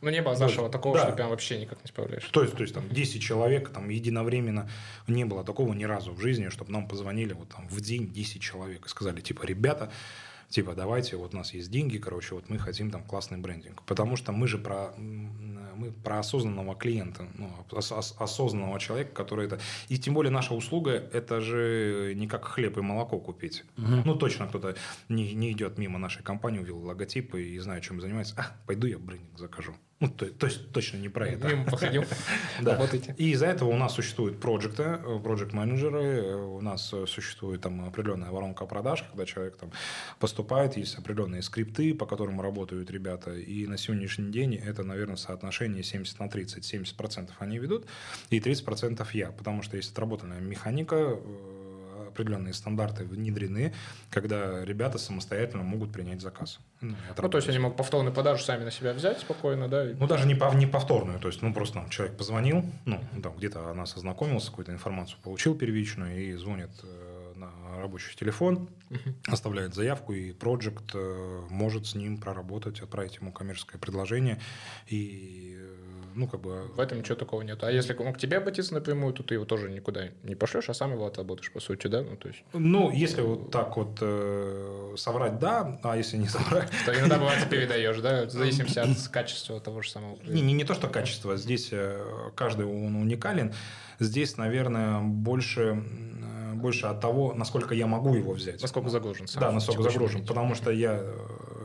ну, 0.01 0.10
не 0.10 0.21
было 0.21 0.38
нашего 0.38 0.69
такого, 0.69 0.97
да. 0.97 1.03
что 1.03 1.13
прям 1.13 1.29
вообще 1.29 1.60
никак 1.60 1.81
не 1.84 1.88
справляешь. 1.88 2.25
То 2.25 2.43
есть, 2.43 2.55
то 2.55 2.62
есть 2.62 2.73
там 2.73 2.88
10 2.89 3.21
человек 3.21 3.69
там 3.69 3.89
единовременно 3.89 4.69
не 5.08 5.25
было 5.25 5.43
такого 5.43 5.73
ни 5.73 5.84
разу 5.84 6.13
в 6.13 6.19
жизни, 6.19 6.49
чтобы 6.49 6.71
нам 6.71 6.88
позвонили 6.88 7.34
вот 7.34 7.49
там 7.49 7.67
в 7.67 7.81
день 7.81 8.12
10 8.12 8.41
человек 8.41 8.86
и 8.86 8.89
сказали, 8.89 9.21
типа, 9.21 9.45
ребята, 9.45 9.91
типа, 10.50 10.73
давайте, 10.73 11.17
вот 11.17 11.33
у 11.33 11.37
нас 11.37 11.54
есть 11.54 11.71
деньги, 11.71 11.98
короче, 11.98 12.35
вот 12.35 12.50
мы 12.50 12.58
хотим 12.58 12.91
там 12.91 13.04
классный 13.04 13.37
брендинг. 13.37 13.83
Потому 13.83 14.15
что 14.15 14.31
мы 14.31 14.48
же 14.48 14.58
про, 14.58 14.93
мы 14.98 15.91
про 16.04 16.19
осознанного 16.19 16.75
клиента, 16.75 17.27
ну, 17.37 17.50
ос- 17.71 18.15
осознанного 18.17 18.79
человека, 18.79 19.12
который 19.13 19.48
это... 19.48 19.60
И 19.89 19.98
тем 19.98 20.13
более 20.13 20.31
наша 20.31 20.54
услуга, 20.54 20.91
это 20.91 21.41
же 21.41 22.13
не 22.15 22.27
как 22.27 22.46
хлеб 22.46 22.77
и 22.77 22.81
молоко 22.81 23.19
купить. 23.19 23.63
Угу. 23.77 24.04
Ну, 24.06 24.15
точно 24.15 24.48
кто-то 24.48 24.75
не, 25.10 25.33
не 25.33 25.52
идет 25.52 25.77
мимо 25.77 26.00
нашей 26.00 26.23
компании, 26.23 26.60
увидел 26.60 26.79
логотипы 26.79 27.43
и 27.43 27.60
знает, 27.60 27.83
чем 27.83 28.02
занимается. 28.02 28.35
А, 28.37 28.56
пойду 28.65 28.87
я 28.87 28.98
брендинг 28.98 29.37
закажу. 29.37 29.75
Ну, 30.02 30.10
то, 30.10 30.25
то 30.25 30.48
есть 30.48 30.71
точно 30.71 30.98
не 30.98 31.08
про 31.08 31.27
это. 31.27 31.48
Мимо 31.48 31.65
походил. 31.65 32.04
Да. 32.62 32.73
Работаете. 32.73 33.15
И 33.17 33.31
из-за 33.31 33.48
этого 33.48 33.69
у 33.69 33.77
нас 33.77 33.93
существуют 33.93 34.39
проекты, 34.39 34.98
проект 35.23 35.54
менеджеры 35.54 36.35
у 36.35 36.62
нас 36.62 36.93
существует 37.08 37.62
там 37.62 37.85
определенная 37.85 38.29
воронка 38.29 38.65
продаж, 38.65 39.04
когда 39.04 39.25
человек 39.25 39.58
там 39.58 39.71
поступает, 40.19 40.77
есть 40.77 40.98
определенные 40.98 41.41
скрипты, 41.41 41.93
по 41.93 42.06
которым 42.06 42.41
работают 42.41 42.91
ребята, 42.91 43.33
и 43.33 43.67
на 43.67 43.77
сегодняшний 43.77 44.31
день 44.31 44.56
это, 44.56 44.83
наверное, 44.83 45.17
соотношение 45.17 45.83
70 45.83 46.19
на 46.19 46.29
30. 46.29 46.73
70% 46.73 47.29
они 47.39 47.60
ведут, 47.60 47.85
и 48.29 48.39
30% 48.39 49.06
я, 49.13 49.31
потому 49.31 49.62
что 49.62 49.77
есть 49.77 49.91
отработанная 49.91 50.39
механика, 50.39 50.96
э, 50.96 51.54
определенные 52.15 52.53
стандарты 52.53 53.03
внедрены, 53.03 53.73
когда 54.09 54.63
ребята 54.63 54.97
самостоятельно 54.97 55.63
могут 55.63 55.91
принять 55.91 56.21
заказ. 56.21 56.59
Ну, 56.81 56.95
ну 57.17 57.29
то 57.29 57.37
есть 57.37 57.49
они 57.49 57.59
могут 57.59 57.77
повторную 57.77 58.13
продажу 58.13 58.43
сами 58.43 58.63
на 58.63 58.71
себя 58.71 58.93
взять 58.93 59.19
спокойно, 59.19 59.67
да? 59.67 59.85
Ну, 59.99 60.07
даже 60.07 60.25
не, 60.25 60.35
пов, 60.35 60.55
не 60.55 60.65
повторную, 60.65 61.19
то 61.19 61.27
есть, 61.27 61.41
ну, 61.41 61.53
просто 61.53 61.77
нам 61.77 61.89
человек 61.89 62.17
позвонил, 62.17 62.63
ну, 62.85 62.99
там, 63.21 63.35
где-то 63.35 63.71
она 63.71 63.83
ознакомился, 63.83 64.49
какую-то 64.49 64.71
информацию 64.71 65.17
получил 65.23 65.55
первичную 65.55 66.17
и 66.17 66.33
звонит 66.35 66.69
э, 66.83 67.33
на 67.35 67.49
рабочий 67.81 68.15
телефон, 68.15 68.69
uh-huh. 68.89 69.13
оставляет 69.27 69.73
заявку, 69.73 70.13
и 70.13 70.31
проект 70.31 70.91
э, 70.93 71.41
может 71.49 71.87
с 71.87 71.95
ним 71.95 72.17
проработать, 72.17 72.81
отправить 72.81 73.17
ему 73.17 73.31
коммерческое 73.31 73.79
предложение, 73.79 74.39
и 74.87 75.57
ну, 76.15 76.27
как 76.27 76.41
бы... 76.41 76.67
В 76.75 76.79
этом 76.79 76.99
ничего 76.99 77.15
такого 77.15 77.41
нет. 77.41 77.63
А 77.63 77.71
если 77.71 77.93
он 77.95 78.13
к 78.13 78.17
тебе 78.17 78.37
обратится 78.37 78.73
напрямую, 78.73 79.13
то 79.13 79.23
ты 79.23 79.35
его 79.35 79.45
тоже 79.45 79.69
никуда 79.69 80.09
не 80.23 80.35
пошлешь, 80.35 80.69
а 80.69 80.73
сам 80.73 80.93
его 80.93 81.05
отработаешь, 81.05 81.51
по 81.51 81.59
сути, 81.59 81.87
да? 81.87 82.01
Ну, 82.01 82.15
то 82.15 82.29
есть... 82.29 82.43
ну 82.53 82.91
если 82.91 83.21
вот 83.21 83.51
так 83.51 83.75
вот 83.77 83.97
э, 84.01 84.95
соврать, 84.97 85.39
да, 85.39 85.79
а 85.83 85.97
если 85.97 86.17
не 86.17 86.27
соврать... 86.29 86.71
То 86.85 86.97
иногда 86.97 87.17
бывает 87.17 87.43
ты 87.43 87.49
передаешь, 87.49 87.99
да, 87.99 88.25
в 88.25 88.31
зависимости 88.31 88.79
от 88.79 89.07
качества 89.09 89.59
того 89.59 89.81
же 89.81 89.91
самого. 89.91 90.17
Не, 90.23 90.41
не, 90.41 90.53
не 90.53 90.63
то, 90.63 90.73
что 90.73 90.87
качество, 90.87 91.37
здесь 91.37 91.69
э, 91.71 92.31
каждый 92.35 92.65
он 92.65 92.95
уникален. 92.95 93.53
Здесь, 93.99 94.37
наверное, 94.37 95.01
больше 95.01 95.83
э, 96.21 96.35
больше 96.55 96.87
от 96.87 96.99
того, 97.01 97.33
насколько 97.33 97.75
я 97.75 97.87
могу 97.87 98.15
его 98.15 98.33
взять. 98.33 98.61
Насколько 98.61 98.89
загружен 98.89 99.27
сам. 99.27 99.41
Да, 99.41 99.51
насколько 99.51 99.83
загружен. 99.83 100.25
Потому 100.25 100.55
что 100.55 100.71
я, 100.71 100.99
э, 100.99 101.13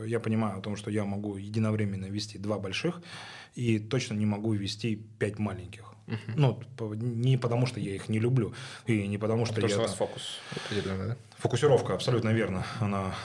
я 0.05 0.19
понимаю 0.19 0.59
о 0.59 0.61
том, 0.61 0.75
что 0.75 0.91
я 0.91 1.05
могу 1.05 1.37
единовременно 1.37 2.05
вести 2.05 2.37
два 2.37 2.59
больших, 2.59 3.01
и 3.55 3.79
точно 3.79 4.15
не 4.15 4.25
могу 4.25 4.53
вести 4.53 4.95
пять 5.19 5.39
маленьких. 5.39 5.91
Ну, 6.35 6.61
не 6.77 7.37
потому, 7.37 7.65
что 7.65 7.79
я 7.79 7.95
их 7.95 8.09
не 8.09 8.19
люблю, 8.19 8.53
и 8.85 9.07
не 9.07 9.17
потому, 9.17 9.45
что 9.45 9.55
потому 9.55 9.71
я... 9.71 9.77
Потому 9.77 9.95
что 9.95 10.03
у 10.03 10.07
вас 10.07 10.13
фокус 10.13 10.39
определенный, 10.65 11.07
да? 11.09 11.17
Фокусировка, 11.37 11.93
абсолютно 11.93 12.29
верно. 12.29 12.65
Она, 12.79 13.15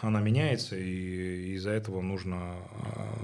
она 0.00 0.20
меняется, 0.20 0.76
и 0.76 1.54
из-за 1.54 1.70
этого 1.70 2.00
нужно, 2.00 2.56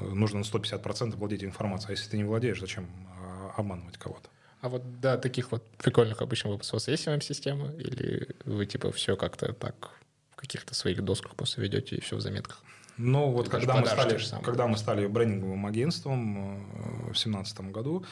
э, 0.00 0.09
нужно 0.12 0.40
на 0.40 0.44
150% 0.44 1.16
владеть 1.16 1.44
информацией. 1.44 1.90
А 1.90 1.92
если 1.92 2.11
ты 2.11 2.18
не 2.18 2.24
владеешь, 2.24 2.61
зачем 2.61 2.84
э, 2.84 3.48
обманывать 3.57 3.96
кого-то? 3.96 4.28
А 4.61 4.68
вот 4.68 5.00
да, 5.00 5.16
таких 5.16 5.52
вот 5.52 5.66
прикольных 5.78 6.22
обычно 6.22 6.50
выпусков 6.50 6.74
у 6.74 6.76
вас 6.76 6.88
есть 6.88 7.04
система 7.22 7.68
Или 7.72 8.28
вы 8.44 8.66
типа 8.66 8.90
все 8.90 9.16
как-то 9.16 9.52
так 9.52 9.90
в 10.32 10.36
каких-то 10.36 10.74
своих 10.74 11.02
досках 11.04 11.34
просто 11.34 11.61
ведете 11.61 11.96
и 11.96 12.00
все 12.00 12.16
в 12.16 12.20
заметках? 12.20 12.62
Ну, 12.99 13.30
вот 13.30 13.49
когда 13.49 13.76
мы, 13.76 13.86
стали, 13.86 14.18
когда 14.42 14.66
мы 14.66 14.76
стали 14.76 15.07
брендинговым 15.07 15.66
агентством 15.66 16.38
э, 16.38 16.59
в 17.03 17.16
2017 17.16 17.61
году, 17.70 18.05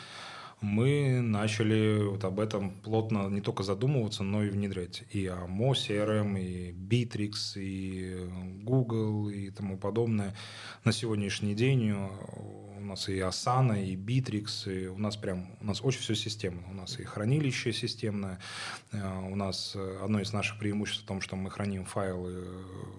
мы 0.61 1.21
начали 1.21 2.03
вот 2.03 2.25
об 2.25 2.41
этом 2.41 2.71
плотно 2.71 3.29
не 3.29 3.41
только 3.41 3.63
задумываться, 3.63 4.23
но 4.23 4.43
и 4.43 4.49
внедрять. 4.49 5.05
И 5.11 5.27
АМО, 5.27 5.73
CRM, 5.73 6.41
и 6.41 6.73
Bittrex, 6.73 7.57
и 7.57 8.29
Google, 8.63 9.29
и 9.29 9.51
тому 9.51 9.79
подобное. 9.79 10.35
На 10.85 10.93
сегодняшний 10.93 11.55
день 11.55 11.91
э, 11.91 12.09
у 12.85 12.87
нас 12.87 13.09
и 13.09 13.19
Asana, 13.19 13.83
и 13.83 13.97
Bittrex, 13.97 14.71
и 14.71 14.87
у 14.89 14.99
нас 14.99 15.17
прям, 15.17 15.57
у 15.61 15.65
нас 15.65 15.81
очень 15.83 16.01
все 16.01 16.15
системно. 16.15 16.63
У 16.71 16.75
нас 16.75 17.01
и 17.01 17.05
хранилище 17.05 17.73
системное, 17.73 18.39
э, 18.93 19.29
у 19.31 19.35
нас 19.37 19.77
одно 20.03 20.21
из 20.21 20.33
наших 20.33 20.59
преимуществ 20.59 21.05
в 21.05 21.07
том, 21.07 21.21
что 21.21 21.37
мы 21.37 21.51
храним 21.51 21.85
файлы 21.85 22.45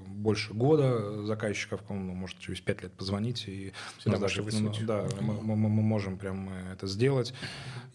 больше 0.08 0.54
года 0.54 1.24
заказчиков, 1.24 1.82
ну, 1.90 1.96
может 1.96 2.40
через 2.40 2.60
пять 2.60 2.82
лет 2.82 2.92
позвонить 2.94 3.48
и 3.48 3.74
Всегда 4.00 4.18
даже, 4.18 4.42
ну, 4.42 4.74
да, 4.82 5.08
мы, 5.22 5.40
мы, 5.42 5.56
мы 5.56 5.82
можем 5.82 6.18
прям 6.18 6.50
это 6.50 6.88
сделать. 6.88 7.34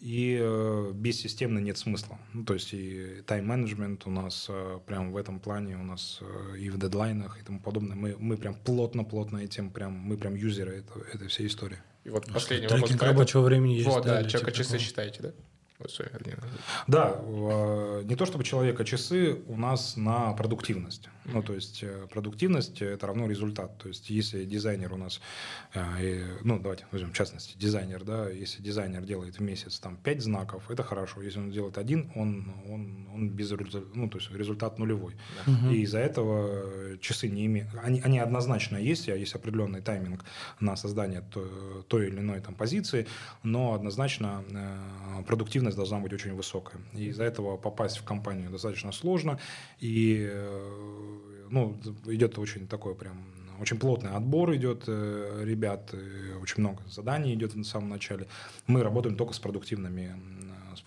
И 0.00 0.38
э, 0.40 0.92
бессистемно 0.94 1.58
нет 1.58 1.76
смысла. 1.76 2.18
Ну, 2.32 2.44
то 2.44 2.54
есть 2.54 2.72
и 2.72 3.22
тайм-менеджмент 3.26 4.06
у 4.06 4.10
нас 4.10 4.46
э, 4.48 4.78
прям 4.86 5.12
в 5.12 5.16
этом 5.16 5.40
плане, 5.40 5.76
у 5.76 5.82
нас 5.82 6.20
э, 6.22 6.58
и 6.58 6.70
в 6.70 6.78
дедлайнах 6.78 7.38
и 7.38 7.44
тому 7.44 7.60
подобное. 7.60 7.96
Мы, 7.96 8.16
мы 8.18 8.38
прям 8.38 8.54
плотно-плотно 8.54 9.38
этим, 9.38 9.70
прям, 9.70 9.92
мы 9.92 10.16
прям 10.16 10.34
юзеры 10.34 10.78
этого, 10.78 11.04
этой 11.12 11.28
всей 11.28 11.48
истории. 11.48 11.79
И 12.04 12.10
вот 12.10 12.26
последний 12.32 12.66
вопрос. 12.66 12.90
рабочего 13.00 13.42
времени 13.42 13.74
есть. 13.74 13.86
Вот, 13.86 14.04
да, 14.04 14.24
человека 14.24 14.52
часы 14.52 14.78
считаете, 14.78 15.22
да? 15.22 15.32
Да, 16.86 17.20
не 18.04 18.16
то 18.16 18.26
чтобы 18.26 18.44
человека 18.44 18.84
часы 18.84 19.42
у 19.46 19.56
нас 19.56 19.96
на 19.96 20.32
продуктивность. 20.32 21.08
Ну, 21.32 21.42
то 21.42 21.54
есть 21.54 21.82
э, 21.82 22.06
продуктивность 22.10 22.82
это 22.82 23.06
равно 23.06 23.28
результат. 23.28 23.78
То 23.78 23.88
есть 23.88 24.10
если 24.10 24.44
дизайнер 24.44 24.92
у 24.92 24.96
нас, 24.96 25.20
э, 25.74 26.38
ну, 26.42 26.58
давайте 26.58 26.86
возьмем 26.90 27.12
в 27.12 27.14
частности 27.14 27.56
дизайнер, 27.56 28.04
да, 28.04 28.28
если 28.28 28.62
дизайнер 28.62 29.02
делает 29.02 29.38
в 29.38 29.40
месяц 29.40 29.78
там 29.78 29.96
5 29.96 30.22
знаков, 30.22 30.70
это 30.70 30.82
хорошо. 30.82 31.22
Если 31.22 31.38
он 31.38 31.50
делает 31.50 31.78
один, 31.78 32.10
он, 32.14 32.52
он, 32.68 33.08
он 33.14 33.30
без 33.30 33.50
результата, 33.52 33.86
ну, 33.94 34.08
то 34.08 34.18
есть 34.18 34.30
результат 34.32 34.78
нулевой. 34.78 35.14
Да. 35.46 35.52
Угу. 35.52 35.70
И 35.74 35.82
из-за 35.82 35.98
этого 35.98 36.98
часы 36.98 37.28
не 37.28 37.46
имеют, 37.46 37.68
они, 37.82 38.00
они 38.00 38.18
однозначно 38.18 38.76
есть, 38.76 39.08
а 39.08 39.16
есть 39.16 39.34
определенный 39.34 39.82
тайминг 39.82 40.24
на 40.58 40.76
создание 40.76 41.20
той, 41.20 41.82
той 41.88 42.08
или 42.08 42.18
иной 42.18 42.40
там 42.40 42.54
позиции, 42.54 43.06
но 43.42 43.74
однозначно 43.74 44.44
э, 44.50 45.22
продуктивность 45.70 45.76
должна 45.76 45.98
быть 46.00 46.12
очень 46.12 46.34
высокая. 46.34 46.80
И 46.94 47.08
из-за 47.08 47.24
этого 47.24 47.56
попасть 47.56 47.98
в 47.98 48.04
компанию 48.04 48.50
достаточно 48.50 48.92
сложно, 48.92 49.38
и 49.80 50.30
ну, 51.50 51.76
идет 52.06 52.38
очень 52.38 52.66
такой 52.66 52.94
прям 52.94 53.24
очень 53.60 53.78
плотный 53.78 54.12
отбор 54.16 54.54
идет 54.54 54.84
э, 54.86 55.44
ребят, 55.44 55.94
очень 56.42 56.62
много 56.62 56.82
заданий 56.88 57.34
идет 57.34 57.54
в 57.54 57.64
самом 57.64 57.90
начале. 57.90 58.26
Мы 58.66 58.82
работаем 58.82 59.16
только 59.16 59.34
с 59.34 59.38
продуктивными 59.38 60.16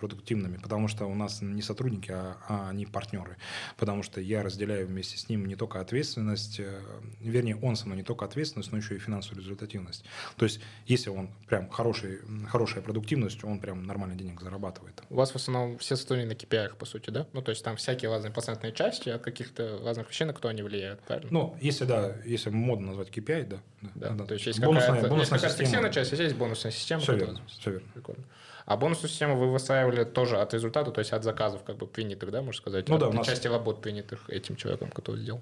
продуктивными, 0.04 0.58
потому 0.58 0.90
что 0.90 1.06
у 1.06 1.16
нас 1.16 1.42
не 1.42 1.62
сотрудники, 1.62 2.12
а, 2.12 2.36
а 2.50 2.70
они 2.70 2.86
партнеры. 2.86 3.38
Потому 3.78 4.04
что 4.04 4.20
я 4.20 4.44
разделяю 4.44 4.86
вместе 4.86 5.18
с 5.18 5.30
ним 5.30 5.46
не 5.46 5.56
только 5.56 5.80
ответственность, 5.80 6.60
э, 6.60 6.82
вернее, 7.22 7.56
он 7.56 7.78
со 7.78 7.86
мной 7.86 7.98
не 7.98 8.04
только 8.04 8.26
ответственность, 8.26 8.74
но 8.74 8.78
еще 8.80 8.96
и 8.96 9.00
финансовую 9.00 9.42
результативность. 9.42 10.04
То 10.36 10.44
есть, 10.44 10.60
если 10.88 11.10
он 11.10 11.30
прям 11.48 11.70
хороший, 11.70 12.20
хорошая 12.50 12.84
продуктивность, 12.84 13.44
он 13.46 13.60
прям 13.60 13.86
нормально 13.86 14.16
денег 14.16 14.42
зарабатывает. 14.42 15.02
У 15.10 15.16
вас 15.16 15.32
в 15.32 15.36
основном 15.36 15.78
все 15.78 15.96
сотрудники 15.96 16.28
на 16.28 16.34
KPI, 16.34 16.76
по 16.76 16.86
сути, 16.86 17.10
да? 17.10 17.26
Ну, 17.32 17.42
то 17.42 17.52
есть 17.52 17.64
там 17.64 17.78
всякие 17.78 18.12
разные 18.12 18.32
процентные 18.32 18.74
части 18.74 19.08
от 19.10 19.22
каких-то 19.22 19.80
разных 19.86 20.10
вещей, 20.10 20.26
на 20.26 20.34
кто 20.34 20.50
они 20.50 20.64
влияют, 20.64 21.00
правильно? 21.02 21.30
Ну, 21.32 21.58
если 21.62 21.86
да, 21.86 22.18
если 22.26 22.50
модно 22.50 22.88
назвать 22.88 23.08
KPI, 23.08 23.48
да. 23.48 23.58
Да, 23.82 23.92
да, 23.96 24.10
да. 24.16 24.26
то 24.26 24.34
есть 24.34 24.48
есть 24.48 24.60
бонусная, 24.60 24.88
какая-то, 24.88 25.10
бонусная 25.10 25.40
есть 25.40 25.58
система. 25.58 25.90
часть, 25.90 26.14
а 26.14 26.16
есть 26.16 26.36
бонусная 26.36 26.72
система. 26.72 27.02
Все 27.02 27.16
верно, 27.16 27.42
все 27.48 27.72
верно. 27.72 27.88
Прикольно. 27.94 28.24
А 28.66 28.78
бонусную 28.78 29.10
систему 29.10 29.38
вы 29.38 29.52
выстраивали 29.52 30.04
тоже 30.04 30.40
от 30.40 30.54
результата, 30.54 30.92
то 30.92 31.00
есть 31.00 31.12
от 31.12 31.24
заказов 31.24 31.64
как 31.64 31.78
бы 31.78 31.86
принятых, 31.86 32.32
да, 32.32 32.42
можно 32.42 32.54
сказать? 32.54 32.88
Ну 32.88 32.96
от 32.96 33.02
да, 33.02 33.08
у 33.10 33.14
нас... 33.14 33.28
части 33.28 33.48
работ 33.48 33.82
принятых 33.82 34.30
этим 34.30 34.56
человеком, 34.56 34.90
который 34.90 35.22
сделал. 35.22 35.42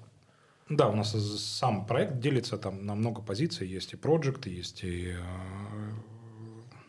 Да, 0.68 0.88
у 0.88 0.96
нас 0.96 1.12
сам 1.12 1.86
проект 1.86 2.18
делится 2.18 2.56
там 2.56 2.86
на 2.86 2.94
много 2.94 3.20
позиций. 3.20 3.68
Есть 3.68 3.92
и 3.92 3.96
проект, 3.96 4.46
есть 4.46 4.84
и 4.84 5.10
э, 5.10 5.92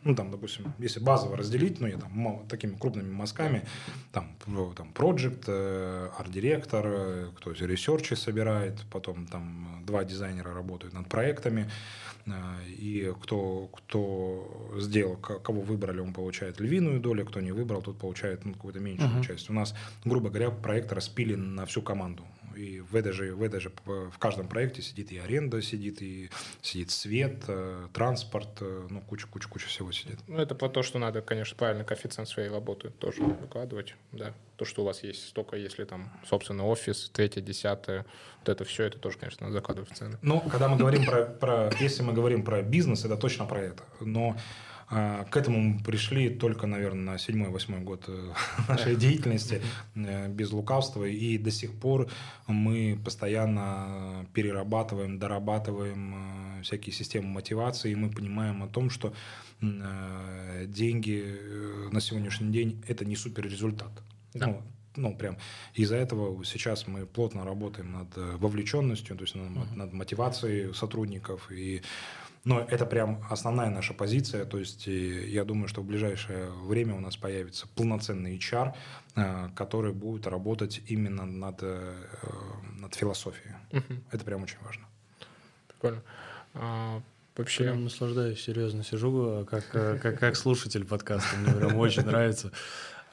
ну, 0.04 0.16
там, 0.16 0.32
допустим, 0.32 0.74
если 0.80 1.00
базово 1.00 1.38
разделить, 1.38 1.80
ну, 1.80 1.88
я 1.88 1.98
там 1.98 2.46
такими 2.48 2.76
крупными 2.76 3.12
мазками, 3.12 3.66
там, 4.12 4.36
там, 4.76 4.92
project, 4.94 5.44
э, 5.48 6.10
арт-директор, 6.18 6.86
э, 6.86 7.32
кто 7.38 7.52
ресерчи 7.52 8.16
собирает, 8.16 8.84
потом 8.92 9.26
там 9.28 9.84
два 9.86 10.04
дизайнера 10.04 10.54
работают 10.54 10.94
над 10.94 11.08
проектами, 11.08 11.70
э, 12.26 12.32
и 12.68 13.14
кто, 13.22 13.68
кто 13.68 14.76
сделал, 14.80 15.16
кого 15.16 15.62
выбрали, 15.62 16.00
он 16.00 16.14
получает 16.14 16.60
львиную 16.60 17.00
долю, 17.00 17.26
кто 17.26 17.42
не 17.42 17.52
выбрал, 17.52 17.82
тот 17.82 17.98
получает 17.98 18.46
ну, 18.46 18.54
какую-то 18.54 18.80
меньшую 18.80 19.10
uh-huh. 19.10 19.26
часть. 19.26 19.50
У 19.50 19.54
нас, 19.54 19.74
грубо 20.06 20.30
говоря, 20.30 20.52
проект 20.52 20.92
распилен 20.92 21.56
на 21.56 21.66
всю 21.66 21.82
команду. 21.82 22.24
И 22.56 22.80
в 22.80 22.96
этой 22.96 23.12
же, 23.12 23.34
в 23.36 23.42
этой 23.42 23.60
же 23.60 23.72
в 23.86 24.18
каждом 24.20 24.48
проекте 24.48 24.82
сидит 24.82 25.12
и 25.12 25.18
аренда 25.18 25.62
сидит, 25.62 26.02
и 26.02 26.30
сидит 26.62 26.92
свет, 26.92 27.44
э, 27.48 27.88
транспорт, 27.94 28.50
э, 28.62 28.88
ну, 28.90 29.02
куча-куча-куча 29.02 29.68
всего 29.68 29.92
сидит. 29.92 30.20
Ну, 30.28 30.38
это 30.38 30.56
про 30.56 30.70
то, 30.70 30.84
что 30.84 31.00
надо, 31.00 31.22
конечно, 31.22 31.56
правильно 31.58 31.84
коэффициент 31.84 32.30
своей 32.30 32.50
работы 32.50 32.90
тоже 32.90 33.24
выкладывать, 33.24 33.96
да. 34.12 34.34
То, 34.58 34.66
что 34.66 34.84
у 34.84 34.86
вас 34.86 35.04
есть 35.04 35.28
столько, 35.30 35.58
если 35.58 35.84
там, 35.84 36.12
собственно, 36.28 36.66
офис, 36.66 37.10
третье, 37.12 37.42
десятое, 37.42 38.06
вот 38.40 38.50
это 38.50 38.64
все, 38.66 38.84
это 38.84 39.00
тоже, 39.00 39.18
конечно, 39.18 39.46
надо 39.46 39.58
закладывать 39.58 39.92
в 39.92 39.96
цены. 39.96 40.18
Ну, 40.22 40.42
когда 40.42 40.68
мы 40.68 40.78
говорим 40.78 41.06
про, 41.06 41.26
про, 41.26 41.72
если 41.80 42.04
мы 42.04 42.14
говорим 42.14 42.44
про 42.44 42.62
бизнес, 42.62 43.06
это 43.06 43.18
точно 43.18 43.46
про 43.46 43.62
это. 43.62 43.84
Но 44.00 44.38
к 44.90 45.38
этому 45.38 45.60
мы 45.60 45.84
пришли 45.84 46.30
только, 46.30 46.68
наверное, 46.68 47.14
на 47.14 47.18
седьмой-восьмой 47.18 47.82
год 47.82 48.06
э, 48.08 48.34
нашей 48.68 48.96
деятельности, 48.96 49.62
э, 49.96 50.28
без 50.28 50.52
лукавства, 50.52 51.06
и 51.06 51.38
до 51.38 51.52
сих 51.52 51.74
пор 51.74 52.10
мы 52.48 53.00
постоянно 53.04 54.26
перерабатываем, 54.34 55.20
дорабатываем 55.20 56.62
всякие 56.64 56.94
системы 56.94 57.28
мотивации, 57.28 57.92
и 57.92 57.96
мы 57.96 58.10
понимаем 58.10 58.64
о 58.64 58.68
том, 58.68 58.90
что 58.90 59.14
деньги 59.62 61.40
на 61.92 62.02
сегодняшний 62.02 62.52
день– 62.52 62.84
это 62.88 63.06
не 63.06 63.16
суперрезультат. 63.16 63.92
Да. 64.34 64.48
Ну, 64.48 64.62
ну, 64.96 65.16
прям 65.16 65.38
из-за 65.74 65.96
этого 65.96 66.44
сейчас 66.46 66.88
мы 66.88 67.06
плотно 67.06 67.46
работаем 67.46 67.94
над 67.94 68.40
вовлеченностью, 68.40 69.16
то 69.16 69.24
есть 69.24 69.36
над, 69.36 69.50
uh-huh. 69.50 69.76
над 69.76 69.94
мотивацией 69.94 70.74
сотрудников 70.74 71.52
и 71.52 71.82
но 72.46 72.60
это 72.60 72.86
прям 72.86 73.24
основная 73.30 73.70
наша 73.70 73.94
позиция. 73.94 74.46
То 74.46 74.60
есть 74.60 74.88
я 74.88 75.46
думаю, 75.46 75.68
что 75.68 75.82
в 75.82 75.86
ближайшее 75.86 76.50
время 76.50 76.96
у 76.96 77.00
нас 77.00 77.16
появится 77.16 77.68
полноценный 77.76 78.38
HR, 78.38 78.74
э, 79.16 79.50
который 79.56 79.94
будет 79.94 80.28
работать 80.28 80.82
именно 80.88 81.26
над, 81.26 81.60
э, 81.62 81.94
над 82.80 82.96
философией. 82.96 83.56
Угу. 83.72 83.94
Это 84.12 84.26
прям 84.26 84.44
очень 84.44 84.58
важно. 84.62 84.84
Прикольно. 85.70 86.02
А, 86.54 87.02
вообще... 87.38 87.64
Прям 87.64 87.86
наслаждаюсь, 87.86 88.42
серьезно 88.42 88.84
сижу, 88.84 89.48
как, 89.50 89.70
как, 89.70 90.20
как 90.20 90.36
слушатель 90.36 90.86
подкаста. 90.86 91.38
Мне 91.38 91.54
прям 91.54 91.78
очень 91.78 92.04
нравится. 92.04 92.52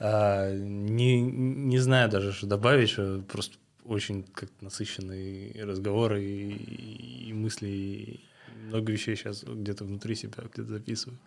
А, 0.01 0.53
не, 0.53 1.21
не 1.21 1.79
знаю 1.79 2.09
даже, 2.11 2.33
что 2.33 2.47
добавить, 2.47 2.97
просто 3.29 3.57
очень 3.85 4.25
как 4.25 4.49
насыщенный 4.61 5.53
разговор 5.63 6.15
и, 6.17 6.51
и 7.29 7.33
мысли, 7.33 8.21
много 8.69 8.93
вещей 8.93 9.17
сейчас 9.17 9.43
где-то 9.45 9.85
внутри 9.85 10.15
себя 10.15 10.35
где-то 10.37 10.65
записываю. 10.65 11.19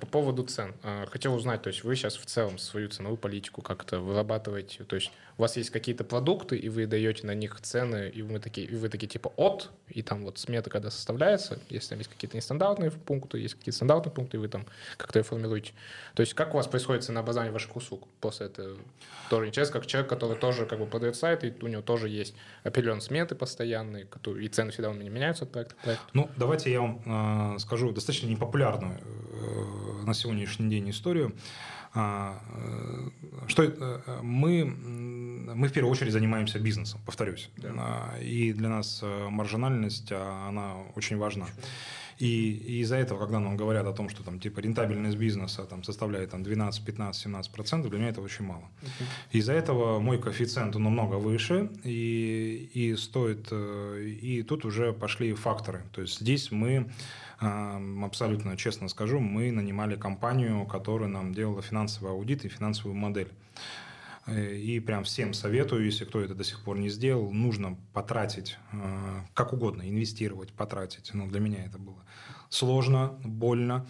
По 0.00 0.06
поводу 0.06 0.42
цен. 0.44 0.74
А, 0.82 1.06
хотел 1.06 1.34
узнать, 1.34 1.62
то 1.62 1.68
есть 1.68 1.84
вы 1.84 1.96
сейчас 1.96 2.16
в 2.16 2.24
целом 2.24 2.58
свою 2.58 2.88
ценовую 2.88 3.18
политику 3.18 3.62
как-то 3.62 4.00
вырабатываете? 4.00 4.84
То 4.84 4.96
есть 4.96 5.10
у 5.38 5.42
вас 5.42 5.56
есть 5.56 5.70
какие-то 5.70 6.04
продукты, 6.04 6.56
и 6.56 6.68
вы 6.68 6.86
даете 6.86 7.26
на 7.26 7.34
них 7.34 7.60
цены, 7.60 8.10
и 8.12 8.22
вы 8.22 8.40
такие, 8.40 8.66
и 8.66 8.74
вы 8.74 8.88
такие 8.88 9.06
типа 9.08 9.32
от, 9.36 9.70
и 9.88 10.02
там 10.02 10.24
вот 10.24 10.38
смета, 10.38 10.68
когда 10.68 10.90
составляется, 10.90 11.58
если 11.70 11.90
там 11.90 11.98
есть 11.98 12.10
какие-то 12.10 12.36
нестандартные 12.36 12.90
пункты, 12.90 13.38
есть 13.38 13.54
какие-то 13.54 13.76
стандартные 13.76 14.12
пункты, 14.12 14.36
и 14.36 14.40
вы 14.40 14.48
там 14.48 14.66
как-то 14.96 15.22
формируете. 15.22 15.72
То 16.14 16.22
есть 16.22 16.34
как 16.34 16.54
у 16.54 16.56
вас 16.56 16.66
происходит 16.66 17.04
ценообразование 17.04 17.52
ваших 17.52 17.76
услуг 17.76 18.08
после 18.20 18.46
этого? 18.46 18.76
Тоже 19.30 19.46
интересно, 19.46 19.74
как 19.74 19.86
человек, 19.86 20.10
который 20.10 20.36
тоже 20.36 20.66
как 20.66 20.80
бы 20.80 20.86
продает 20.86 21.14
сайт, 21.14 21.44
и 21.44 21.54
у 21.62 21.68
него 21.68 21.82
тоже 21.82 22.08
есть 22.08 22.34
определенные 22.64 23.02
сметы 23.02 23.34
постоянные, 23.34 24.06
которые, 24.06 24.44
и 24.44 24.48
цены 24.48 24.72
всегда 24.72 24.92
меняются 24.92 25.44
от 25.44 25.52
проекта 25.52 25.76
к. 25.76 25.98
Ну, 26.14 26.28
давайте 26.36 26.72
я 26.72 26.80
вам 26.80 27.54
э, 27.54 27.58
скажу 27.60 27.92
достаточно 27.92 28.26
непопулярную 28.26 28.98
э, 29.00 29.27
на 30.04 30.14
сегодняшний 30.14 30.68
день 30.68 30.90
историю. 30.90 31.34
А, 31.94 32.38
э, 32.54 33.08
что 33.48 33.62
э, 33.64 34.20
мы, 34.22 34.64
мы 34.64 35.68
в 35.68 35.72
первую 35.72 35.90
очередь 35.90 36.12
занимаемся 36.12 36.58
бизнесом, 36.58 37.00
повторюсь. 37.06 37.50
Да. 37.56 37.70
А, 37.76 38.18
и 38.20 38.52
для 38.52 38.68
нас 38.68 39.00
э, 39.02 39.28
маржинальность, 39.30 40.08
а, 40.12 40.48
она 40.48 40.74
очень 40.96 41.16
важна. 41.16 41.46
И, 42.18 42.50
и 42.50 42.80
из-за 42.80 42.96
этого, 42.96 43.18
когда 43.18 43.38
нам 43.38 43.56
говорят 43.56 43.86
о 43.86 43.92
том, 43.92 44.08
что 44.08 44.22
там 44.22 44.40
типа 44.40 44.60
рентабельность 44.60 45.16
бизнеса 45.16 45.64
там, 45.64 45.84
составляет 45.84 46.30
там, 46.30 46.42
12, 46.42 46.84
15, 46.84 47.22
17 47.22 47.52
процентов, 47.52 47.90
для 47.90 47.98
меня 48.00 48.10
это 48.10 48.20
очень 48.20 48.44
мало. 48.44 48.64
Uh-huh. 48.82 49.04
Из-за 49.32 49.52
этого 49.52 50.00
мой 50.00 50.18
коэффициент 50.18 50.74
намного 50.74 51.14
выше, 51.16 51.70
и, 51.84 52.70
и 52.74 52.96
стоит, 52.96 53.52
и 53.52 54.44
тут 54.46 54.64
уже 54.64 54.92
пошли 54.92 55.32
факторы. 55.34 55.82
То 55.92 56.00
есть 56.02 56.20
здесь 56.20 56.50
мы 56.50 56.90
абсолютно 57.38 58.56
честно 58.56 58.88
скажу, 58.88 59.20
мы 59.20 59.52
нанимали 59.52 59.94
компанию, 59.94 60.66
которая 60.66 61.08
нам 61.08 61.32
делала 61.32 61.62
финансовый 61.62 62.10
аудит 62.10 62.44
и 62.44 62.48
финансовую 62.48 62.96
модель. 62.96 63.28
Э, 64.28 64.54
и 64.54 64.78
прям 64.80 65.04
всем 65.04 65.32
советую, 65.32 65.84
если 65.84 66.04
кто 66.04 66.20
это 66.20 66.34
до 66.34 66.44
сих 66.44 66.60
пор 66.60 66.78
не 66.78 66.88
сделал, 66.88 67.32
нужно 67.32 67.78
потратить, 67.92 68.58
э, 68.72 69.20
как 69.34 69.52
угодно, 69.52 69.88
инвестировать, 69.88 70.52
потратить. 70.52 71.12
Но 71.14 71.26
для 71.26 71.40
меня 71.40 71.64
это 71.64 71.78
было 71.78 72.04
сложно, 72.50 73.18
больно. 73.24 73.86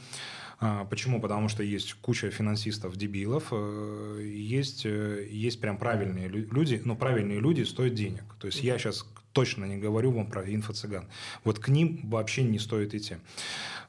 А, 0.61 0.85
почему? 0.87 1.21
Потому 1.21 1.49
что 1.49 1.63
есть 1.63 1.95
куча 1.95 2.31
финансистов-дебилов, 2.31 3.49
э, 3.53 4.23
есть, 4.25 4.85
есть 4.85 5.61
прям 5.61 5.79
правильные 5.79 6.29
люди, 6.29 6.81
но 6.85 6.97
правильные 6.97 7.41
люди 7.41 7.63
стоят 7.63 7.95
денег. 7.95 8.25
То 8.41 8.47
есть 8.47 8.63
я 8.63 8.77
сейчас 8.79 9.07
точно 9.39 9.67
не 9.67 9.77
говорю 9.77 10.11
вам 10.11 10.27
про 10.27 10.43
инфо-цыган. 10.43 11.05
Вот 11.45 11.61
к 11.61 11.69
ним 11.69 12.01
вообще 12.03 12.43
не 12.43 12.59
стоит 12.59 12.93
идти. 12.93 13.19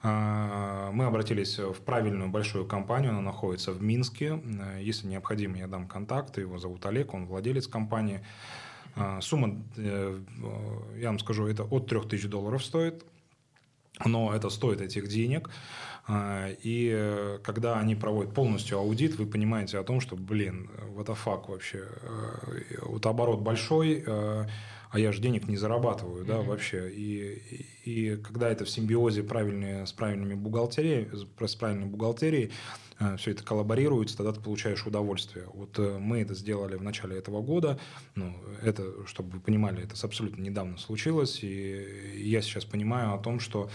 А, 0.04 0.92
мы 0.92 1.06
обратились 1.06 1.58
в 1.58 1.82
правильную 1.82 2.30
большую 2.30 2.68
компанию, 2.68 3.14
она 3.14 3.22
находится 3.22 3.72
в 3.72 3.82
Минске. 3.82 4.40
Если 4.80 5.08
необходимо, 5.08 5.58
я 5.58 5.66
дам 5.66 5.88
контакты, 5.88 6.42
его 6.42 6.60
зовут 6.60 6.86
Олег, 6.86 7.16
он 7.16 7.26
владелец 7.26 7.66
компании. 7.68 8.22
А, 8.96 9.22
сумма, 9.22 9.60
э, 9.78 10.20
я 11.00 11.08
вам 11.08 11.18
скажу, 11.18 11.48
это 11.48 11.64
от 11.64 11.88
3000 11.88 12.28
долларов 12.28 12.64
стоит, 12.64 13.04
но 14.06 14.32
это 14.36 14.50
стоит 14.50 14.82
этих 14.82 15.08
денег. 15.08 15.50
А, 16.08 16.50
и 16.62 16.92
э, 16.94 17.40
когда 17.44 17.80
они 17.80 17.96
проводят 17.96 18.36
полностью 18.36 18.78
аудит, 18.78 19.18
вы 19.18 19.26
понимаете 19.26 19.80
о 19.80 19.84
том, 19.84 20.00
что, 20.00 20.16
блин, 20.16 20.70
what 20.96 21.08
the 21.08 21.18
fuck 21.26 21.50
вообще, 21.50 21.86
э, 22.04 22.82
вот 22.84 23.04
оборот 23.08 23.40
большой, 23.40 24.06
а 24.90 25.00
я 25.00 25.12
же 25.12 25.22
денег 25.22 25.48
не 25.48 25.58
зарабатываю, 25.58 26.26
да, 26.26 26.36
mm-hmm. 26.36 26.46
вообще. 26.46 26.92
И, 26.92 27.68
и, 27.86 28.14
и 28.14 28.16
когда 28.18 28.50
это 28.50 28.66
в 28.66 28.70
симбиозе 28.70 29.24
правильные, 29.24 29.86
с 29.86 29.94
правильными 29.94 30.34
бухгалтерией, 30.34 31.08
с 31.14 31.56
правильной 31.56 31.86
бухгалтерией, 31.86 32.52
э, 33.00 33.18
все 33.18 33.32
это 33.32 33.44
коллаборируется, 33.44 34.18
тогда 34.18 34.34
ты 34.34 34.42
получаешь 34.42 34.86
удовольствие. 34.88 35.46
Вот 35.54 35.78
э, 35.78 36.00
мы 36.00 36.22
это 36.22 36.34
сделали 36.34 36.76
в 36.76 36.82
начале 36.82 37.18
этого 37.18 37.42
года, 37.42 37.80
ну, 38.16 38.36
это, 38.64 39.06
чтобы 39.06 39.34
вы 39.34 39.40
понимали, 39.40 39.84
это 39.84 39.96
абсолютно 40.02 40.42
недавно 40.42 40.78
случилось, 40.78 41.44
и 41.44 42.16
я 42.16 42.42
сейчас 42.42 42.66
понимаю 42.66 43.14
о 43.14 43.20
том, 43.20 43.40
что 43.40 43.70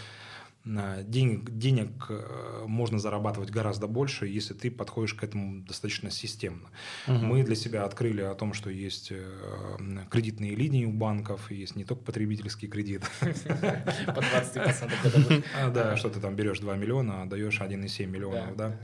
денег, 0.64 1.50
денег 1.50 2.06
э, 2.08 2.64
можно 2.66 2.98
зарабатывать 2.98 3.50
гораздо 3.50 3.86
больше, 3.86 4.26
если 4.26 4.54
ты 4.54 4.70
подходишь 4.70 5.12
к 5.12 5.22
этому 5.22 5.62
достаточно 5.62 6.10
системно. 6.10 6.68
Угу. 7.06 7.16
Мы 7.16 7.42
для 7.42 7.54
себя 7.54 7.84
открыли 7.84 8.22
о 8.22 8.34
том, 8.34 8.54
что 8.54 8.70
есть 8.70 9.08
э, 9.10 10.06
кредитные 10.10 10.54
линии 10.54 10.86
у 10.86 10.92
банков, 10.92 11.50
есть 11.50 11.76
не 11.76 11.84
только 11.84 12.02
потребительский 12.02 12.66
кредит. 12.66 13.02
По 13.20 14.20
20% 14.20 15.44
а, 15.60 15.70
Да, 15.70 15.96
что 15.96 16.08
ты 16.08 16.18
там 16.18 16.34
берешь 16.34 16.60
2 16.60 16.76
миллиона, 16.76 17.22
а 17.22 17.26
даешь 17.26 17.60
1,7 17.60 18.06
миллионов 18.06 18.56
да. 18.56 18.76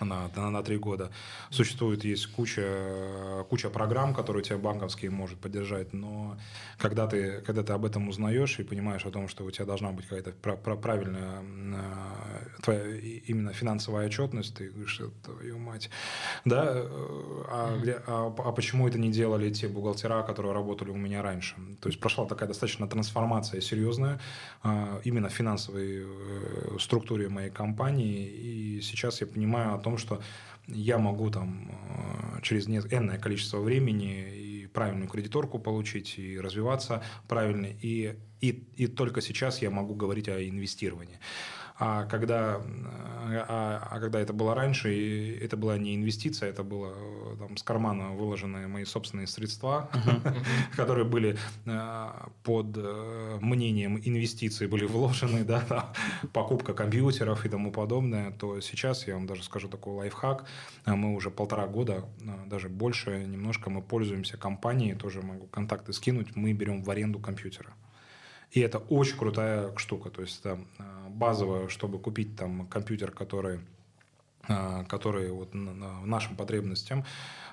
На, 0.00 0.30
на, 0.34 0.50
на 0.50 0.62
3 0.62 0.78
года. 0.78 1.10
Существует, 1.50 2.04
есть 2.04 2.28
куча, 2.28 3.44
куча 3.50 3.68
программ, 3.68 4.14
которые 4.14 4.42
тебя 4.42 4.56
банковские 4.56 5.10
может 5.10 5.38
поддержать, 5.38 5.92
но 5.92 6.38
когда 6.78 7.06
ты, 7.06 7.42
когда 7.42 7.62
ты 7.62 7.74
об 7.74 7.84
этом 7.84 8.08
узнаешь 8.08 8.58
и 8.58 8.64
понимаешь 8.64 9.04
о 9.04 9.10
том, 9.10 9.28
что 9.28 9.44
у 9.44 9.50
тебя 9.50 9.66
должна 9.66 9.92
быть 9.92 10.06
какая-то 10.06 10.32
правильная 10.94 11.42
э, 11.42 12.60
твоя 12.62 12.96
именно 13.26 13.52
финансовая 13.52 14.06
отчетность, 14.06 14.54
ты 14.54 14.70
говоришь, 14.70 15.00
твою 15.22 15.58
мать, 15.58 15.90
да, 16.44 16.64
э, 16.66 16.84
а, 17.50 17.78
где, 17.80 18.00
а, 18.06 18.34
а 18.38 18.52
почему 18.52 18.86
это 18.86 18.98
не 18.98 19.10
делали 19.10 19.52
те 19.52 19.68
бухгалтера, 19.68 20.22
которые 20.22 20.54
работали 20.54 20.90
у 20.90 20.96
меня 20.96 21.22
раньше? 21.22 21.56
То 21.80 21.88
есть 21.88 22.00
прошла 22.00 22.26
такая 22.26 22.48
достаточно 22.48 22.86
трансформация 22.86 23.60
серьезная 23.60 24.20
э, 24.62 25.00
именно 25.04 25.28
в 25.28 25.32
финансовой 25.32 26.06
структуре 26.78 27.28
моей 27.28 27.50
компании, 27.50 28.26
и 28.26 28.80
сейчас 28.82 29.20
я 29.20 29.26
понимаю 29.26 29.74
о 29.74 29.78
том, 29.78 29.98
что 29.98 30.20
я 30.66 30.98
могу 30.98 31.30
там 31.30 31.70
через 32.42 32.66
энное 32.66 33.18
количество 33.18 33.58
времени 33.58 34.22
и 34.32 34.66
правильную 34.66 35.08
кредиторку 35.08 35.58
получить, 35.58 36.18
и 36.18 36.38
развиваться 36.38 37.02
правильно, 37.28 37.66
и, 37.66 38.16
и, 38.50 38.84
и 38.84 38.86
только 38.86 39.20
сейчас 39.20 39.62
я 39.62 39.70
могу 39.70 39.94
говорить 39.94 40.28
о 40.28 40.48
инвестировании. 40.48 41.18
А 41.76 42.04
когда, 42.04 42.60
а, 43.48 43.88
а 43.90 43.98
когда 43.98 44.20
это 44.20 44.32
было 44.32 44.54
раньше, 44.54 45.36
это 45.38 45.56
была 45.56 45.76
не 45.76 45.96
инвестиция, 45.96 46.50
это 46.50 46.62
было 46.62 46.94
там, 47.36 47.56
с 47.56 47.64
кармана 47.64 48.12
выложенные 48.12 48.68
мои 48.68 48.84
собственные 48.84 49.26
средства, 49.26 49.90
которые 50.76 51.04
были 51.04 51.36
э, 51.66 52.10
под 52.44 52.76
э, 52.76 53.38
мнением 53.40 53.98
инвестиций 53.98 54.68
были 54.68 54.84
вложены, 54.84 55.42
да, 55.44 55.92
покупка 56.32 56.74
компьютеров 56.74 57.44
и 57.44 57.48
тому 57.48 57.72
подобное, 57.72 58.30
то 58.30 58.60
сейчас 58.60 59.08
я 59.08 59.14
вам 59.14 59.26
даже 59.26 59.42
скажу 59.42 59.68
такой 59.68 59.94
лайфхак. 59.94 60.44
Мы 60.86 61.12
уже 61.12 61.32
полтора 61.32 61.66
года, 61.66 62.04
э, 62.20 62.46
даже 62.46 62.68
больше 62.68 63.24
немножко 63.26 63.68
мы 63.68 63.82
пользуемся 63.82 64.36
компанией, 64.36 64.94
тоже 64.94 65.22
могу 65.22 65.48
контакты 65.48 65.92
скинуть, 65.92 66.36
мы 66.36 66.52
берем 66.52 66.84
в 66.84 66.90
аренду 66.90 67.18
компьютера. 67.18 67.74
И 68.54 68.60
это 68.60 68.78
очень 68.78 69.18
крутая 69.18 69.76
штука. 69.76 70.10
То 70.10 70.22
есть 70.22 70.40
это 70.40 70.58
базовое, 71.08 71.68
чтобы 71.68 71.98
купить 71.98 72.36
там 72.36 72.66
компьютер, 72.68 73.10
который 73.10 73.60
а, 74.46 74.84
который 74.84 75.30
вот 75.30 75.54
нашим 75.54 76.36
потребностям 76.36 77.04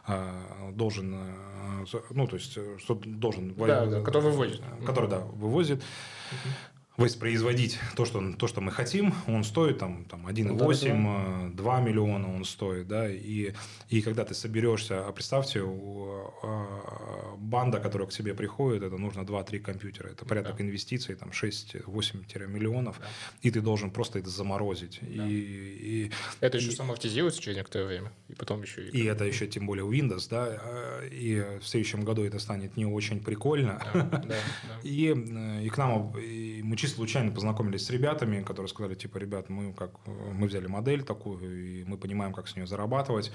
а, 0.06 0.72
должен, 0.74 1.14
а, 1.16 1.86
ну, 2.10 2.28
то 2.28 2.36
есть, 2.36 2.58
что 2.80 2.96
должен... 3.06 3.54
Да, 3.56 3.86
да, 3.86 4.02
который 4.02 4.24
вывозит. 4.24 4.62
Который, 4.86 5.10
да, 5.10 5.20
вывозит. 5.20 5.80
uh 5.80 6.72
воспроизводить 6.98 7.80
то, 7.96 8.06
что, 8.06 8.34
то, 8.34 8.48
что 8.48 8.62
мы 8.62 8.72
хотим, 8.72 9.14
он 9.28 9.44
стоит 9.44 9.80
там, 9.80 10.06
там 10.06 10.28
1,8, 10.28 11.56
2 11.56 11.80
э, 11.80 11.84
миллиона 11.84 12.36
он 12.36 12.44
стоит, 12.44 12.88
да, 12.88 13.10
и, 13.10 13.54
и 13.90 14.02
когда 14.02 14.26
ты 14.26 14.34
соберешься, 14.34 15.08
а 15.08 15.12
представьте, 15.12 15.62
у, 15.62 16.32
а, 16.44 17.36
банда, 17.38 17.80
которая 17.80 18.08
к 18.08 18.12
тебе 18.12 18.34
приходит, 18.34 18.84
это 18.84 18.98
нужно 18.98 19.22
2-3 19.22 19.60
компьютера, 19.60 20.10
это 20.10 20.26
порядок 20.26 20.58
да. 20.58 20.64
инвестиций, 20.64 21.16
там 21.16 21.30
6-8 21.30 22.48
миллионов, 22.48 23.00
да. 23.00 23.08
и 23.42 23.52
ты 23.52 23.62
должен 23.62 23.90
просто 23.90 24.20
это 24.20 24.30
заморозить. 24.30 25.00
Да. 25.02 25.28
И, 25.28 25.34
и, 25.34 26.12
это 26.42 26.58
еще 26.58 26.70
и, 26.70 26.76
самоавтизируется 26.76 27.42
через 27.42 27.58
некоторое 27.58 27.86
время, 27.86 28.12
и 28.28 28.36
потом 28.36 28.62
еще... 28.64 28.88
И, 28.90 28.98
и 28.98 29.06
это 29.06 29.24
еще 29.24 29.48
тем 29.48 29.66
более 29.66 29.86
Windows, 29.86 30.28
да, 30.30 30.60
а, 30.62 31.08
и 31.08 31.42
в 31.60 31.66
следующем 31.66 32.04
году 32.04 32.24
это 32.26 32.38
станет 32.38 32.76
не 32.76 32.86
очень 32.86 33.24
прикольно. 33.24 33.82
Да, 33.94 34.02
да, 34.04 34.24
да. 34.28 34.36
И, 34.84 35.64
и 35.64 35.70
к 35.70 35.78
нам 35.78 36.14
и 36.20 36.62
мы 36.64 36.76
чисто 36.82 36.98
случайно 36.98 37.32
познакомились 37.32 37.86
с 37.86 37.90
ребятами, 37.92 38.42
которые 38.42 38.68
сказали, 38.68 38.96
типа, 38.96 39.20
ребят, 39.20 39.50
мы 39.50 39.72
как 39.74 39.92
мы 40.08 40.48
взяли 40.48 40.66
модель 40.66 41.04
такую, 41.04 41.82
и 41.82 41.84
мы 41.84 41.98
понимаем, 41.98 42.34
как 42.34 42.48
с 42.48 42.56
нее 42.56 42.66
зарабатывать, 42.66 43.32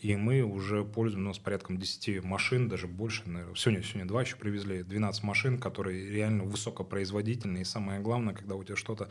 и 0.00 0.14
мы 0.14 0.42
уже 0.42 0.84
пользуемся, 0.84 1.24
у 1.24 1.28
нас 1.28 1.38
порядком 1.38 1.78
10 1.78 2.22
машин, 2.22 2.68
даже 2.68 2.86
больше, 2.86 3.22
наверное, 3.24 3.54
сегодня, 3.54 3.82
сегодня 3.82 4.06
два 4.06 4.20
еще 4.20 4.36
привезли, 4.36 4.82
12 4.82 5.22
машин, 5.22 5.58
которые 5.58 6.10
реально 6.10 6.44
высокопроизводительные, 6.44 7.62
и 7.62 7.64
самое 7.64 8.00
главное, 8.00 8.34
когда 8.34 8.56
у 8.56 8.62
тебя 8.62 8.76
что-то 8.76 9.08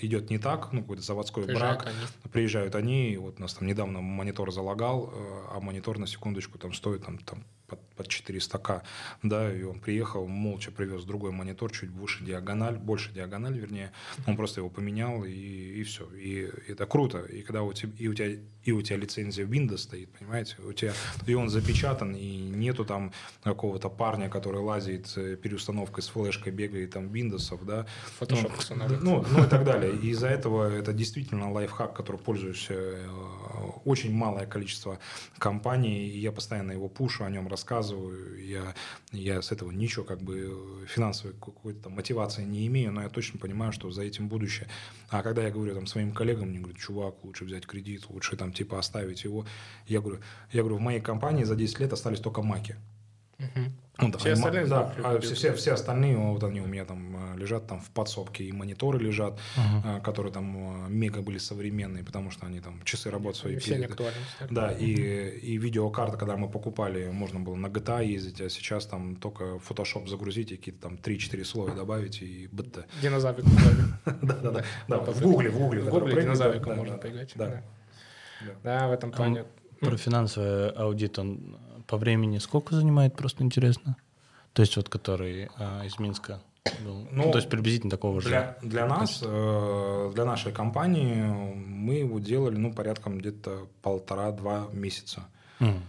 идет 0.00 0.30
не 0.30 0.38
так, 0.38 0.72
ну, 0.72 0.80
какой-то 0.82 1.02
заводской 1.02 1.44
приезжают 1.44 1.84
брак, 1.84 1.86
они. 1.86 2.30
приезжают 2.32 2.74
они, 2.74 3.12
и 3.12 3.16
вот 3.16 3.38
у 3.38 3.42
нас 3.42 3.54
там 3.54 3.68
недавно 3.68 4.00
монитор 4.00 4.52
залагал, 4.52 5.12
э, 5.14 5.42
а 5.52 5.60
монитор 5.60 5.98
на 5.98 6.08
секундочку 6.08 6.58
там 6.58 6.72
стоит 6.72 7.04
там, 7.04 7.18
там 7.18 7.44
под, 7.66 7.80
под 7.94 8.08
400к, 8.08 8.82
да, 9.22 9.52
и 9.52 9.62
он 9.62 9.80
приехал, 9.80 10.26
молча 10.26 10.70
привез 10.70 11.04
другой 11.04 11.32
монитор, 11.32 11.72
чуть 11.72 11.90
выше 11.90 12.24
диагональ, 12.24 12.76
больше 12.76 13.12
диагональ, 13.12 13.58
вернее, 13.58 13.92
он 14.26 14.36
просто 14.36 14.60
его 14.60 14.70
поменял, 14.70 15.24
и, 15.24 15.32
и 15.32 15.82
все, 15.84 16.08
и 16.14 16.50
это 16.68 16.86
круто, 16.86 17.20
и 17.20 17.42
когда 17.42 17.62
у 17.62 17.72
тебя, 17.72 17.92
и 17.98 18.08
у 18.08 18.14
тебя, 18.14 18.40
и 18.64 18.72
у 18.72 18.82
тебя 18.82 18.96
лицензия 18.96 19.46
Windows 19.46 19.78
стоит, 19.78 20.10
понимаете, 20.18 20.56
у 20.66 20.72
тебя, 20.72 20.92
и 21.26 21.34
он 21.34 21.48
запечатан, 21.48 22.14
и 22.14 22.36
нету 22.36 22.84
там 22.84 23.12
какого-то 23.42 23.88
парня, 23.88 24.28
который 24.28 24.60
лазит 24.60 25.12
э, 25.16 25.36
переустановкой 25.36 26.02
с 26.02 26.08
флешкой, 26.08 26.52
бегает 26.52 26.90
там 26.90 27.06
Windows, 27.06 27.64
да, 27.64 27.86
Photoshop 28.20 28.52
ну, 28.74 28.98
ну, 29.00 29.26
ну 29.30 29.44
и 29.44 29.48
так 29.48 29.64
далее, 29.64 29.94
и 29.94 30.08
из-за 30.08 30.28
этого 30.28 30.70
это 30.70 30.92
действительно 30.92 31.52
лайфхак, 31.52 31.94
который 31.94 32.16
пользуюсь 32.16 32.66
э, 32.70 33.06
очень 33.84 34.14
малое 34.14 34.46
количество 34.46 34.98
компаний, 35.38 36.08
и 36.08 36.18
я 36.18 36.32
постоянно 36.32 36.72
его 36.72 36.88
пушу, 36.88 37.24
о 37.24 37.30
нем 37.30 37.48
рассказываю. 37.48 38.44
Я, 38.44 38.74
я 39.12 39.42
с 39.42 39.52
этого 39.52 39.70
ничего 39.70 40.04
как 40.04 40.22
бы 40.22 40.86
финансовой 40.88 41.34
какой-то 41.34 41.90
мотивации 41.90 42.44
не 42.44 42.66
имею, 42.66 42.92
но 42.92 43.02
я 43.02 43.08
точно 43.08 43.38
понимаю, 43.38 43.72
что 43.72 43.90
за 43.90 44.02
этим 44.02 44.28
будущее. 44.28 44.68
А 45.10 45.22
когда 45.22 45.42
я 45.42 45.50
говорю 45.50 45.74
там 45.74 45.86
своим 45.86 46.12
коллегам, 46.12 46.48
мне 46.48 46.60
говорят, 46.60 46.78
чувак, 46.80 47.14
лучше 47.22 47.44
взять 47.44 47.66
кредит, 47.66 48.06
лучше 48.08 48.36
там 48.36 48.52
типа 48.54 48.78
оставить 48.78 49.24
его. 49.24 49.44
Я 49.86 50.00
говорю, 50.00 50.20
я 50.52 50.62
говорю, 50.62 50.76
в 50.76 50.80
моей 50.80 51.00
компании 51.00 51.44
за 51.44 51.56
10 51.56 51.80
лет 51.80 51.92
остались 51.92 52.20
только 52.20 52.42
маки. 52.42 52.76
Угу. 53.38 53.72
Ну, 53.98 54.10
все 54.18 54.30
они, 54.30 54.32
остальные 54.32 54.66
да, 54.66 54.92
а 55.04 55.20
все, 55.20 55.34
все, 55.34 55.54
все 55.54 55.72
остальные 55.72 56.16
вот 56.16 56.42
они 56.42 56.60
у 56.60 56.66
меня 56.66 56.84
там 56.84 57.34
э, 57.34 57.38
лежат 57.38 57.68
там 57.68 57.80
в 57.80 57.90
подсобке 57.90 58.42
и 58.42 58.50
мониторы 58.50 58.98
лежат, 58.98 59.38
uh-huh. 59.56 60.00
которые 60.02 60.32
там 60.32 60.86
э, 60.86 60.88
мега 60.88 61.22
были 61.22 61.38
современные, 61.38 62.02
потому 62.02 62.32
что 62.32 62.46
они 62.46 62.58
там 62.58 62.82
часы 62.82 63.08
работы 63.08 63.38
свои. 63.38 63.58
Все 63.58 63.76
актуальны. 63.84 64.18
Да, 64.50 64.72
и, 64.72 64.90
и 64.90 65.56
видеокарта, 65.58 66.16
когда 66.16 66.36
мы 66.36 66.48
покупали, 66.48 67.08
можно 67.10 67.38
было 67.38 67.54
на 67.54 67.68
GTA 67.68 68.04
ездить, 68.04 68.40
а 68.40 68.50
сейчас 68.50 68.86
там 68.86 69.14
только 69.14 69.60
Photoshop 69.68 70.08
загрузить 70.08 70.50
и 70.50 70.56
какие-то 70.56 70.82
там 70.82 70.94
3-4 70.94 71.44
слоя 71.44 71.72
добавить 71.72 72.20
и 72.20 72.48
БТ. 72.50 72.86
Динозаврик. 73.00 73.44
Да, 74.22 74.34
да, 74.34 74.64
да. 74.88 74.98
В 74.98 75.22
гугле, 75.22 75.50
в 75.50 75.58
гугле. 75.58 75.82
В 75.82 75.88
гугле 75.88 76.22
динозаврика 76.22 76.74
можно 76.74 76.98
поиграть. 76.98 77.32
Да. 78.46 78.78
Да, 78.78 78.88
в 78.88 78.92
этом 78.92 79.12
плане. 79.12 79.44
Про 79.80 79.96
финансовый 79.96 80.70
аудит 80.70 81.18
он 81.18 81.58
по 81.86 81.96
времени 81.96 82.38
сколько 82.38 82.74
занимает, 82.74 83.16
просто 83.16 83.42
интересно? 83.44 83.96
То 84.52 84.62
есть 84.62 84.76
вот 84.76 84.88
который 84.88 85.50
а, 85.58 85.84
из 85.84 85.98
Минска 85.98 86.40
был, 86.84 87.06
ну, 87.10 87.30
то 87.30 87.38
есть 87.38 87.50
приблизительно 87.50 87.90
такого 87.90 88.20
же. 88.20 88.28
Для, 88.28 88.56
для 88.62 88.86
нас, 88.86 89.20
э, 89.22 90.12
для 90.14 90.24
нашей 90.24 90.52
компании 90.52 91.22
мы 91.22 91.94
его 91.94 92.18
делали, 92.18 92.56
ну, 92.56 92.72
порядком 92.72 93.18
где-то 93.18 93.66
полтора-два 93.82 94.68
месяца. 94.72 95.24
Mm. 95.60 95.80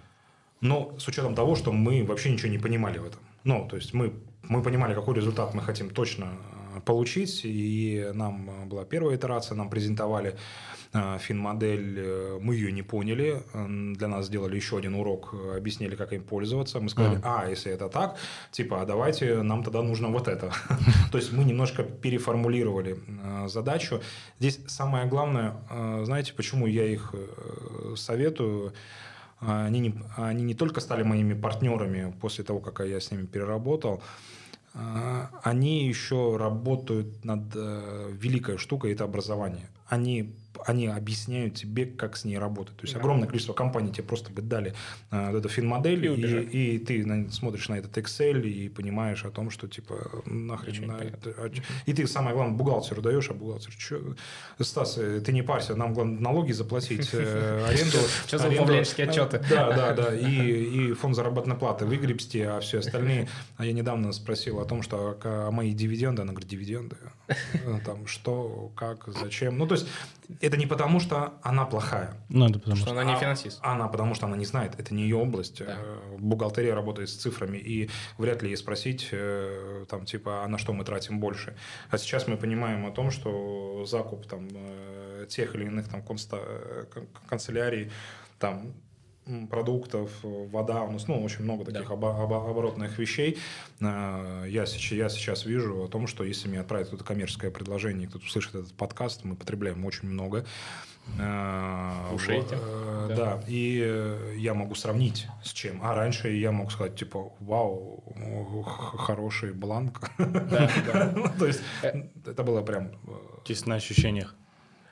Но 0.61 0.95
с 0.99 1.07
учетом 1.07 1.35
того, 1.35 1.55
что 1.55 1.71
мы 1.71 2.03
вообще 2.03 2.31
ничего 2.31 2.49
не 2.49 2.57
понимали 2.57 2.97
в 2.97 3.05
этом. 3.05 3.21
Ну, 3.43 3.67
то 3.69 3.77
есть 3.77 3.93
мы, 3.93 4.13
мы 4.43 4.61
понимали, 4.61 4.93
какой 4.93 5.15
результат 5.15 5.53
мы 5.53 5.61
хотим 5.61 5.89
точно 5.89 6.33
э, 6.75 6.81
получить, 6.81 7.41
и 7.43 8.11
нам 8.13 8.67
была 8.67 8.83
первая 8.83 9.15
итерация, 9.15 9.55
нам 9.55 9.69
презентовали 9.69 10.29
а, 10.29 10.35
фин-модель, 11.19 11.99
э, 11.99 12.39
мы 12.41 12.55
ее 12.55 12.71
не 12.71 12.81
поняли, 12.81 13.43
для 13.95 14.07
нас 14.07 14.27
сделали 14.27 14.55
еще 14.55 14.77
один 14.77 14.95
урок, 14.95 15.33
э, 15.33 15.57
объяснили, 15.57 15.95
как 15.95 16.13
им 16.13 16.23
пользоваться, 16.23 16.79
мы 16.79 16.89
сказали, 16.89 17.19
а, 17.23 17.41
а 17.41 17.49
если 17.49 17.71
это 17.71 17.89
так, 17.89 18.17
типа, 18.51 18.81
а 18.81 18.85
давайте, 18.85 19.41
нам 19.41 19.63
тогда 19.63 19.81
нужно 19.81 20.09
вот 20.09 20.27
это. 20.27 20.51
То 21.11 21.17
есть 21.17 21.33
мы 21.33 21.43
немножко 21.43 21.83
переформулировали 21.83 22.97
э, 23.07 23.47
задачу. 23.47 24.01
Здесь 24.39 24.59
самое 24.67 25.05
главное, 25.05 25.55
знаете, 26.03 26.33
почему 26.33 26.67
я 26.67 26.85
их 26.85 27.13
советую, 27.95 28.73
они 29.39 29.79
не, 29.79 29.95
они 30.17 30.43
не 30.43 30.55
только 30.55 30.81
стали 30.81 31.03
моими 31.03 31.33
партнерами 31.33 32.13
после 32.21 32.43
того, 32.43 32.59
как 32.59 32.79
я 32.87 32.99
с 32.99 33.11
ними 33.11 33.25
переработал, 33.25 34.01
они 35.43 35.87
еще 35.87 36.37
работают 36.37 37.23
над 37.23 37.41
великой 37.55 38.57
штукой, 38.57 38.93
это 38.93 39.03
образование. 39.03 39.69
Они 39.87 40.33
они 40.65 40.87
объясняют 40.87 41.55
тебе, 41.55 41.85
как 41.85 42.17
с 42.17 42.25
ней 42.25 42.37
работать. 42.37 42.77
То 42.77 42.83
есть 42.83 42.93
да. 42.93 42.99
огромное 42.99 43.27
количество 43.27 43.53
компаний 43.53 43.91
тебе 43.91 44.03
просто 44.03 44.31
дали 44.41 44.73
э, 45.11 45.31
вот 45.31 45.37
эту 45.37 45.49
фин-модель, 45.49 46.05
и, 46.05 46.41
и, 46.41 46.75
и 46.75 46.79
ты 46.79 47.05
на, 47.05 47.29
смотришь 47.31 47.69
на 47.69 47.75
этот 47.75 47.97
Excel 47.97 48.41
и 48.41 48.69
понимаешь 48.69 49.25
о 49.25 49.31
том, 49.31 49.49
что 49.49 49.67
типа 49.67 50.23
нахрен... 50.25 50.87
На 50.87 50.97
это, 50.97 51.33
а, 51.37 51.51
и 51.85 51.93
ты, 51.93 52.07
самое 52.07 52.35
главное, 52.35 52.55
бухгалтеру 52.55 53.01
даешь, 53.01 53.29
а 53.29 53.33
бухгалтер, 53.33 53.71
что... 53.77 54.15
Стас, 54.59 54.97
э, 54.97 55.21
ты 55.21 55.31
не 55.31 55.41
парься, 55.41 55.75
нам 55.75 55.93
главное 55.93 56.19
налоги 56.19 56.51
заплатить, 56.51 57.09
э, 57.13 57.65
аренду... 57.67 57.97
Сейчас 58.25 58.41
за 58.41 58.49
управленческие 58.49 59.07
отчеты. 59.07 59.43
Да, 59.49 59.71
да, 59.71 59.93
да, 59.93 60.15
и, 60.15 60.93
фонд 60.93 61.15
заработной 61.15 61.55
платы 61.55 61.85
выгребсти, 61.85 62.41
а 62.41 62.59
все 62.59 62.79
остальные... 62.79 63.27
А 63.57 63.65
я 63.65 63.73
недавно 63.73 64.11
спросил 64.11 64.59
о 64.59 64.65
том, 64.65 64.81
что 64.81 65.17
а 65.23 65.51
мои 65.51 65.73
дивиденды, 65.73 66.21
она 66.21 66.31
говорит, 66.31 66.49
дивиденды, 66.49 66.97
э, 67.27 67.79
там, 67.85 68.07
что, 68.07 68.71
как, 68.75 69.07
зачем. 69.07 69.57
Ну, 69.57 69.67
то 69.67 69.75
есть 69.75 69.87
это 70.41 70.57
не 70.57 70.65
потому, 70.65 70.99
что 70.99 71.33
она 71.41 71.65
плохая. 71.65 72.15
Ну, 72.29 72.47
это 72.47 72.59
потому 72.59 72.75
что, 72.75 72.87
что 72.87 72.99
она 72.99 73.03
не 73.03 73.19
финансист. 73.19 73.59
А, 73.61 73.73
она 73.73 73.87
потому, 73.87 74.15
что 74.15 74.25
она 74.25 74.37
не 74.37 74.45
знает. 74.45 74.79
Это 74.79 74.93
не 74.93 75.03
ее 75.03 75.17
область. 75.17 75.59
Да. 75.59 75.77
Э, 75.77 76.17
бухгалтерия 76.17 76.73
работает 76.73 77.09
с 77.09 77.15
цифрами, 77.15 77.57
и 77.57 77.89
вряд 78.17 78.41
ли 78.41 78.49
ей 78.49 78.57
спросить, 78.57 79.09
э, 79.11 79.85
там, 79.89 80.05
типа, 80.05 80.43
а 80.43 80.47
на 80.47 80.57
что 80.57 80.73
мы 80.73 80.83
тратим 80.83 81.19
больше. 81.19 81.55
А 81.89 81.97
сейчас 81.97 82.27
мы 82.27 82.37
понимаем 82.37 82.85
о 82.85 82.91
том, 82.91 83.11
что 83.11 83.85
закуп 83.85 84.27
там, 84.27 84.47
э, 84.53 85.27
тех 85.29 85.55
или 85.55 85.65
иных 85.65 85.89
там, 85.89 86.01
конста, 86.01 86.39
канцелярий 87.27 87.91
там, 88.39 88.73
продуктов, 89.49 90.11
вода, 90.23 90.83
у 90.83 90.91
нас 90.91 91.07
ну, 91.07 91.23
очень 91.23 91.43
много 91.43 91.65
таких 91.65 91.87
да. 91.87 91.95
обо- 91.95 92.21
обо- 92.23 92.49
оборотных 92.49 92.97
вещей. 92.97 93.37
Я 93.79 94.65
сейчас, 94.65 94.91
я 94.91 95.09
сейчас 95.09 95.45
вижу 95.45 95.83
о 95.83 95.87
том, 95.87 96.07
что 96.07 96.23
если 96.23 96.47
мне 96.47 96.59
отправить 96.59 96.87
какое-то 96.87 97.05
коммерческое 97.05 97.51
предложение, 97.51 98.07
кто-то 98.07 98.25
услышит 98.25 98.55
этот 98.55 98.73
подкаст, 98.73 99.23
мы 99.23 99.35
потребляем 99.35 99.85
очень 99.85 100.07
много. 100.07 100.45
Э, 102.51 103.05
да. 103.09 103.15
да, 103.15 103.43
и 103.47 104.35
я 104.37 104.53
могу 104.53 104.75
сравнить 104.75 105.27
с 105.43 105.51
чем. 105.53 105.79
А 105.83 105.93
раньше 105.93 106.29
я 106.29 106.51
мог 106.51 106.71
сказать, 106.71 106.95
типа, 106.95 107.31
вау, 107.39 108.03
хороший 108.97 109.53
бланк. 109.53 110.11
Да, 110.17 110.69
да. 110.93 111.13
Ну, 111.15 111.25
то 111.37 111.45
есть 111.45 111.61
э, 111.83 112.07
это 112.25 112.43
было 112.43 112.61
прям... 112.61 112.91
Э, 113.07 113.41
Чисто 113.43 113.69
на 113.69 113.75
ощущениях. 113.75 114.35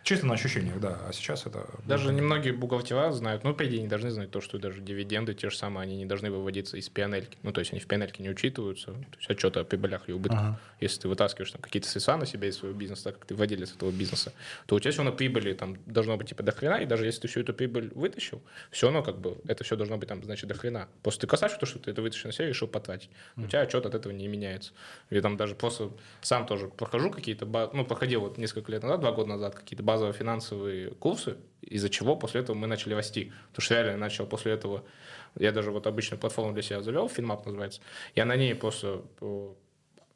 Чисто 0.04 0.26
на 0.26 0.34
ощущениях, 0.34 0.80
да. 0.80 0.99
А 1.08 1.14
сейчас 1.14 1.45
это... 1.45 1.66
Даже 1.86 2.12
немногие 2.12 2.54
бухгалтера 2.54 3.12
знают, 3.12 3.43
ну, 3.43 3.54
по 3.54 3.66
идее, 3.66 3.82
не 3.82 3.88
должны 3.88 4.12
знать 4.12 4.32
то, 4.32 4.41
что 4.41 4.60
даже 4.60 4.82
дивиденды 4.82 5.34
те 5.34 5.49
же 5.49 5.58
самые, 5.58 5.84
они 5.84 5.95
не 5.95 6.06
должны 6.06 6.30
выводиться 6.30 6.76
из 6.76 6.89
пианельки. 6.89 7.38
Ну, 7.41 7.54
то 7.54 7.60
есть 7.60 7.72
они 7.72 7.80
в 7.80 7.88
пианельке 7.88 8.22
не 8.22 8.30
учитываются. 8.30 8.91
То 8.91 9.18
есть 9.18 9.30
отчеты 9.30 9.62
о 9.62 9.64
прибылях 9.64 10.10
и 10.10 10.12
убытках. 10.12 10.39
Ага. 10.39 10.60
Если 10.82 11.01
ты 11.01 11.08
вытаскиваешь 11.08 11.51
там 11.51 11.62
какие-то 11.62 11.88
средства 11.88 12.18
на 12.18 12.26
себя 12.26 12.49
из 12.49 12.58
своего 12.58 12.78
бизнеса, 12.78 13.06
так 13.06 13.20
как 13.20 13.26
ты 13.26 13.36
владелец 13.36 13.74
этого 13.74 13.91
бизнеса, 13.91 14.34
то 14.66 14.76
у 14.76 14.80
тебя 14.80 14.91
все 14.91 15.04
равно 15.04 15.16
прибыли 15.16 15.54
там 15.54 15.78
должно 15.86 16.18
быть 16.18 16.30
типа 16.30 16.43
до 16.43 16.51
хрена, 16.51 16.76
и 16.76 16.86
даже 16.86 17.06
если 17.06 17.22
ты 17.22 17.28
всю 17.30 17.39
эту 17.39 17.54
прибыль 17.54 17.91
вытащил, 17.95 18.41
все 18.72 18.88
равно 18.88 19.04
как 19.04 19.20
бы 19.20 19.38
это 19.47 19.64
все 19.64 19.78
должно 19.78 19.97
быть 19.97 20.10
там, 20.10 20.22
значит, 20.24 20.49
до 20.49 20.56
хрена. 20.56 20.89
Просто 21.01 21.22
ты 21.22 21.28
касаешься 21.28 21.60
то, 21.60 21.66
что 21.66 21.80
ты 21.80 21.91
это 21.91 22.01
вытащил 22.01 22.28
на 22.28 22.34
себя 22.34 22.45
и 22.45 22.49
решил 22.49 22.68
потратить. 22.68 23.10
У 23.38 23.47
тебя 23.47 23.62
отчет 23.62 23.86
от 23.86 23.95
этого 23.95 24.12
не 24.12 24.28
меняется. 24.28 24.74
Я 25.10 25.22
там 25.22 25.38
даже 25.38 25.56
просто 25.56 25.91
сам 26.22 26.45
тоже 26.45 26.68
прохожу 26.68 27.10
какие-то, 27.10 27.45
ну, 27.74 27.86
проходил 27.86 28.22
вот 28.22 28.38
несколько 28.38 28.72
лет 28.72 28.84
назад, 28.84 28.99
два 28.99 29.14
года 29.14 29.30
назад, 29.30 29.56
какие-то 29.56 29.84
базовые 29.94 30.14
финансовые 30.14 30.64
базовые 30.64 30.91
курсы, 30.91 31.38
из-за 31.62 31.89
чего 31.89 32.16
после 32.16 32.41
этого 32.41 32.56
мы 32.56 32.68
начали 32.68 32.94
расти. 32.94 33.32
Потому 33.50 33.64
что 33.64 33.74
реально 33.76 33.91
я 33.91 33.98
начал 33.98 34.26
после 34.26 34.54
этого, 34.54 34.84
я 35.39 35.52
даже 35.52 35.72
вот 35.72 35.88
обычную 35.88 36.20
платформу 36.20 36.54
для 36.54 36.62
себя 36.62 36.82
завел, 36.82 37.08
FinMap 37.08 37.46
называется, 37.46 37.82
я 38.16 38.26
на 38.26 38.36
ней 38.36 38.56
просто 38.56 39.04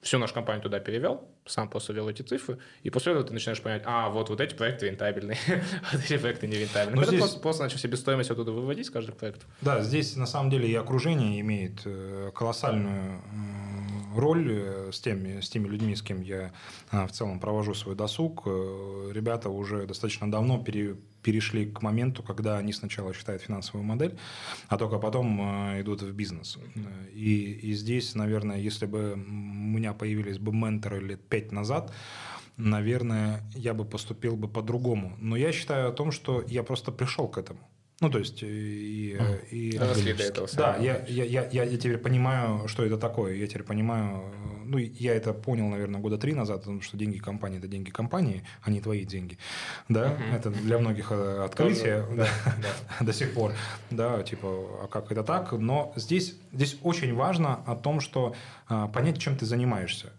всю 0.02 0.20
нашу 0.20 0.34
компанию 0.34 0.64
туда 0.64 0.80
перевел, 0.80 1.28
сам 1.46 1.70
просто 1.70 1.92
ввел 1.92 2.08
эти 2.08 2.22
цифры, 2.22 2.60
и 2.84 2.90
после 2.90 3.12
этого 3.12 3.28
ты 3.28 3.34
начинаешь 3.34 3.62
понимать, 3.62 3.82
а, 3.86 4.10
вот, 4.10 4.30
вот 4.30 4.40
эти 4.40 4.54
проекты 4.54 4.88
рентабельные, 4.88 5.38
вот 5.92 6.02
эти 6.04 6.18
проекты 6.18 6.48
не 6.48 6.58
рентабельные. 6.58 6.96
Но 6.96 7.06
здесь... 7.06 7.20
просто, 7.20 7.40
просто 7.40 7.64
начал 7.64 7.78
себестоимость 7.78 8.32
оттуда 8.32 8.52
выводить 8.52 8.86
с 8.86 8.90
каждого 8.90 9.16
проекта. 9.16 9.46
Да, 9.62 9.82
здесь 9.82 10.16
на 10.16 10.28
самом 10.28 10.50
деле 10.50 10.70
и 10.70 10.76
окружение 10.76 11.42
имеет 11.42 11.82
э, 11.86 12.32
колоссальную 12.34 13.22
роль 14.16 14.48
э, 14.52 14.92
с 14.92 15.00
теми, 15.00 15.42
с 15.42 15.50
теми 15.50 15.68
людьми, 15.68 15.96
с 15.96 16.02
кем 16.02 16.22
я 16.22 16.52
а, 16.92 17.08
в 17.08 17.12
целом 17.12 17.40
провожу 17.40 17.74
свой 17.74 17.96
досуг. 17.96 18.44
Э, 18.46 19.12
ребята 19.14 19.50
уже 19.50 19.86
достаточно 19.86 20.30
давно 20.30 20.64
пере, 20.64 20.96
перешли 21.24 21.66
к 21.66 21.82
моменту, 21.82 22.24
когда 22.24 22.58
они 22.58 22.74
сначала 22.74 23.14
считают 23.14 23.42
финансовую 23.42 23.84
модель, 23.84 24.18
а 24.68 24.78
только 24.78 25.00
потом 25.00 25.42
э, 25.42 25.82
идут 25.82 26.02
в 26.02 26.14
бизнес. 26.14 26.58
И, 27.14 27.60
и 27.64 27.74
здесь, 27.74 28.16
наверное, 28.16 28.58
если 28.58 28.86
бы 28.86 29.14
у 29.14 29.18
меня 29.18 29.94
появились 29.94 30.40
бы 30.40 30.54
менторы 30.54 31.00
лет 31.00 31.22
пять 31.28 31.52
назад, 31.52 31.92
наверное, 32.58 33.42
я 33.56 33.74
бы 33.74 33.86
поступил 33.86 34.36
бы 34.36 34.48
по-другому. 34.48 35.16
Но 35.20 35.36
я 35.36 35.52
считаю 35.52 35.90
о 35.90 35.92
том, 35.92 36.12
что 36.12 36.44
я 36.48 36.64
просто 36.64 36.92
пришел 36.92 37.28
к 37.28 37.38
этому. 37.38 37.60
Ну, 38.00 38.12
то 38.12 38.20
есть, 38.20 38.44
и... 38.44 39.18
и, 39.52 39.70
и 39.72 39.78
Росли 39.78 40.14
до 40.14 40.24
этого 40.24 40.48
Да, 40.54 40.78
я, 40.78 41.04
я, 41.08 41.24
я, 41.24 41.48
я, 41.52 41.64
я 41.64 41.78
теперь 41.78 41.98
понимаю, 41.98 42.68
что 42.68 42.86
это 42.86 42.98
такое. 42.98 43.34
Я 43.34 43.48
теперь 43.48 43.64
понимаю... 43.64 44.24
Ну, 44.66 44.78
я 44.78 45.16
это 45.16 45.34
понял, 45.34 45.68
наверное, 45.68 46.00
года 46.00 46.18
три 46.18 46.34
назад, 46.34 46.60
потому 46.60 46.82
что 46.82 46.96
деньги 46.96 47.18
компании– 47.18 47.58
это 47.60 47.68
деньги 47.68 47.90
компании, 47.90 48.44
а 48.62 48.70
не 48.70 48.82
твои 48.82 49.04
деньги. 49.04 49.40
Да, 49.90 50.12
угу. 50.12 50.36
это 50.36 50.50
для 50.52 50.78
многих 50.78 51.12
э, 51.12 51.44
открытие 51.44 52.06
да, 52.16 52.28
да. 52.46 53.06
до 53.06 53.14
сих 53.14 53.34
пор. 53.34 53.54
Да, 53.90 54.22
типа, 54.22 54.48
а 54.84 54.88
как 54.88 55.12
это 55.12 55.24
так? 55.24 55.54
Но 55.54 55.94
здесь, 55.96 56.36
здесь 56.52 56.78
очень 56.84 57.16
важно 57.16 57.64
о 57.66 57.76
том, 57.76 58.00
что 58.00 58.36
а, 58.68 58.88
понять, 58.90 59.18
чем 59.18 59.38
ты 59.38 59.46
занимаешься. 59.46 60.12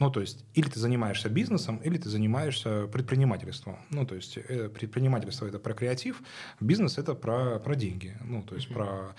Ну, 0.00 0.10
то 0.10 0.20
есть, 0.20 0.44
или 0.54 0.68
ты 0.68 0.80
занимаешься 0.80 1.28
бизнесом, 1.28 1.76
или 1.76 1.98
ты 1.98 2.08
занимаешься 2.08 2.88
предпринимательством. 2.88 3.78
Ну, 3.90 4.04
то 4.04 4.16
есть, 4.16 4.36
э, 4.36 4.68
предпринимательство– 4.68 5.46
это 5.48 5.60
про 5.60 5.72
креатив, 5.72 6.20
бизнес– 6.58 6.98
это 6.98 7.14
про, 7.14 7.60
про 7.60 7.76
деньги. 7.76 8.16
Ну, 8.24 8.42
то 8.42 8.56
есть, 8.56 8.68
про, 8.68 9.14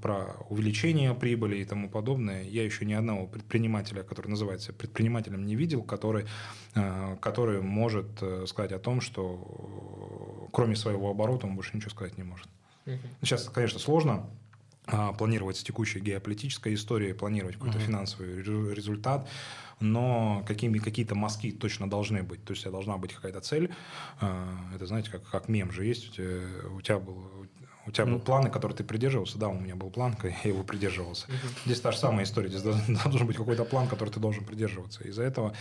про 0.00 0.36
увеличение 0.48 1.12
прибыли 1.14 1.56
и 1.56 1.64
тому 1.64 1.90
подобное. 1.90 2.44
Я 2.44 2.64
еще 2.64 2.84
ни 2.84 2.92
одного 2.92 3.26
предпринимателя, 3.26 4.04
который 4.04 4.28
называется 4.28 4.72
предпринимателем, 4.72 5.44
не 5.44 5.56
видел, 5.56 5.82
который, 5.82 6.26
э, 6.76 7.16
который 7.20 7.60
может 7.60 8.06
э, 8.20 8.46
сказать 8.46 8.70
о 8.70 8.78
том, 8.78 9.00
что 9.00 10.48
кроме 10.52 10.76
своего 10.76 11.10
оборота 11.10 11.48
он 11.48 11.56
больше 11.56 11.76
ничего 11.76 11.90
сказать 11.90 12.16
не 12.16 12.24
может. 12.24 12.46
Сейчас, 13.20 13.48
конечно, 13.48 13.78
сложно 13.78 14.28
а, 14.86 15.12
планировать 15.12 15.56
с 15.56 15.62
текущей 15.62 16.00
геополитической 16.00 16.74
историей, 16.74 17.12
планировать 17.12 17.54
какой-то 17.54 17.78
uh-huh. 17.78 17.86
финансовый 17.86 18.42
результат, 18.74 19.28
но 19.82 20.42
какими, 20.46 20.78
какие-то 20.78 21.14
мазки 21.14 21.52
точно 21.52 21.90
должны 21.90 22.22
быть. 22.22 22.44
То 22.44 22.52
есть 22.52 22.64
должна 22.70 22.96
быть 22.96 23.12
какая-то 23.12 23.40
цель. 23.40 23.70
А, 24.20 24.48
это, 24.74 24.86
знаете, 24.86 25.10
как, 25.10 25.22
как 25.28 25.48
мем 25.48 25.72
же 25.72 25.84
есть. 25.84 26.08
У 26.08 26.12
тебя, 26.12 26.38
у 26.76 26.80
тебя 26.80 26.98
был 26.98 27.46
у 27.84 27.90
тебя 27.90 28.06
был 28.06 28.20
план, 28.20 28.48
который 28.48 28.74
ты 28.74 28.84
придерживался. 28.84 29.38
Да, 29.38 29.48
у 29.48 29.58
меня 29.58 29.74
был 29.74 29.90
план, 29.90 30.16
я 30.22 30.50
его 30.50 30.62
придерживался. 30.62 31.26
Здесь 31.64 31.80
та 31.80 31.90
же 31.90 31.98
самая 31.98 32.24
история. 32.24 32.48
Здесь 32.48 32.62
должен 33.04 33.26
быть 33.26 33.36
какой-то 33.36 33.64
план, 33.64 33.88
который 33.88 34.10
ты 34.10 34.20
должен 34.20 34.44
придерживаться. 34.44 35.02
Из-за 35.02 35.24
этого 35.24 35.52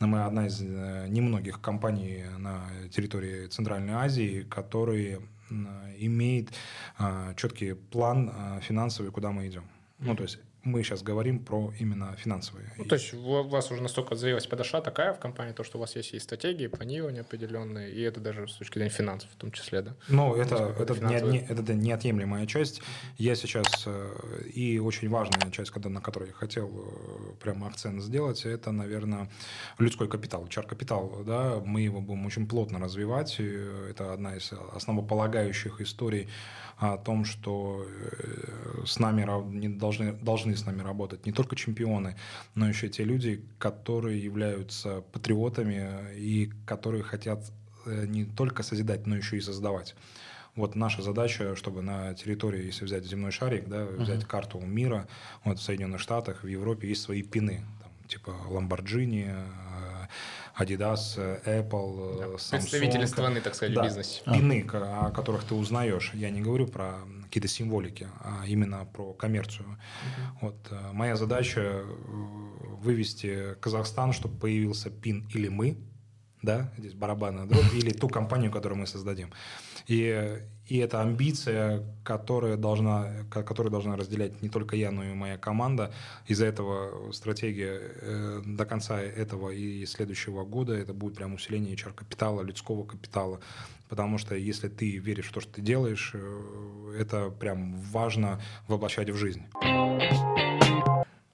мы 0.00 0.24
одна 0.24 0.48
из 0.48 0.60
э, 0.60 1.06
немногих 1.08 1.60
компаний 1.60 2.24
на 2.38 2.64
территории 2.90 3.46
Центральной 3.46 3.94
Азии, 3.94 4.44
которые 4.50 5.20
имеет 5.98 6.50
а, 6.98 7.32
четкий 7.34 7.72
план 7.72 8.30
а, 8.34 8.60
финансовый, 8.60 9.10
куда 9.10 9.30
мы 9.30 9.48
идем. 9.48 9.64
Ну, 9.98 10.14
то 10.14 10.22
есть 10.24 10.38
мы 10.62 10.82
сейчас 10.82 11.02
говорим 11.02 11.44
про 11.44 11.72
именно 11.78 12.14
финансовые. 12.16 12.72
Ну, 12.76 12.84
то 12.84 12.96
есть 12.96 13.14
у 13.14 13.42
вас 13.48 13.70
уже 13.70 13.82
настолько 13.82 14.14
зрелость 14.16 14.48
подошла 14.48 14.80
такая 14.80 15.12
в 15.12 15.18
компании, 15.18 15.52
то, 15.52 15.64
что 15.64 15.78
у 15.78 15.80
вас 15.80 15.96
есть 15.96 16.14
и 16.14 16.18
стратегии, 16.18 16.66
планирование 16.66 17.22
определенные, 17.22 17.90
и 17.90 18.00
это 18.02 18.20
даже 18.20 18.48
с 18.48 18.54
точки 18.54 18.78
зрения 18.78 18.90
финансов 18.90 19.30
в 19.30 19.36
том 19.36 19.50
числе, 19.50 19.82
да? 19.82 19.94
Ну, 20.08 20.34
это, 20.34 20.74
это, 20.78 20.94
не, 21.04 21.38
это 21.38 21.74
неотъемлемая 21.74 22.46
часть. 22.46 22.82
Я 23.16 23.34
сейчас, 23.34 23.66
э, 23.86 24.42
и 24.54 24.78
очень 24.78 25.08
важная 25.08 25.50
часть, 25.50 25.70
когда, 25.70 25.88
на 25.88 26.00
которой 26.00 26.28
я 26.28 26.34
хотел 26.34 26.68
э, 26.68 27.34
прямо 27.40 27.68
акцент 27.68 28.02
сделать, 28.02 28.44
это, 28.44 28.72
наверное, 28.72 29.30
людской 29.78 30.08
капитал, 30.08 30.46
чар-капитал. 30.48 31.22
Да? 31.26 31.60
Мы 31.64 31.82
его 31.82 32.00
будем 32.00 32.26
очень 32.26 32.46
плотно 32.46 32.78
развивать. 32.78 33.38
Это 33.38 34.12
одна 34.12 34.36
из 34.36 34.52
основополагающих 34.74 35.80
историй 35.80 36.28
о 36.78 36.96
том, 36.96 37.24
что 37.24 37.84
э, 37.86 38.84
с 38.86 38.98
нами 39.00 39.26
не 39.52 39.68
должны, 39.68 40.12
должны 40.48 40.56
с 40.56 40.66
нами 40.66 40.82
работать 40.82 41.26
не 41.26 41.32
только 41.32 41.56
чемпионы, 41.56 42.16
но 42.54 42.68
еще 42.68 42.88
те 42.88 43.04
люди, 43.04 43.42
которые 43.58 44.22
являются 44.22 45.02
патриотами 45.12 46.14
и 46.16 46.50
которые 46.66 47.02
хотят 47.02 47.40
э, 47.86 48.06
не 48.06 48.24
только 48.24 48.62
созидать, 48.62 49.06
но 49.06 49.16
еще 49.16 49.36
и 49.36 49.40
создавать. 49.40 49.94
Вот 50.56 50.74
наша 50.74 51.02
задача, 51.02 51.54
чтобы 51.54 51.82
на 51.82 52.14
территории, 52.14 52.66
если 52.66 52.84
взять 52.84 53.04
земной 53.04 53.30
шарик, 53.30 53.68
да, 53.68 53.84
взять 53.84 54.22
uh-huh. 54.22 54.26
карту 54.26 54.60
мира, 54.60 55.06
вот 55.44 55.58
в 55.58 55.62
Соединенных 55.62 56.00
Штатах, 56.00 56.42
в 56.42 56.48
Европе 56.48 56.88
есть 56.88 57.02
свои 57.02 57.22
пины, 57.22 57.64
там, 57.82 58.08
типа 58.08 58.30
Lamborghini, 58.50 59.30
Adidas, 60.58 61.16
Apple, 61.16 62.18
да, 62.18 62.26
Samsung. 62.26 62.50
Представители 62.50 63.04
страны, 63.06 63.40
так 63.40 63.54
сказать, 63.54 63.74
да, 63.74 63.82
в 63.82 63.84
бизнесе. 63.84 64.22
Пины, 64.24 64.66
о 64.72 65.10
которых 65.10 65.44
ты 65.44 65.54
узнаешь. 65.54 66.10
Я 66.14 66.30
не 66.30 66.40
говорю 66.40 66.66
про 66.66 66.98
какие-то 67.24 67.48
символики, 67.48 68.08
а 68.20 68.44
именно 68.46 68.84
про 68.86 69.12
коммерцию. 69.12 69.68
Угу. 69.68 70.38
Вот, 70.40 70.66
э, 70.70 70.92
моя 70.92 71.16
задача 71.16 71.60
э, 71.60 71.82
вывести 72.80 73.54
Казахстан, 73.60 74.12
чтобы 74.12 74.38
появился 74.38 74.90
пин 74.90 75.28
или 75.32 75.48
мы, 75.48 75.78
да, 76.42 76.72
здесь 76.78 76.94
барабанная 76.94 77.46
дробь, 77.46 77.74
или 77.74 77.90
ту 77.90 78.08
компанию, 78.08 78.50
которую 78.50 78.80
мы 78.80 78.86
создадим. 78.86 79.32
И, 79.86 80.42
и 80.68 80.78
это 80.78 81.00
амбиция, 81.00 81.82
которая 82.04 82.56
должна, 82.56 83.08
которую 83.30 83.70
должна 83.70 83.96
разделять 83.96 84.42
не 84.42 84.50
только 84.50 84.76
я, 84.76 84.90
но 84.90 85.02
и 85.02 85.14
моя 85.14 85.38
команда. 85.38 85.92
Из-за 86.26 86.44
этого 86.44 87.10
стратегия 87.12 87.80
э, 87.80 88.42
до 88.44 88.66
конца 88.66 89.00
этого 89.00 89.50
и 89.50 89.86
следующего 89.86 90.44
года 90.44 90.74
это 90.74 90.92
будет 90.92 91.16
прям 91.16 91.34
усиление 91.34 91.74
HR-капитала, 91.74 92.42
людского 92.42 92.84
капитала. 92.84 93.40
Потому 93.88 94.18
что 94.18 94.34
если 94.34 94.68
ты 94.68 94.98
веришь 94.98 95.28
в 95.28 95.32
то, 95.32 95.40
что 95.40 95.54
ты 95.54 95.62
делаешь, 95.62 96.10
э, 96.12 96.96
это 96.98 97.30
прям 97.30 97.80
важно 97.80 98.40
воплощать 98.66 99.08
в 99.08 99.16
жизнь. 99.16 99.42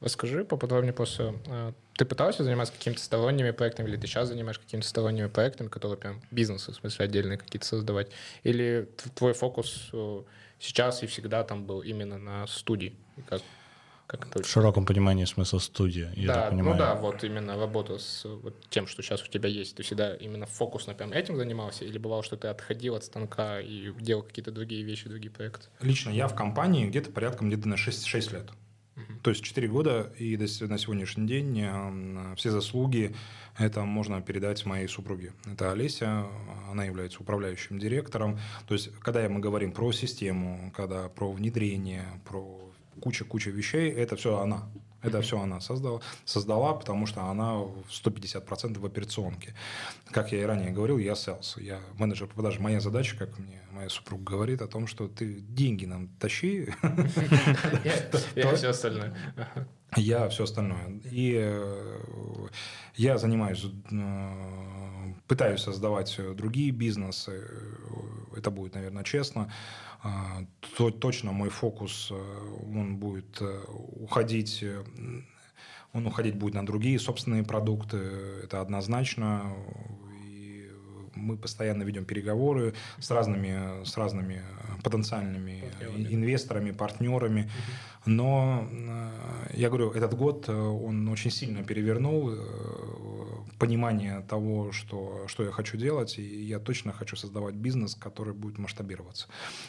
Расскажи 0.04 0.44
поподробнее 0.44 0.92
просто. 0.92 1.34
А, 1.46 1.72
ты 1.96 2.04
пытался 2.04 2.44
заниматься 2.44 2.74
какими-то 2.74 3.00
сторонними 3.00 3.52
проектами, 3.52 3.88
или 3.88 3.96
ты 3.96 4.06
сейчас 4.06 4.28
занимаешься 4.28 4.60
какими-то 4.60 4.86
сторонними 4.86 5.28
проектами, 5.28 5.68
которые 5.68 5.96
прям 5.96 6.20
бизнесы, 6.30 6.72
в 6.72 6.74
смысле, 6.74 7.06
отдельные 7.06 7.38
какие-то 7.38 7.64
создавать? 7.64 8.10
Или 8.42 8.86
твой 9.14 9.32
фокус 9.32 9.88
э, 9.94 10.22
сейчас 10.58 11.02
и 11.02 11.06
всегда 11.06 11.42
там 11.42 11.64
был 11.64 11.80
именно 11.80 12.18
на 12.18 12.46
студии? 12.48 12.94
Как, 13.30 13.40
как 14.06 14.26
это? 14.26 14.42
В 14.42 14.46
широком 14.46 14.84
понимании 14.84 15.24
смысла 15.24 15.58
студия, 15.58 16.12
я 16.16 16.26
да, 16.26 16.50
Ну 16.50 16.76
да, 16.76 16.96
вот 16.96 17.24
именно 17.24 17.56
работа 17.56 17.98
с 17.98 18.26
вот 18.26 18.54
тем, 18.68 18.86
что 18.86 19.00
сейчас 19.00 19.22
у 19.22 19.28
тебя 19.28 19.48
есть. 19.48 19.74
Ты 19.74 19.84
всегда 19.84 20.14
именно 20.16 20.44
фокусно 20.44 20.92
прям 20.92 21.14
этим 21.14 21.38
занимался? 21.38 21.86
Или 21.86 21.96
бывало, 21.96 22.22
что 22.22 22.36
ты 22.36 22.48
отходил 22.48 22.94
от 22.94 23.04
станка 23.04 23.58
и 23.58 23.90
делал 24.00 24.22
какие-то 24.22 24.50
другие 24.50 24.82
вещи, 24.82 25.08
другие 25.08 25.30
проекты? 25.30 25.68
Лично 25.80 26.10
я 26.10 26.28
в 26.28 26.34
компании 26.34 26.86
где-то 26.86 27.10
порядком 27.10 27.48
где-то 27.48 27.68
на 27.68 27.78
6, 27.78 28.04
6 28.04 28.32
лет. 28.32 28.50
То 29.22 29.30
есть 29.30 29.42
4 29.42 29.68
года 29.68 30.12
и 30.18 30.36
до, 30.36 30.44
на 30.66 30.78
сегодняшний 30.78 31.26
день 31.26 31.60
э, 31.60 32.34
все 32.36 32.50
заслуги 32.50 33.14
это 33.58 33.82
можно 33.82 34.20
передать 34.20 34.64
моей 34.66 34.88
супруге. 34.88 35.32
Это 35.50 35.72
Олеся, 35.72 36.26
она 36.70 36.84
является 36.84 37.20
управляющим 37.20 37.78
директором. 37.78 38.38
То 38.66 38.74
есть, 38.74 38.90
когда 39.00 39.28
мы 39.28 39.40
говорим 39.40 39.72
про 39.72 39.92
систему, 39.92 40.72
когда 40.76 41.08
про 41.08 41.32
внедрение, 41.32 42.04
про 42.24 42.60
куча-куча 43.00 43.50
вещей, 43.50 43.90
это 43.90 44.16
все 44.16 44.38
она. 44.38 44.68
Это 45.04 45.20
все 45.20 45.40
она 45.40 45.60
создала, 45.60 46.00
создала, 46.24 46.74
потому 46.74 47.06
что 47.06 47.24
она 47.24 47.54
в 47.58 47.84
150% 47.90 48.78
в 48.78 48.86
операционке. 48.86 49.54
Как 50.10 50.32
я 50.32 50.40
и 50.40 50.44
ранее 50.44 50.70
говорил, 50.70 50.98
я 50.98 51.12
sales, 51.12 51.62
я 51.62 51.80
менеджер 51.98 52.26
по 52.26 52.34
продаже. 52.34 52.60
Моя 52.60 52.80
задача, 52.80 53.16
как 53.16 53.38
мне 53.38 53.60
моя 53.70 53.88
супруга 53.88 54.24
говорит, 54.24 54.62
о 54.62 54.66
том, 54.66 54.86
что 54.86 55.08
ты 55.08 55.40
деньги 55.40 55.84
нам 55.84 56.08
тащи. 56.20 56.68
Я 58.34 58.54
все 58.56 58.68
остальное. 58.68 59.14
Я 59.96 60.28
все 60.28 60.44
остальное. 60.44 61.00
И 61.10 61.34
э, 61.36 62.48
я 62.96 63.18
занимаюсь, 63.18 63.64
э, 63.64 65.14
пытаюсь 65.26 65.60
создавать 65.60 66.18
другие 66.36 66.70
бизнесы. 66.70 67.46
Это 68.36 68.50
будет, 68.50 68.74
наверное, 68.74 69.04
честно. 69.04 69.52
А, 70.02 70.44
то 70.76 70.90
точно 70.90 71.32
мой 71.32 71.48
фокус, 71.48 72.08
э, 72.10 72.14
он 72.74 72.96
будет 72.96 73.40
уходить, 74.00 74.64
он 75.92 76.06
уходить 76.06 76.36
будет 76.36 76.54
на 76.54 76.66
другие 76.66 76.98
собственные 76.98 77.44
продукты, 77.44 77.96
это 78.42 78.60
однозначно. 78.60 79.54
И 80.26 80.70
мы 81.14 81.36
постоянно 81.36 81.84
ведем 81.84 82.04
переговоры 82.04 82.74
с 82.98 83.10
разными, 83.10 83.84
с 83.84 83.96
разными 83.96 84.42
потенциальными 84.82 85.64
инвесторами, 86.10 86.72
партнерами. 86.72 87.50
Но 88.06 88.66
э, 88.70 89.54
я 89.54 89.68
говорю, 89.68 89.90
этот 89.90 90.14
год 90.14 90.48
э, 90.48 90.52
он 90.52 91.08
очень 91.08 91.30
сильно 91.30 91.62
перевернул 91.62 92.30
э, 92.32 92.36
понимание 93.58 94.24
того, 94.28 94.72
что, 94.72 95.26
что 95.28 95.44
я 95.44 95.50
хочу 95.50 95.76
делать, 95.76 96.18
и 96.18 96.22
я 96.22 96.58
точно 96.58 96.92
хочу 96.92 97.16
создавать 97.16 97.54
бизнес, 97.54 97.94
который 97.94 98.34
будет 98.34 98.58
масштабироваться. 98.58 99.26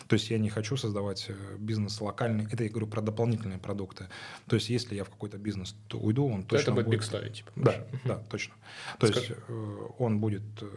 То 0.07 0.15
есть 0.15 0.29
я 0.29 0.37
не 0.37 0.49
хочу 0.49 0.77
создавать 0.77 1.25
э, 1.29 1.33
бизнес 1.57 2.01
локальный. 2.01 2.47
Это 2.51 2.63
я 2.63 2.69
говорю 2.69 2.87
про 2.87 3.01
дополнительные 3.01 3.59
продукты. 3.59 4.07
То 4.47 4.55
есть 4.55 4.69
если 4.69 4.95
я 4.95 5.03
в 5.03 5.09
какой-то 5.09 5.37
бизнес 5.37 5.75
то 5.87 5.97
уйду, 5.97 6.27
он 6.27 6.43
То 6.43 6.57
точно 6.57 6.71
это 6.71 6.81
будет 6.83 7.01
big 7.01 7.03
story, 7.03 7.31
типа. 7.31 7.51
Да, 7.55 7.85
да, 8.03 8.15
точно. 8.29 8.53
То 8.99 9.07
есть 9.07 9.31
э, 9.31 9.87
он 9.99 10.19
будет 10.19 10.43
э, 10.61 10.67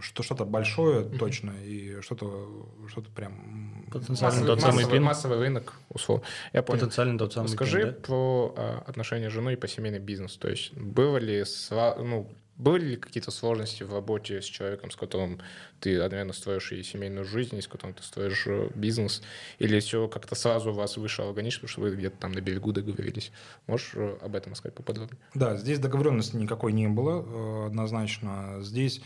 что 0.00 0.22
что-то 0.22 0.44
большое 0.44 1.04
точно 1.04 1.52
и 1.64 2.00
что-то 2.00 2.68
что-то 2.88 3.10
прям 3.10 3.84
Потенциально 3.90 4.40
Массовый, 4.40 4.46
тот 4.46 4.60
самый 4.60 4.74
массовый, 4.82 5.00
массовый 5.00 5.38
рынок, 5.38 5.74
условно. 5.88 6.24
Я 6.52 6.62
понял. 6.62 6.80
Потенциально 6.80 7.18
тот 7.18 7.32
самый 7.32 7.48
Скажи 7.48 7.80
пин, 7.80 7.88
да? 7.88 7.92
про 8.06 8.54
а, 8.56 8.84
отношения 8.86 9.30
с 9.30 9.32
женой 9.32 9.54
и 9.54 9.56
по 9.56 9.66
семейный 9.68 9.98
бизнес. 9.98 10.36
То 10.36 10.48
есть 10.48 10.72
было 10.74 11.16
ли, 11.16 11.40
сва- 11.42 12.02
ну, 12.02 12.30
были 12.58 12.84
ли 12.84 12.96
какие-то 12.96 13.30
сложности 13.30 13.84
в 13.84 13.92
работе 13.92 14.42
с 14.42 14.44
человеком, 14.44 14.90
с 14.90 14.96
которым 14.96 15.40
ты 15.80 15.96
одновременно 15.96 16.32
строишь 16.32 16.72
и 16.72 16.82
семейную 16.82 17.24
жизнь, 17.24 17.56
и 17.56 17.62
с 17.62 17.68
которым 17.68 17.94
ты 17.94 18.02
строишь 18.02 18.44
э, 18.46 18.68
бизнес? 18.74 19.22
Или 19.60 19.78
все 19.78 20.08
как-то 20.08 20.34
сразу 20.34 20.70
у 20.70 20.74
вас 20.74 20.96
вышло 20.96 21.28
органично, 21.28 21.60
потому 21.60 21.70
что 21.70 21.80
вы 21.82 21.94
где-то 21.94 22.16
там 22.18 22.32
на 22.32 22.40
берегу 22.40 22.72
договорились? 22.72 23.30
Можешь 23.68 23.92
э, 23.94 24.18
об 24.20 24.34
этом 24.34 24.56
сказать 24.56 24.74
поподробнее? 24.74 25.18
Да, 25.34 25.56
здесь 25.56 25.78
договоренности 25.78 26.36
никакой 26.36 26.72
не 26.72 26.88
было, 26.88 27.24
э, 27.24 27.66
однозначно. 27.68 28.58
Здесь, 28.60 29.00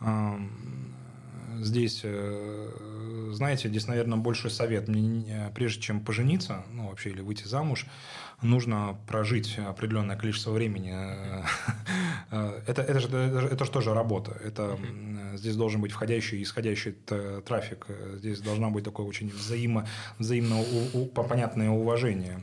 эм, 0.00 0.94
здесь, 1.60 2.00
э, 2.04 3.30
знаете, 3.32 3.68
здесь, 3.68 3.86
наверное, 3.86 4.18
большой 4.18 4.50
совет. 4.50 4.88
Мне 4.88 5.00
не- 5.02 5.50
Прежде 5.54 5.80
чем 5.80 6.00
пожениться, 6.00 6.64
ну, 6.72 6.88
вообще, 6.88 7.10
или 7.10 7.20
выйти 7.20 7.46
замуж, 7.46 7.86
нужно 8.42 8.96
прожить 9.06 9.58
определенное 9.58 10.16
количество 10.16 10.50
времени. 10.52 10.92
Э, 10.94 11.42
Это, 12.66 12.82
это, 12.82 12.98
же, 13.00 13.08
это, 13.08 13.48
это 13.52 13.64
же 13.64 13.70
тоже 13.70 13.94
работа. 13.94 14.32
Это, 14.44 14.76
здесь 15.36 15.56
должен 15.56 15.80
быть 15.80 15.92
входящий 15.92 16.38
и 16.38 16.42
исходящий 16.42 16.92
т- 16.92 17.40
трафик. 17.42 17.86
Э, 17.88 18.16
Здесь 18.18 18.40
должна 18.40 18.70
быть 18.70 18.84
такое 18.84 19.06
очень 19.06 19.28
взаимо, 19.30 19.86
взаимно 20.18 20.60
у- 20.60 20.98
у- 21.02 21.06
понятное 21.06 21.70
уважение. 21.70 22.42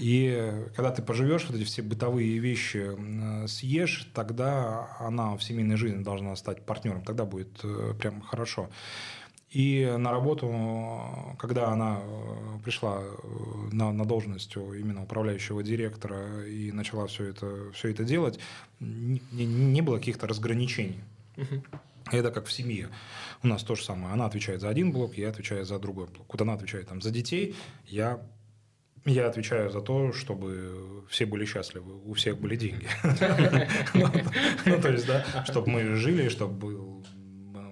И 0.00 0.34
э, 0.36 0.68
когда 0.76 0.90
ты 0.90 1.02
поживешь, 1.02 1.46
вот 1.48 1.56
эти 1.56 1.64
все 1.64 1.82
бытовые 1.82 2.38
вещи 2.38 2.84
э, 2.96 3.46
съешь, 3.48 4.10
тогда 4.14 4.88
она 5.00 5.36
в 5.36 5.42
семейной 5.42 5.76
жизни 5.76 6.02
должна 6.02 6.36
стать 6.36 6.62
партнером. 6.62 7.02
Тогда 7.02 7.24
будет 7.24 7.60
э, 7.64 7.94
прям 7.98 8.20
хорошо. 8.20 8.68
И 9.52 9.94
на 9.98 10.10
работу, 10.10 10.48
э, 10.52 11.36
когда 11.38 11.68
она 11.68 12.00
э, 12.02 12.58
пришла 12.64 13.00
э, 13.00 13.68
на, 13.72 13.92
на 13.92 14.04
должность 14.04 14.54
именно 14.56 15.02
управляющего 15.04 15.62
директора 15.62 16.44
и 16.46 16.72
начала 16.72 17.06
все 17.06 17.24
это, 17.30 17.70
все 17.72 17.88
это 17.88 18.04
делать, 18.04 18.38
не, 18.80 19.20
не- 19.32 19.82
было 19.82 19.96
каких-то 19.98 20.26
разграничений. 20.26 20.98
Это 22.12 22.30
как 22.30 22.46
в 22.46 22.52
семье. 22.52 22.88
У 23.42 23.48
нас 23.48 23.62
то 23.62 23.74
же 23.74 23.84
самое. 23.84 24.12
Она 24.14 24.26
отвечает 24.26 24.60
за 24.60 24.68
один 24.68 24.92
блок, 24.92 25.14
я 25.16 25.28
отвечаю 25.28 25.64
за 25.64 25.78
другой 25.78 26.06
блок. 26.06 26.26
Вот 26.32 26.40
она 26.40 26.52
отвечает 26.52 26.88
там, 26.88 27.02
за 27.02 27.10
детей, 27.10 27.56
я, 27.86 28.20
я 29.04 29.26
отвечаю 29.26 29.70
за 29.70 29.80
то, 29.80 30.12
чтобы 30.12 31.04
все 31.08 31.26
были 31.26 31.44
счастливы, 31.44 31.94
у 32.04 32.14
всех 32.14 32.38
были 32.38 32.56
деньги. 32.56 32.88
Ну, 33.94 34.10
Ну, 34.66 34.80
то 34.80 34.92
есть, 34.92 35.06
да, 35.06 35.24
чтобы 35.46 35.70
мы 35.70 35.94
жили, 35.94 36.28
чтобы 36.28 37.02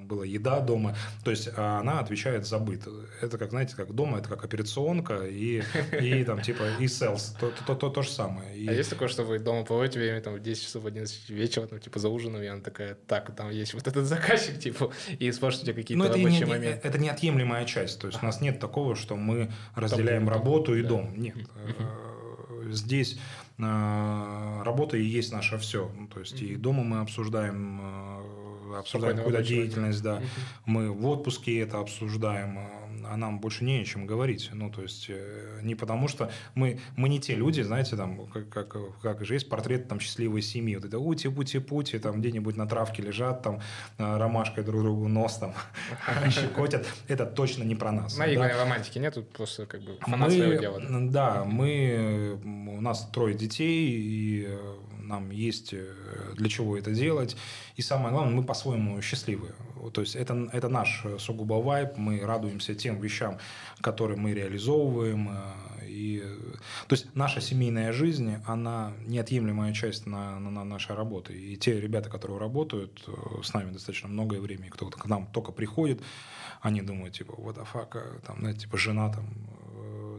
была 0.05 0.25
еда 0.25 0.61
дома. 0.61 0.97
То 1.25 1.31
есть 1.31 1.49
а 1.57 1.81
она 1.81 2.01
отвечает 2.01 2.47
за 2.47 2.59
быт. 2.59 2.83
Это 3.21 3.39
как, 3.39 3.51
знаете, 3.51 3.75
как 3.77 3.93
дома, 3.95 4.19
это 4.19 4.29
как 4.29 4.45
операционка 4.45 5.25
и, 5.25 5.63
и 6.01 6.25
там 6.27 6.41
типа 6.43 6.63
и 6.79 6.87
селс. 6.89 7.35
То, 7.41 7.51
то, 7.67 7.75
то, 7.75 7.89
то 7.91 8.03
же 8.03 8.11
самое. 8.11 8.57
И- 8.57 8.69
А 8.69 8.73
есть 8.73 8.91
такое, 8.91 9.09
что 9.09 9.25
вы 9.25 9.39
дома 9.39 9.65
проводите 9.65 9.99
время 9.99 10.21
там 10.21 10.35
в 10.35 10.41
10 10.41 10.63
часов, 10.63 10.85
11 10.85 11.31
вечера, 11.31 11.67
там, 11.67 11.79
типа, 11.81 11.99
за 11.99 12.09
ужином, 12.09 12.43
и 12.43 12.47
она 12.47 12.61
такая, 12.61 12.95
так, 12.95 13.35
там 13.35 13.51
есть 13.51 13.75
вот 13.75 13.87
этот 13.87 14.07
заказчик, 14.07 14.59
типа, 14.61 14.91
и 15.19 15.33
спрашиваете 15.33 15.73
какие-то 15.75 16.03
Ну, 16.03 16.09
это, 16.09 16.19
не, 16.19 16.25
рабочие 16.27 16.47
моменты. 16.47 16.81
это 16.87 16.99
неотъемлемая 16.99 17.65
часть. 17.65 17.99
То 18.01 18.07
есть 18.07 18.23
у 18.23 18.27
нас 18.27 18.41
нет 18.41 18.61
такого, 18.61 18.95
что 18.97 19.17
мы 19.17 19.51
разделяем 19.75 20.25
дом, 20.25 20.35
работу 20.35 20.75
и 20.77 20.83
да. 20.83 20.89
дом. 20.89 21.15
Нет. 21.17 21.37
Э, 21.57 22.71
Здесь 22.71 23.19
э, 23.59 24.63
работа 24.65 24.97
и 24.97 25.03
есть 25.05 25.33
наше 25.33 25.59
все. 25.59 25.91
Ну, 25.97 26.07
то 26.09 26.21
есть 26.21 26.41
и 26.41 26.57
дома 26.57 26.83
мы 26.83 27.01
обсуждаем, 27.01 27.81
э, 27.83 28.44
обсуждаем 28.81 29.16
какую-то 29.16 29.43
деятельность, 29.43 30.03
да. 30.03 30.22
Мы 30.66 30.91
в 30.91 31.07
отпуске 31.07 31.61
это 31.61 31.79
обсуждаем, 31.79 32.59
э, 32.59 33.07
а 33.07 33.16
нам 33.16 33.41
больше 33.41 33.64
не 33.64 33.81
о 33.81 33.85
чем 33.85 34.07
говорить. 34.07 34.51
Ну, 34.53 34.70
то 34.70 34.83
есть 34.83 35.07
э, 35.09 35.61
не 35.62 35.75
потому 35.75 36.09
что 36.09 36.31
мы, 36.55 36.79
мы 36.97 37.09
не 37.09 37.20
те 37.20 37.35
люди, 37.35 37.61
знаете, 37.62 37.97
там, 37.97 38.27
как, 38.27 38.49
как, 38.49 38.77
как 39.01 39.25
же 39.25 39.35
есть 39.35 39.49
портрет 39.49 39.89
там 39.89 40.01
счастливой 40.01 40.43
семьи. 40.43 40.77
Вот 40.77 40.85
это 40.85 40.99
ути-пути-пути, 40.99 41.99
там 41.99 42.20
где-нибудь 42.20 42.57
на 42.57 42.66
травке 42.66 43.03
лежат, 43.03 43.43
там 43.43 43.61
э, 43.99 44.16
ромашкой 44.16 44.64
друг 44.64 44.83
другу 44.83 45.09
нос 45.09 45.39
там 45.39 45.55
щекотят. 46.31 46.87
Это 47.09 47.27
точно 47.27 47.64
не 47.64 47.75
про 47.75 47.93
нас. 47.93 48.16
Наигранной 48.16 48.57
романтики 48.57 48.99
нет, 48.99 49.14
тут 49.14 49.31
просто 49.33 49.66
как 49.66 49.83
бы 49.83 49.99
фанат 50.01 50.33
своего 50.33 50.61
дела. 50.61 50.81
да. 51.11 51.45
Мы, 51.45 52.39
у 52.45 52.81
нас 52.81 53.09
трое 53.12 53.35
детей, 53.35 53.91
и 53.91 54.45
э, 54.47 54.77
нам 55.09 55.31
есть 55.31 55.75
э, 55.75 55.93
для 56.37 56.49
чего 56.49 56.77
это 56.77 56.93
делать. 56.93 57.37
И 57.77 57.83
самое 57.83 58.11
главное, 58.13 58.35
мы 58.35 58.43
по-своему 58.43 59.01
счастливы. 59.03 59.55
Вот, 59.77 59.93
То 59.93 60.01
есть 60.01 60.17
это, 60.17 60.49
это 60.53 60.69
наш 60.69 61.03
э, 61.05 61.19
сугубо 61.19 61.55
вайб, 61.63 61.97
мы 61.97 62.21
радуемся 62.21 62.75
тем 62.75 63.01
вещам, 63.01 63.39
которые 63.81 64.19
мы 64.19 64.33
реализовываем. 64.35 65.29
э, 65.31 65.87
И, 65.89 66.23
то 66.89 66.95
есть 66.95 67.07
наша 67.15 67.41
семейная 67.41 67.93
жизнь, 67.93 68.37
она 68.47 68.93
неотъемлемая 69.07 69.73
часть 69.75 70.07
на, 70.07 70.41
на- 70.41 70.51
на 70.51 70.65
нашей 70.65 70.97
работы. 70.97 71.33
И 71.35 71.57
те 71.57 71.81
ребята, 71.81 72.09
которые 72.11 72.39
работают 72.39 73.09
с 73.43 73.55
нами 73.55 73.73
достаточно 73.73 74.09
многое 74.09 74.41
время, 74.41 74.67
и 74.67 74.71
кто 74.71 74.87
к 74.91 75.07
нам 75.07 75.27
только 75.33 75.53
приходит, 75.53 76.01
они 76.63 76.83
думают, 76.83 77.15
типа, 77.15 77.33
what 77.33 77.57
the 77.57 78.21
там, 78.27 78.39
знаете, 78.41 78.61
типа, 78.61 78.79
жена 78.79 79.13
там, 79.13 79.25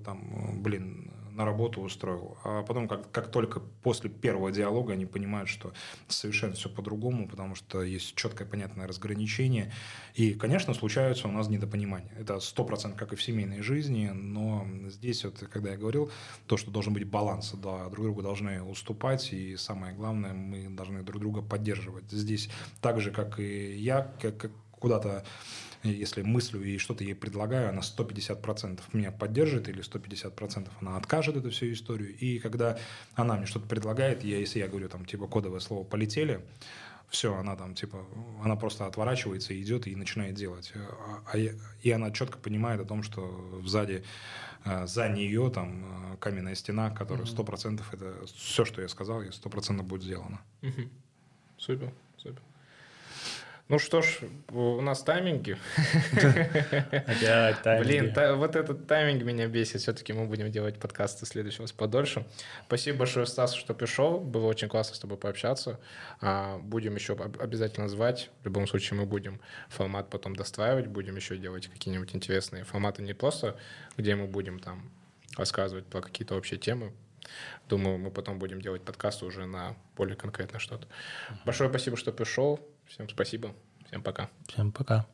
там, 0.06 0.62
блин, 0.62 1.12
на 1.36 1.46
работу 1.46 1.82
устроил. 1.82 2.38
А 2.44 2.64
потом, 2.64 2.88
как, 2.88 3.12
как 3.12 3.30
только 3.30 3.60
после 3.60 4.10
первого 4.10 4.52
диалога 4.52 4.94
они 4.94 5.06
понимают, 5.06 5.50
что 5.50 5.74
совершенно 6.08 6.54
все 6.54 6.70
по-другому, 6.70 7.28
потому 7.28 7.56
что 7.56 7.84
есть 7.84 8.16
четкое, 8.16 8.48
понятное 8.48 8.88
разграничение. 8.88 9.72
И, 10.14 10.34
конечно, 10.34 10.74
случаются 10.74 11.28
у 11.28 11.32
нас 11.32 11.50
недопонимания. 11.50 12.12
Это 12.18 12.40
сто 12.40 12.64
процентов, 12.64 13.00
как 13.00 13.14
и 13.14 13.16
в 13.16 13.22
семейной 13.24 13.62
жизни, 13.62 14.10
но 14.14 14.66
здесь 14.88 15.26
вот, 15.26 15.38
когда 15.52 15.72
я 15.72 15.78
говорил, 15.78 16.10
то, 16.48 16.58
что 16.58 16.72
должен 16.72 16.94
быть 16.94 17.04
баланс, 17.06 17.52
да, 17.54 17.90
друг 17.90 18.06
другу 18.06 18.22
должны 18.22 18.64
уступать, 18.64 19.34
и 19.34 19.58
самое 19.58 19.94
главное, 19.94 20.34
мы 20.34 20.70
должны 20.70 21.04
друг 21.04 21.22
друга 21.22 21.42
поддерживать. 21.42 22.10
Здесь 22.10 22.50
так 22.82 23.02
же, 23.02 23.12
как 23.12 23.40
и 23.40 23.76
я, 23.76 24.14
как 24.22 24.52
куда-то 24.72 25.26
если 25.92 26.22
мыслю 26.22 26.64
и 26.64 26.78
что-то 26.78 27.04
ей 27.04 27.16
предлагаю, 27.16 27.70
она 27.70 27.82
150% 27.82 28.82
меня 28.94 29.12
поддержит 29.12 29.70
или 29.70 29.84
150% 29.84 30.70
она 30.82 30.98
откажет 30.98 31.36
эту 31.36 31.50
всю 31.50 31.72
историю. 31.72 32.16
И 32.18 32.40
когда 32.40 32.78
она 33.16 33.36
мне 33.36 33.46
что-то 33.46 33.68
предлагает, 33.68 34.24
я, 34.24 34.38
если 34.38 34.60
я 34.60 34.68
говорю 34.68 34.90
там 34.90 35.06
типа 35.06 35.28
кодовое 35.28 35.60
слово 35.60 35.84
«полетели», 35.84 36.42
все, 37.10 37.36
она 37.36 37.56
там 37.56 37.76
типа, 37.76 38.04
она 38.44 38.56
просто 38.56 38.86
отворачивается 38.88 39.60
идет 39.60 39.88
и 39.88 39.96
начинает 39.96 40.36
делать. 40.36 40.74
А- 40.76 41.22
а 41.34 41.38
и 41.38 41.92
она 41.92 42.12
четко 42.12 42.38
понимает 42.38 42.82
о 42.82 42.86
том, 42.86 43.04
что 43.04 43.62
сзади, 43.64 44.04
э, 44.66 44.88
за 44.88 45.08
нее 45.08 45.52
там 45.52 46.14
э, 46.14 46.18
каменная 46.18 46.56
стена, 46.56 46.90
которая 46.90 47.26
100% 47.26 47.84
это 47.92 48.26
все, 48.36 48.66
что 48.66 48.82
я 48.82 48.88
сказал, 48.88 49.22
и 49.22 49.30
100% 49.30 49.84
будет 49.84 50.04
сделано. 50.04 50.42
Супер, 51.58 51.94
супер. 52.18 52.42
Ну 53.68 53.80
что 53.80 54.04
ж, 54.04 54.20
у 54.52 54.80
нас 54.82 55.02
тайминги. 55.02 55.58
Опять 56.14 57.62
тайминги. 57.64 57.88
Блин, 57.88 58.14
та- 58.14 58.36
вот 58.36 58.56
этот 58.56 58.86
тайминг 58.88 59.24
меня 59.24 59.48
бесит. 59.48 59.82
Все-таки 59.82 60.14
мы 60.14 60.26
будем 60.28 60.52
делать 60.52 60.78
подкасты 60.80 61.26
в 61.26 61.30
следующий 61.30 61.62
раз 61.62 61.72
подольше. 61.72 62.28
Спасибо 62.68 63.00
большое, 63.00 63.26
Стас, 63.26 63.54
что 63.56 63.74
пришел. 63.74 64.20
Было 64.20 64.46
очень 64.46 64.68
классно 64.68 64.96
с 64.96 65.00
тобой 65.00 65.18
пообщаться. 65.18 65.80
А, 66.22 66.60
Будем 66.60 66.94
еще 66.94 67.14
об- 67.14 67.42
обязательно 67.42 67.90
звать. 67.90 68.30
В 68.42 68.46
любом 68.46 68.68
случае 68.68 69.00
мы 69.00 69.08
будем 69.08 69.42
формат 69.70 70.12
потом 70.12 70.36
достраивать. 70.36 70.86
Будем 70.86 71.16
еще 71.16 71.36
делать 71.38 71.68
какие-нибудь 71.68 72.14
интересные 72.16 72.66
форматы. 72.66 73.02
Не 73.02 73.14
просто, 73.14 73.58
где 73.98 74.16
мы 74.16 74.28
будем 74.28 74.60
там 74.60 74.92
рассказывать 75.38 75.88
про 75.88 76.02
какие-то 76.02 76.36
общие 76.36 76.60
темы. 76.60 76.94
Думаю, 77.68 77.98
мы 77.98 78.12
потом 78.12 78.38
будем 78.38 78.62
делать 78.62 78.84
подкасты 78.84 79.26
уже 79.26 79.48
на 79.48 79.76
более 79.96 80.16
конкретно 80.16 80.60
что-то. 80.60 80.88
Большое 81.46 81.72
спасибо, 81.72 81.98
что 81.98 82.12
пришел. 82.12 82.60
Всем 82.88 83.10
спасибо. 83.10 83.54
Всем 83.88 84.02
пока. 84.02 84.30
Всем 84.48 84.72
пока. 84.72 85.06